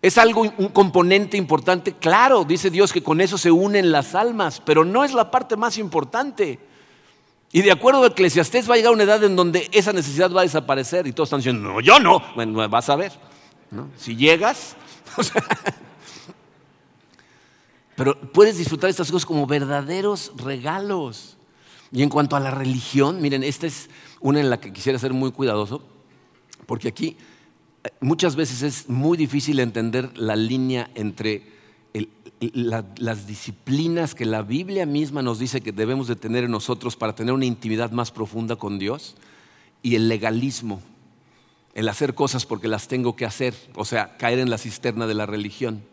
Es 0.03 0.19
algo, 0.19 0.41
un 0.41 0.69
componente 0.69 1.37
importante, 1.37 1.93
claro, 1.93 2.43
dice 2.43 2.69
Dios 2.69 2.93
que 2.93 3.01
con 3.01 3.19
eso 3.19 3.39
se 3.39 3.49
unen 3.49 3.91
las 3.91 4.13
almas, 4.13 4.61
pero 4.63 4.85
no 4.85 5.03
es 5.03 5.15
la 5.15 5.31
parte 5.31 5.55
más 5.55 5.79
importante. 5.79 6.59
Y 7.51 7.63
de 7.63 7.71
acuerdo 7.71 8.03
a 8.03 8.07
Eclesiastés 8.07 8.69
va 8.69 8.75
a 8.75 8.77
llegar 8.77 8.93
una 8.93 9.03
edad 9.03 9.23
en 9.23 9.35
donde 9.35 9.67
esa 9.71 9.93
necesidad 9.93 10.31
va 10.31 10.41
a 10.41 10.43
desaparecer 10.43 11.07
y 11.07 11.13
todos 11.13 11.27
están 11.27 11.39
diciendo, 11.39 11.67
no, 11.67 11.81
yo 11.81 11.99
no, 11.99 12.21
bueno, 12.35 12.69
vas 12.69 12.89
a 12.89 12.95
ver. 12.95 13.13
Si 13.97 14.15
llegas, 14.15 14.75
Pero 17.95 18.19
puedes 18.31 18.57
disfrutar 18.57 18.89
estas 18.89 19.09
cosas 19.11 19.25
como 19.25 19.47
verdaderos 19.47 20.33
regalos. 20.35 21.37
Y 21.91 22.03
en 22.03 22.09
cuanto 22.09 22.35
a 22.35 22.39
la 22.39 22.51
religión, 22.51 23.21
miren, 23.21 23.43
esta 23.43 23.67
es 23.67 23.89
una 24.19 24.39
en 24.41 24.49
la 24.49 24.59
que 24.59 24.73
quisiera 24.73 24.99
ser 24.99 25.13
muy 25.13 25.31
cuidadoso, 25.31 25.81
porque 26.65 26.89
aquí 26.89 27.15
eh, 27.83 27.89
muchas 28.01 28.35
veces 28.35 28.63
es 28.63 28.89
muy 28.89 29.17
difícil 29.17 29.59
entender 29.59 30.17
la 30.17 30.35
línea 30.35 30.89
entre 30.95 31.55
las 32.53 33.27
disciplinas 33.27 34.13
que 34.13 34.25
la 34.25 34.41
Biblia 34.41 34.85
misma 34.85 35.21
nos 35.21 35.39
dice 35.39 35.61
que 35.61 35.71
debemos 35.71 36.07
de 36.07 36.17
tener 36.17 36.43
en 36.43 36.51
nosotros 36.51 36.97
para 36.97 37.15
tener 37.15 37.33
una 37.33 37.45
intimidad 37.45 37.91
más 37.91 38.11
profunda 38.11 38.57
con 38.57 38.77
Dios 38.77 39.15
y 39.81 39.95
el 39.95 40.09
legalismo 40.09 40.81
el 41.75 41.89
hacer 41.89 42.15
cosas 42.15 42.45
porque 42.45 42.69
las 42.69 42.87
tengo 42.87 43.15
que 43.15 43.25
hacer, 43.25 43.53
o 43.75 43.85
sea, 43.85 44.17
caer 44.17 44.39
en 44.39 44.49
la 44.49 44.57
cisterna 44.57 45.05
de 45.05 45.13
la 45.13 45.25
religión. 45.25 45.83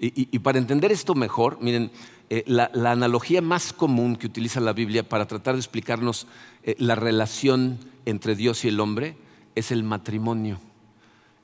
Y, 0.00 0.38
para 0.40 0.58
entender 0.58 0.90
esto 0.92 1.14
mejor, 1.14 1.58
miren, 1.62 1.90
eh, 2.28 2.42
la, 2.46 2.68
analogía 2.90 3.40
más 3.40 3.72
común 3.72 4.16
que 4.16 4.26
utiliza 4.26 4.60
la 4.60 4.72
Biblia 4.72 5.08
para 5.08 5.26
tratar 5.26 5.54
de 5.54 5.60
explicarnos 5.60 6.26
eh, 6.64 6.74
la 6.78 6.96
relación 6.96 7.78
entre 8.04 8.34
Dios 8.34 8.64
y 8.64 8.68
el 8.68 8.80
hombre 8.80 9.16
es 9.54 9.70
el 9.70 9.84
matrimonio. 9.84 10.58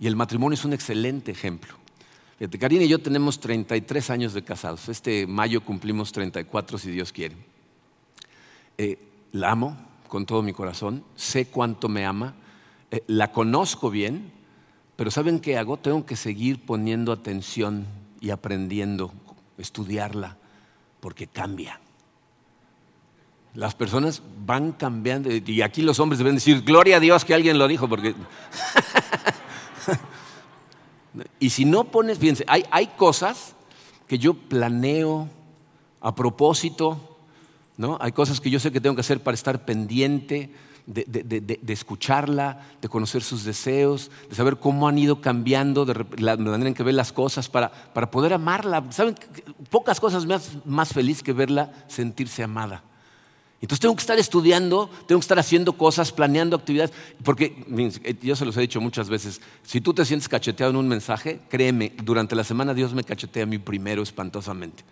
Y 0.01 0.09
el 0.09 0.16
matrimonio 0.16 0.55
es 0.55 0.64
un 0.64 0.73
excelente 0.73 1.31
ejemplo. 1.31 1.75
Fíjate, 2.39 2.59
Karina 2.59 2.85
y 2.85 2.89
yo 2.89 2.99
tenemos 2.99 3.39
33 3.39 4.11
años 4.11 4.35
de 4.35 4.43
casados. 4.43 4.89
Este 4.89 5.27
mayo 5.27 5.62
cumplimos 5.62 6.11
34 6.11 6.77
si 6.77 6.91
Dios 6.91 7.12
quiere. 7.12 7.37
Eh, 8.77 8.99
la 9.33 9.53
amo 9.53 9.77
con 10.09 10.27
todo 10.27 10.43
mi 10.43 10.53
corazón, 10.53 11.05
sé 11.14 11.47
cuánto 11.47 11.89
me 11.89 12.05
ama 12.05 12.35
eh, 12.91 13.05
la 13.07 13.32
conozco 13.32 13.91
bien, 13.91 14.32
pero 14.97 15.11
¿saben 15.11 15.41
qué 15.41 15.57
hago? 15.57 15.76
Tengo 15.76 16.05
que 16.05 16.16
seguir 16.16 16.64
poniendo 16.64 17.12
atención 17.12 17.86
y 18.20 18.30
aprendiendo, 18.30 19.12
estudiarla, 19.59 20.36
porque 21.01 21.26
cambia. 21.26 21.80
Las 23.55 23.74
personas 23.74 24.22
van 24.45 24.72
cambiando, 24.72 25.30
y 25.30 25.62
aquí 25.62 25.82
los 25.82 25.99
hombres 26.01 26.18
deben 26.18 26.36
decir, 26.36 26.62
gloria 26.62 26.99
a 26.99 27.01
Dios 27.01 27.24
que 27.24 27.34
alguien 27.34 27.59
lo 27.59 27.66
dijo, 27.66 27.88
porque... 27.88 28.14
y 31.41 31.51
si 31.51 31.64
no 31.64 31.84
pones, 31.84 32.18
fíjense, 32.18 32.45
hay, 32.47 32.64
hay 32.70 32.88
cosas 32.88 33.57
que 34.07 34.18
yo 34.18 34.34
planeo 34.34 35.28
a 36.01 36.14
propósito, 36.14 37.18
¿no? 37.76 37.99
Hay 38.01 38.12
cosas 38.12 38.41
que 38.41 38.51
yo 38.51 38.61
sé 38.61 38.72
que 38.72 38.80
tengo 38.80 38.95
que 38.95 39.01
hacer 39.01 39.22
para 39.22 39.34
estar 39.34 39.64
pendiente, 39.64 40.51
de, 40.93 41.59
escucharla, 41.68 42.61
de 42.80 42.88
conocer 42.88 43.22
sus 43.22 43.45
deseos, 43.45 44.11
de 44.28 44.34
saber 44.34 44.57
cómo 44.57 44.88
han 44.88 44.99
ido 44.99 45.20
cambiando 45.20 45.84
de 45.84 46.05
la 46.18 46.36
manera 46.36 46.68
en 46.68 46.74
que 46.74 46.82
ve 46.82 46.93
las 46.93 47.12
cosas 47.12 47.49
para, 47.49 47.70
poder 48.11 48.32
amarla. 48.32 48.84
¿Saben? 48.91 49.14
Pocas 49.70 50.01
cosas 50.01 50.26
me 50.26 50.34
hacen 50.34 50.62
más 50.64 50.93
feliz 50.93 51.22
que 51.22 51.32
verla 51.32 51.72
sentirse 51.88 52.43
amada. 52.43 52.82
Entonces 53.61 53.80
tengo 53.80 53.95
que 53.95 54.01
estar 54.01 54.18
estudiando, 54.18 54.88
tengo 55.07 55.20
que 55.20 55.24
estar 55.24 55.38
haciendo 55.38 55.74
cosas, 55.74 56.12
planeando 56.12 56.57
actividades, 56.57 56.93
porque 57.22 57.62
eh, 58.05 58.16
yo 58.22 58.34
se 58.34 58.47
los 58.47 58.57
he 58.57 58.62
dicho 58.62 58.80
muchas 58.80 59.11
veces, 59.11 59.43
si 59.62 59.82
tú 59.82 59.93
te 59.93 60.05
sientes 60.07 60.30
cacheteado 60.30 60.70
en 60.70 60.76
un 60.76 60.88
mensaje, 60.88 61.41
créeme, 61.51 61.93
durante 62.03 62.34
la 62.34 62.43
semana 62.43 62.72
Dios 62.72 62.95
me 62.95 63.05
cachetea 63.05 63.43
a 63.43 63.47
mí 63.47 63.59
primero 63.59 64.03
espantosamente. 64.03 64.82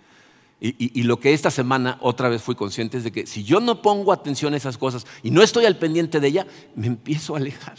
Y, 0.61 1.05
lo 1.05 1.21
que 1.21 1.35
esta 1.35 1.53
semana 1.53 1.99
otra 2.01 2.29
vez 2.29 2.43
fui 2.43 2.57
consciente 2.57 2.99
es 2.99 3.05
de 3.05 3.13
que 3.13 3.29
si 3.29 3.45
yo 3.45 3.61
no 3.61 3.81
pongo 3.81 4.13
atención 4.13 4.55
a 4.55 4.57
esas 4.57 4.77
cosas 4.77 5.07
y 5.23 5.31
no 5.31 5.41
estoy 5.41 5.67
al 5.67 5.79
pendiente 5.79 6.19
de 6.19 6.27
ella, 6.27 6.47
me 6.75 6.89
empiezo 6.89 7.35
a 7.35 7.39
alejar. 7.39 7.77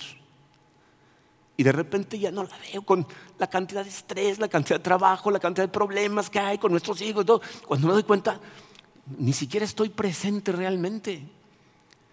Y 1.58 1.64
de 1.64 1.74
repente 1.74 2.18
ya 2.18 2.32
no 2.32 2.44
la 2.44 2.58
veo 2.72 2.82
con 2.84 3.06
la 3.38 3.48
cantidad 3.48 3.84
de 3.84 3.90
estrés, 3.90 4.40
la 4.40 4.48
cantidad 4.48 4.78
de 4.78 4.84
trabajo, 4.84 5.30
la 5.30 5.40
cantidad 5.40 5.66
de 5.66 5.74
problemas 5.74 6.30
que 6.30 6.40
hay 6.40 6.58
con 6.58 6.72
nuestros 6.72 7.02
hijos 7.02 7.26
todo. 7.26 7.42
Cuando 7.68 7.88
me 7.88 7.94
doy 7.94 8.04
cuenta, 8.04 8.40
ni 9.18 9.34
siquiera 9.34 9.66
estoy 9.66 9.90
presente 9.90 10.54
realmente. 10.54 11.22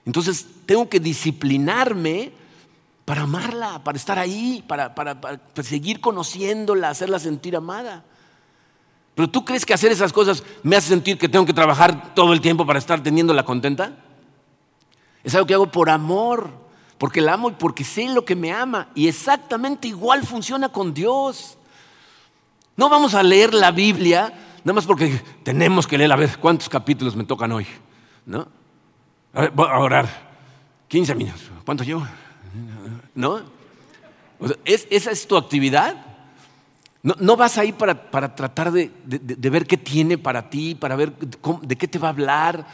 Entonces 0.04 0.46
tengo 0.66 0.88
que 0.88 0.98
disciplinarme 0.98 2.32
para 3.04 3.22
amarla, 3.22 3.84
para 3.84 3.96
estar 3.96 4.18
ahí, 4.18 4.64
para 4.66 4.92
seguir 5.62 6.00
conociéndola, 6.00 6.90
hacerla 6.90 7.20
sentir 7.20 7.54
amada. 7.54 8.04
Pero 9.16 9.30
tú 9.30 9.44
crees 9.44 9.64
que 9.64 9.72
hacer 9.72 9.90
esas 9.90 10.12
cosas 10.12 10.44
me 10.62 10.76
hace 10.76 10.90
sentir 10.90 11.16
que 11.16 11.28
tengo 11.28 11.46
que 11.46 11.54
trabajar 11.54 12.14
todo 12.14 12.34
el 12.34 12.40
tiempo 12.42 12.66
para 12.66 12.78
estar 12.78 13.02
teniéndola 13.02 13.44
contenta? 13.44 13.92
Es 15.24 15.34
algo 15.34 15.46
que 15.46 15.54
hago 15.54 15.72
por 15.72 15.88
amor, 15.88 16.50
porque 16.98 17.22
la 17.22 17.32
amo 17.32 17.48
y 17.48 17.54
porque 17.54 17.82
sé 17.82 18.08
lo 18.10 18.26
que 18.26 18.36
me 18.36 18.52
ama. 18.52 18.88
Y 18.94 19.08
exactamente 19.08 19.88
igual 19.88 20.24
funciona 20.24 20.68
con 20.68 20.92
Dios. 20.92 21.56
No 22.76 22.90
vamos 22.90 23.14
a 23.14 23.22
leer 23.22 23.54
la 23.54 23.72
Biblia 23.72 24.32
nada 24.64 24.74
más 24.74 24.84
porque 24.84 25.18
tenemos 25.44 25.86
que 25.86 25.96
leer 25.96 26.12
a 26.12 26.16
ver 26.16 26.38
cuántos 26.38 26.68
capítulos 26.68 27.16
me 27.16 27.24
tocan 27.24 27.52
hoy. 27.52 27.66
¿No? 28.26 28.46
A 29.32 29.40
ver, 29.40 29.50
voy 29.52 29.66
a 29.66 29.78
orar 29.78 30.08
15 30.88 31.14
minutos. 31.14 31.42
¿Cuánto 31.64 31.84
llevo? 31.84 32.06
¿No? 33.14 33.40
¿Esa 34.64 35.10
es 35.10 35.26
tu 35.26 35.36
actividad? 35.38 36.05
No, 37.20 37.36
vas 37.36 37.57
ahí 37.57 37.70
para, 37.70 38.11
para 38.11 38.34
tratar 38.34 38.72
de, 38.72 38.90
ver 39.04 39.64
qué 39.64 39.76
tiene 39.76 40.18
para 40.18 40.50
ti, 40.50 40.74
para 40.74 40.96
ver 40.96 41.12
de 41.62 41.76
qué 41.76 41.86
te 41.86 42.00
va 42.00 42.09
a 42.09 42.11
hablar. 42.11 42.66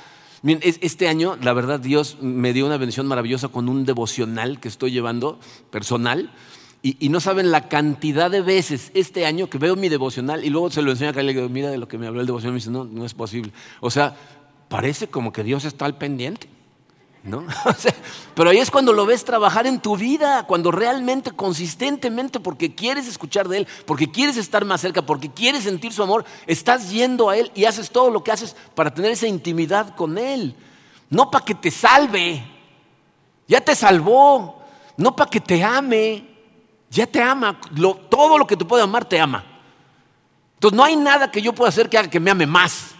este 0.43 1.07
año, 1.07 1.37
la 1.43 1.53
verdad, 1.53 1.78
Dios 1.78 2.16
me 2.22 2.55
dio 2.55 2.64
una 2.64 2.78
bendición 2.78 3.07
maravillosa 3.07 3.49
con 3.49 3.68
un 3.68 3.85
devocional 3.85 4.59
que 4.59 4.68
estoy 4.68 4.91
llevando 4.91 5.39
personal. 5.70 6.30
Y, 6.80 7.11
no 7.11 7.20
saben 7.20 7.51
la 7.51 7.68
cantidad 7.68 8.30
de 8.30 8.41
veces 8.41 8.91
este 8.95 9.26
año 9.26 9.51
que 9.51 9.59
veo 9.59 9.76
mi 9.76 9.91
devocional 9.91 10.45
y 10.45 10.49
luego 10.49 10.70
se 10.70 10.80
lo 10.80 10.93
enseño 10.93 11.11
a 11.11 11.12
Kyle 11.12 11.30
y 11.30 11.35
digo, 11.35 11.49
mira 11.51 11.70
de 11.70 11.76
lo 11.76 11.87
que 11.87 11.99
me 11.99 12.07
habló 12.07 12.22
el 12.22 12.26
devocional. 12.26 12.53
Y 12.53 12.55
me 12.55 12.59
dice, 12.59 12.70
no, 12.70 12.85
no 12.85 13.05
es 13.05 13.12
posible. 13.12 13.53
O 13.80 13.91
sea, 13.91 14.16
parece 14.70 15.09
como 15.09 15.30
que 15.30 15.45
Dios 15.45 15.66
está 15.66 15.85
al 15.85 15.99
pendiente. 15.99 16.49
¿No? 17.23 17.47
pero 18.35 18.51
ahí 18.51 18.59
es 18.59 18.70
cuando 18.70 18.93
lo 18.93 19.07
ves 19.07 19.25
trabajar 19.25 19.66
en 19.66 19.81
tu 19.81 19.97
vida, 19.97 20.45
cuando 20.45 20.73
realmente, 20.73 21.31
consistentemente, 21.31 22.41
porque 22.41 22.75
quieres 22.75 23.07
escuchar 23.07 23.49
de 23.49 23.59
Él, 23.59 23.68
porque 23.87 24.11
quieres 24.11 24.37
estar 24.37 24.64
más 24.64 24.81
cerca, 24.81 25.03
porque 25.03 25.31
quieres 25.31 25.64
sentir 25.64 25.93
su 25.93 26.03
amor, 26.03 26.25
estás 26.47 26.91
yendo 26.91 27.31
a 27.31 27.37
Él 27.37 27.53
y 27.55 27.64
haces 27.64 27.91
todo 27.91 28.11
lo 28.11 28.25
que 28.25 28.33
haces 28.33 28.57
para 28.75 28.93
tener 28.93 29.12
esa 29.12 29.29
intimidad 29.29 29.95
con 29.95 30.18
Él. 30.18 30.57
No 31.11 31.31
para 31.31 31.45
que 31.45 31.55
te 31.55 31.70
salve, 31.70 32.45
ya 33.47 33.61
te 33.61 33.77
salvó, 33.77 34.62
no 34.97 35.14
para 35.14 35.31
que 35.31 35.41
te 35.41 35.62
ame, 35.62 36.27
ya 36.91 37.07
te 37.07 37.23
ama. 37.23 37.61
todo 38.09 38.37
lo 38.37 38.47
que 38.47 38.57
te 38.57 38.64
puede 38.64 38.83
amar 38.83 39.05
te 39.05 39.20
ama. 39.20 39.45
Entonces 40.55 40.77
no 40.77 40.85
hay 40.85 40.97
nada 40.97 41.31
que 41.31 41.43
yo 41.43 41.53
pueda 41.53 41.68
hacer 41.68 41.89
que 41.89 41.99
haga 41.99 42.11
que 42.11 42.18
me 42.18 42.31
ame 42.31 42.47
más, 42.47 42.95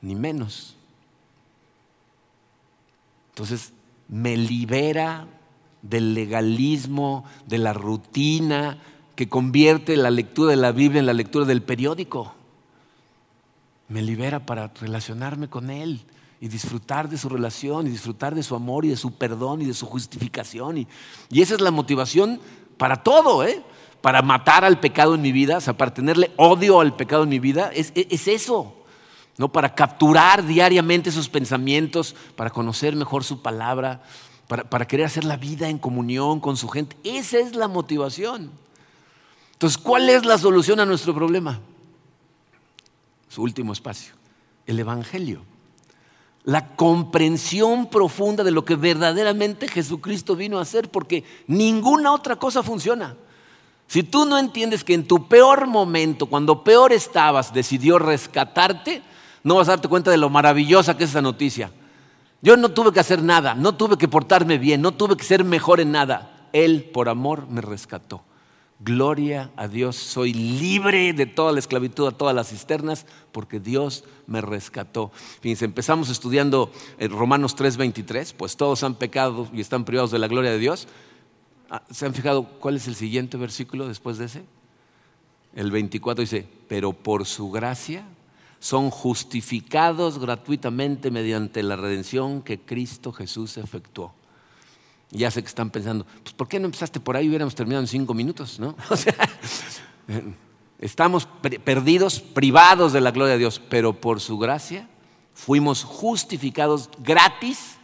ni 0.00 0.14
menos. 0.14 0.75
Entonces 3.36 3.74
me 4.08 4.34
libera 4.34 5.28
del 5.82 6.14
legalismo, 6.14 7.26
de 7.46 7.58
la 7.58 7.74
rutina, 7.74 8.78
que 9.14 9.28
convierte 9.28 9.94
la 9.98 10.10
lectura 10.10 10.52
de 10.52 10.56
la 10.56 10.72
Biblia 10.72 11.00
en 11.00 11.06
la 11.06 11.12
lectura 11.12 11.44
del 11.44 11.62
periódico. 11.62 12.34
Me 13.88 14.00
libera 14.00 14.46
para 14.46 14.68
relacionarme 14.80 15.48
con 15.48 15.68
Él 15.68 16.00
y 16.40 16.48
disfrutar 16.48 17.10
de 17.10 17.18
su 17.18 17.28
relación 17.28 17.86
y 17.86 17.90
disfrutar 17.90 18.34
de 18.34 18.42
su 18.42 18.54
amor 18.54 18.86
y 18.86 18.88
de 18.88 18.96
su 18.96 19.12
perdón 19.12 19.60
y 19.60 19.66
de 19.66 19.74
su 19.74 19.84
justificación. 19.84 20.78
Y, 20.78 20.88
esa 21.30 21.56
es 21.56 21.60
la 21.60 21.70
motivación 21.70 22.40
para 22.78 23.02
todo, 23.02 23.44
¿eh? 23.44 23.62
para 24.00 24.22
matar 24.22 24.64
al 24.64 24.80
pecado 24.80 25.14
en 25.14 25.20
mi 25.20 25.32
vida, 25.32 25.58
o 25.58 25.60
sea, 25.60 25.76
para 25.76 25.92
tenerle 25.92 26.30
odio 26.36 26.80
al 26.80 26.96
pecado 26.96 27.24
en 27.24 27.28
mi 27.28 27.38
vida, 27.38 27.70
es, 27.74 27.92
eso. 28.28 28.75
¿No? 29.38 29.50
Para 29.50 29.74
capturar 29.74 30.46
diariamente 30.46 31.10
sus 31.10 31.28
pensamientos, 31.28 32.14
para 32.36 32.50
conocer 32.50 32.96
mejor 32.96 33.24
su 33.24 33.42
palabra, 33.42 34.02
para, 34.48 34.64
para 34.64 34.86
querer 34.86 35.06
hacer 35.06 35.24
la 35.24 35.36
vida 35.36 35.68
en 35.68 35.78
comunión 35.78 36.40
con 36.40 36.56
su 36.56 36.68
gente. 36.68 36.96
Esa 37.04 37.38
es 37.38 37.54
la 37.54 37.68
motivación. 37.68 38.50
Entonces, 39.52 39.78
¿cuál 39.78 40.08
es 40.08 40.24
la 40.24 40.38
solución 40.38 40.80
a 40.80 40.86
nuestro 40.86 41.14
problema? 41.14 41.60
Su 43.28 43.42
último 43.42 43.72
espacio, 43.72 44.14
el 44.66 44.78
Evangelio 44.78 45.42
la 46.46 46.76
comprensión 46.76 47.86
profunda 47.86 48.44
de 48.44 48.52
lo 48.52 48.64
que 48.64 48.76
verdaderamente 48.76 49.66
Jesucristo 49.66 50.36
vino 50.36 50.58
a 50.58 50.62
hacer, 50.62 50.88
porque 50.88 51.24
ninguna 51.48 52.12
otra 52.12 52.36
cosa 52.36 52.62
funciona. 52.62 53.16
Si 53.88 54.04
tú 54.04 54.24
no 54.24 54.38
entiendes 54.38 54.84
que 54.84 54.94
en 54.94 55.08
tu 55.08 55.26
peor 55.26 55.66
momento, 55.66 56.26
cuando 56.26 56.62
peor 56.62 56.92
estabas, 56.92 57.52
decidió 57.52 57.98
rescatarte, 57.98 59.02
no 59.46 59.54
vas 59.54 59.68
a 59.68 59.72
darte 59.72 59.86
cuenta 59.86 60.10
de 60.10 60.16
lo 60.16 60.28
maravillosa 60.28 60.96
que 60.96 61.04
es 61.04 61.10
esa 61.10 61.22
noticia. 61.22 61.70
Yo 62.42 62.56
no 62.56 62.70
tuve 62.70 62.92
que 62.92 62.98
hacer 62.98 63.22
nada, 63.22 63.54
no 63.54 63.76
tuve 63.76 63.96
que 63.96 64.08
portarme 64.08 64.58
bien, 64.58 64.82
no 64.82 64.90
tuve 64.90 65.16
que 65.16 65.22
ser 65.22 65.44
mejor 65.44 65.78
en 65.78 65.92
nada. 65.92 66.48
Él, 66.52 66.90
por 66.92 67.08
amor, 67.08 67.46
me 67.48 67.60
rescató. 67.60 68.24
Gloria 68.80 69.52
a 69.54 69.68
Dios, 69.68 69.94
soy 69.94 70.32
libre 70.32 71.12
de 71.12 71.26
toda 71.26 71.52
la 71.52 71.60
esclavitud, 71.60 72.08
a 72.08 72.10
todas 72.10 72.34
las 72.34 72.48
cisternas, 72.48 73.06
porque 73.30 73.60
Dios 73.60 74.02
me 74.26 74.40
rescató. 74.40 75.12
Fíjense, 75.40 75.64
empezamos 75.64 76.10
estudiando 76.10 76.72
Romanos 76.98 77.54
3:23, 77.54 78.34
pues 78.36 78.56
todos 78.56 78.82
han 78.82 78.96
pecado 78.96 79.48
y 79.52 79.60
están 79.60 79.84
privados 79.84 80.10
de 80.10 80.18
la 80.18 80.26
gloria 80.26 80.50
de 80.50 80.58
Dios. 80.58 80.88
Ah, 81.70 81.84
¿Se 81.92 82.04
han 82.04 82.14
fijado 82.14 82.42
cuál 82.58 82.74
es 82.74 82.88
el 82.88 82.96
siguiente 82.96 83.36
versículo 83.36 83.86
después 83.86 84.18
de 84.18 84.24
ese? 84.24 84.42
El 85.54 85.70
24 85.70 86.22
dice, 86.22 86.48
pero 86.66 86.92
por 86.92 87.26
su 87.26 87.52
gracia 87.52 88.04
son 88.58 88.90
justificados 88.90 90.18
gratuitamente 90.18 91.10
mediante 91.10 91.62
la 91.62 91.76
redención 91.76 92.42
que 92.42 92.58
Cristo 92.60 93.12
Jesús 93.12 93.56
efectuó. 93.56 94.14
Ya 95.10 95.30
sé 95.30 95.42
que 95.42 95.48
están 95.48 95.70
pensando, 95.70 96.04
pues 96.22 96.34
¿por 96.34 96.48
qué 96.48 96.58
no 96.58 96.66
empezaste 96.66 96.98
por 96.98 97.16
ahí? 97.16 97.28
Hubiéramos 97.28 97.54
terminado 97.54 97.82
en 97.82 97.86
cinco 97.86 98.12
minutos, 98.12 98.58
¿no? 98.58 98.74
Estamos 100.78 101.26
perdidos, 101.64 102.20
privados 102.20 102.92
de 102.92 103.00
la 103.00 103.10
gloria 103.10 103.34
de 103.34 103.38
Dios, 103.38 103.60
pero 103.68 103.98
por 103.98 104.20
su 104.20 104.36
gracia 104.36 104.88
fuimos 105.32 105.84
justificados 105.84 106.90
gratis 106.98 107.76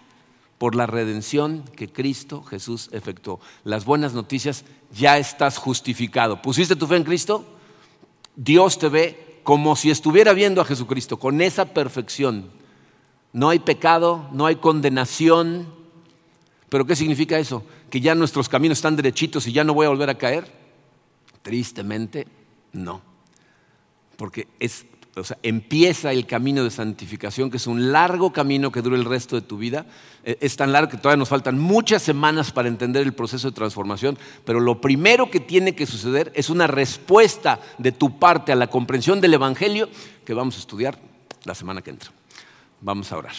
por 0.58 0.74
la 0.74 0.86
redención 0.86 1.64
que 1.74 1.90
Cristo 1.90 2.42
Jesús 2.42 2.88
efectuó. 2.92 3.40
Las 3.64 3.84
buenas 3.84 4.12
noticias, 4.12 4.64
ya 4.92 5.18
estás 5.18 5.58
justificado. 5.58 6.42
¿Pusiste 6.42 6.76
tu 6.76 6.86
fe 6.86 6.96
en 6.96 7.04
Cristo? 7.04 7.44
Dios 8.36 8.78
te 8.78 8.88
ve 8.88 9.31
como 9.42 9.76
si 9.76 9.90
estuviera 9.90 10.32
viendo 10.32 10.60
a 10.60 10.64
Jesucristo, 10.64 11.18
con 11.18 11.40
esa 11.40 11.66
perfección. 11.66 12.50
No 13.32 13.48
hay 13.48 13.58
pecado, 13.58 14.28
no 14.32 14.46
hay 14.46 14.56
condenación, 14.56 15.66
¿Pero 16.72 16.86
qué 16.86 16.96
significa 16.96 17.38
eso? 17.38 17.62
¿Que 17.90 18.00
ya 18.00 18.14
nuestros 18.14 18.48
caminos 18.48 18.78
están 18.78 18.96
derechitos 18.96 19.46
y 19.46 19.52
ya 19.52 19.62
no 19.62 19.74
voy 19.74 19.84
a 19.84 19.90
volver 19.90 20.08
a 20.08 20.16
caer? 20.16 20.50
Tristemente, 21.42 22.26
no. 22.72 23.02
Porque 24.16 24.48
es, 24.58 24.86
empieza 25.42 26.12
el 26.12 26.26
camino 26.26 26.64
de 26.64 26.70
santificación, 26.70 27.50
que 27.50 27.58
es 27.58 27.66
un 27.66 27.92
largo 27.92 28.32
camino 28.32 28.72
que 28.72 28.80
dura 28.80 28.96
el 28.96 29.04
resto 29.04 29.36
de 29.36 29.42
tu 29.42 29.58
vida. 29.58 29.84
E, 30.24 30.38
es 30.40 30.56
tan 30.56 30.72
largo 30.72 30.90
que 30.90 30.96
todavía 30.96 31.18
nos 31.18 31.28
faltan 31.28 31.58
muchas 31.58 32.02
semanas 32.02 32.50
para 32.50 32.68
entender 32.68 33.02
el 33.02 33.12
proceso 33.12 33.48
de 33.48 33.54
transformación, 33.54 34.18
pero 34.44 34.60
lo 34.60 34.80
primero 34.80 35.30
que 35.30 35.40
tiene 35.40 35.74
que 35.74 35.86
suceder 35.86 36.32
es 36.34 36.48
una 36.48 36.66
respuesta 36.66 37.60
de 37.78 37.92
tu 37.92 38.18
parte 38.18 38.52
a 38.52 38.56
la 38.56 38.68
comprensión 38.68 39.20
del 39.20 39.34
Evangelio 39.34 39.88
que 40.24 40.34
vamos 40.34 40.56
a 40.56 40.60
estudiar 40.60 40.98
la 41.44 41.54
semana 41.54 41.82
que 41.82 41.90
entra. 41.90 42.10
Vamos 42.80 43.12
a 43.12 43.18
orar. 43.18 43.34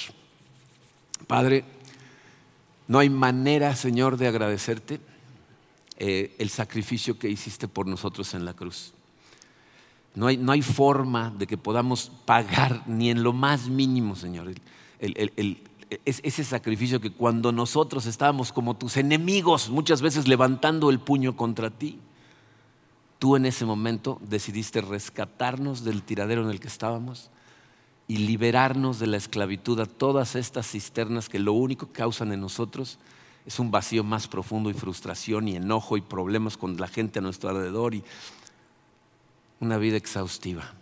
Padre, 1.26 1.66
no 2.88 3.00
hay 3.00 3.10
manera, 3.10 3.76
Señor, 3.76 4.18
de 4.18 4.28
agradecerte 4.28 5.00
eh, 5.98 6.36
el 6.38 6.50
sacrificio 6.50 7.18
que 7.18 7.30
hiciste 7.30 7.68
por 7.68 7.88
nosotros 7.88 8.34
en 8.36 8.46
la 8.46 8.54
cruz. 8.54 8.94
No 10.16 10.28
hay, 10.28 10.38
no 10.38 10.52
hay, 10.52 10.62
forma 10.62 11.32
de 11.32 11.48
que 11.48 11.58
podamos 11.58 12.12
pagar 12.26 12.84
ni 12.88 13.10
en 13.10 13.24
lo 13.24 13.34
más 13.34 13.68
mínimo, 13.68 14.16
Señor, 14.16 14.54
ese 16.06 16.44
sacrificio 16.44 17.02
que 17.02 17.12
cuando 17.12 17.52
nosotros 17.52 18.06
estábamos 18.06 18.52
como 18.52 18.76
tus 18.76 18.98
enemigos, 18.98 19.70
muchas 19.70 20.02
veces 20.02 20.28
levantando 20.28 20.90
el 20.90 21.00
puño 21.00 21.36
contra 21.36 21.72
ti, 21.72 22.00
tú 23.20 23.36
en 23.36 23.46
ese 23.46 23.66
momento 23.66 24.20
decidiste 24.22 24.82
rescatarnos 24.82 25.84
del 25.84 26.04
tiradero 26.04 26.44
en 26.44 26.50
el 26.50 26.60
que 26.60 26.68
estábamos 26.68 27.32
y 28.08 28.18
liberarnos 28.18 29.00
de 29.00 29.08
la 29.08 29.18
esclavitud 29.18 29.80
a 29.80 29.86
todas 29.86 30.36
estas 30.36 30.68
cisternas 30.68 31.30
que 31.30 31.40
lo 31.40 31.54
único 31.54 31.88
que 31.88 31.94
causan 31.94 32.34
en 32.34 32.42
nosotros 32.42 33.00
es 33.46 33.60
un 33.60 33.72
vacío 33.72 34.04
más 34.04 34.28
profundo 34.28 34.70
y 34.70 34.74
frustración 34.74 35.48
y 35.48 35.56
enojo 35.56 35.98
y 35.98 36.02
problemas 36.02 36.58
con 36.58 36.78
la 36.78 36.88
gente 36.88 37.20
a 37.20 37.22
nuestro 37.22 37.50
alrededor 37.50 37.94
y 37.94 38.04
una 39.64 39.78
vida 39.78 39.98
exhaustiva. 39.98 40.74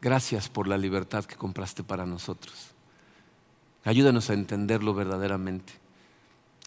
Gracias 0.00 0.48
por 0.48 0.68
la 0.68 0.78
libertad 0.78 1.24
que 1.24 1.36
compraste 1.36 1.82
para 1.82 2.06
nosotros. 2.06 2.68
Ayúdanos 3.84 4.30
a 4.30 4.34
entenderlo 4.34 4.94
verdaderamente. 4.94 5.74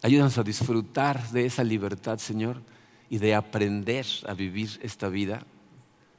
Ayúdanos 0.03 0.37
a 0.37 0.43
disfrutar 0.43 1.29
de 1.29 1.45
esa 1.45 1.63
libertad, 1.63 2.19
Señor, 2.19 2.61
y 3.09 3.17
de 3.17 3.33
aprender 3.33 4.05
a 4.27 4.33
vivir 4.33 4.79
esta 4.83 5.09
vida 5.09 5.43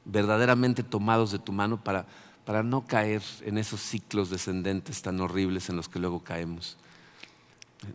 verdaderamente 0.05 0.83
tomados 0.83 1.31
de 1.31 1.39
tu 1.39 1.51
mano 1.51 1.81
para 1.83 2.05
para 2.49 2.63
no 2.63 2.87
caer 2.87 3.21
en 3.45 3.59
esos 3.59 3.79
ciclos 3.79 4.31
descendentes 4.31 5.03
tan 5.03 5.19
horribles 5.19 5.69
en 5.69 5.75
los 5.75 5.87
que 5.87 5.99
luego 5.99 6.23
caemos. 6.23 6.77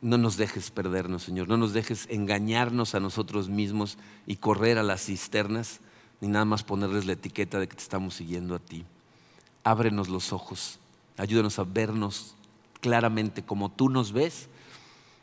No 0.01 0.17
nos 0.17 0.37
dejes 0.37 0.71
perdernos, 0.71 1.25
Señor, 1.25 1.49
no 1.49 1.57
nos 1.57 1.73
dejes 1.73 2.07
engañarnos 2.09 2.95
a 2.95 3.01
nosotros 3.01 3.49
mismos 3.49 3.99
y 4.29 4.37
correr 4.37 4.79
a 4.79 4.85
las 4.85 5.07
cisternas, 5.07 5.81
ni 6.21 6.29
nada 6.29 6.45
más 6.45 6.63
ponerles 6.63 7.07
la 7.07 7.13
etiqueta 7.13 7.59
de 7.59 7.69
que 7.69 7.77
te 7.77 7.83
estamos 7.83 8.15
siguiendo 8.15 8.55
a 8.55 8.59
ti. 8.59 8.85
Ábrenos 9.63 10.09
los 10.09 10.33
ojos, 10.33 10.79
ayúdanos 11.17 11.59
a 11.59 11.65
vernos 11.65 12.35
claramente 12.81 13.43
como 13.43 13.71
tú 13.71 13.89
nos 13.89 14.13
ves 14.13 14.49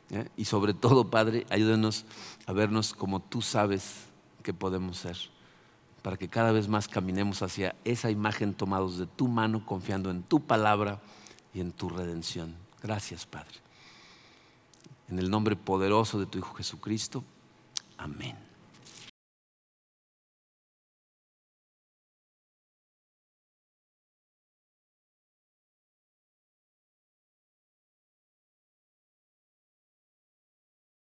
¿eh? 0.10 0.28
y 0.36 0.46
sobre 0.46 0.74
todo, 0.74 1.10
Padre, 1.10 1.46
ayúdanos 1.50 2.06
a 2.48 2.54
vernos 2.54 2.94
como 2.94 3.20
tú 3.20 3.42
sabes 3.42 4.06
que 4.44 4.54
podemos 4.54 4.98
ser 4.98 5.18
para 6.02 6.18
que 6.18 6.28
cada 6.28 6.52
vez 6.52 6.68
más 6.68 6.88
caminemos 6.88 7.42
hacia 7.42 7.76
esa 7.84 8.10
imagen 8.10 8.54
tomados 8.54 8.98
de 8.98 9.06
tu 9.06 9.28
mano, 9.28 9.66
confiando 9.66 10.10
en 10.10 10.24
tu 10.24 10.40
palabra 10.40 11.00
y 11.54 11.60
en 11.60 11.72
tu 11.72 11.90
redención. 11.90 12.56
Gracias, 12.82 13.26
Padre. 13.26 13.60
En 15.10 15.20
el 15.20 15.30
nombre 15.30 15.56
poderoso 15.56 16.20
de 16.20 16.26
tu 16.26 16.40
Hijo 16.40 16.56
Jesucristo. 16.56 17.24
Amén. 17.98 18.51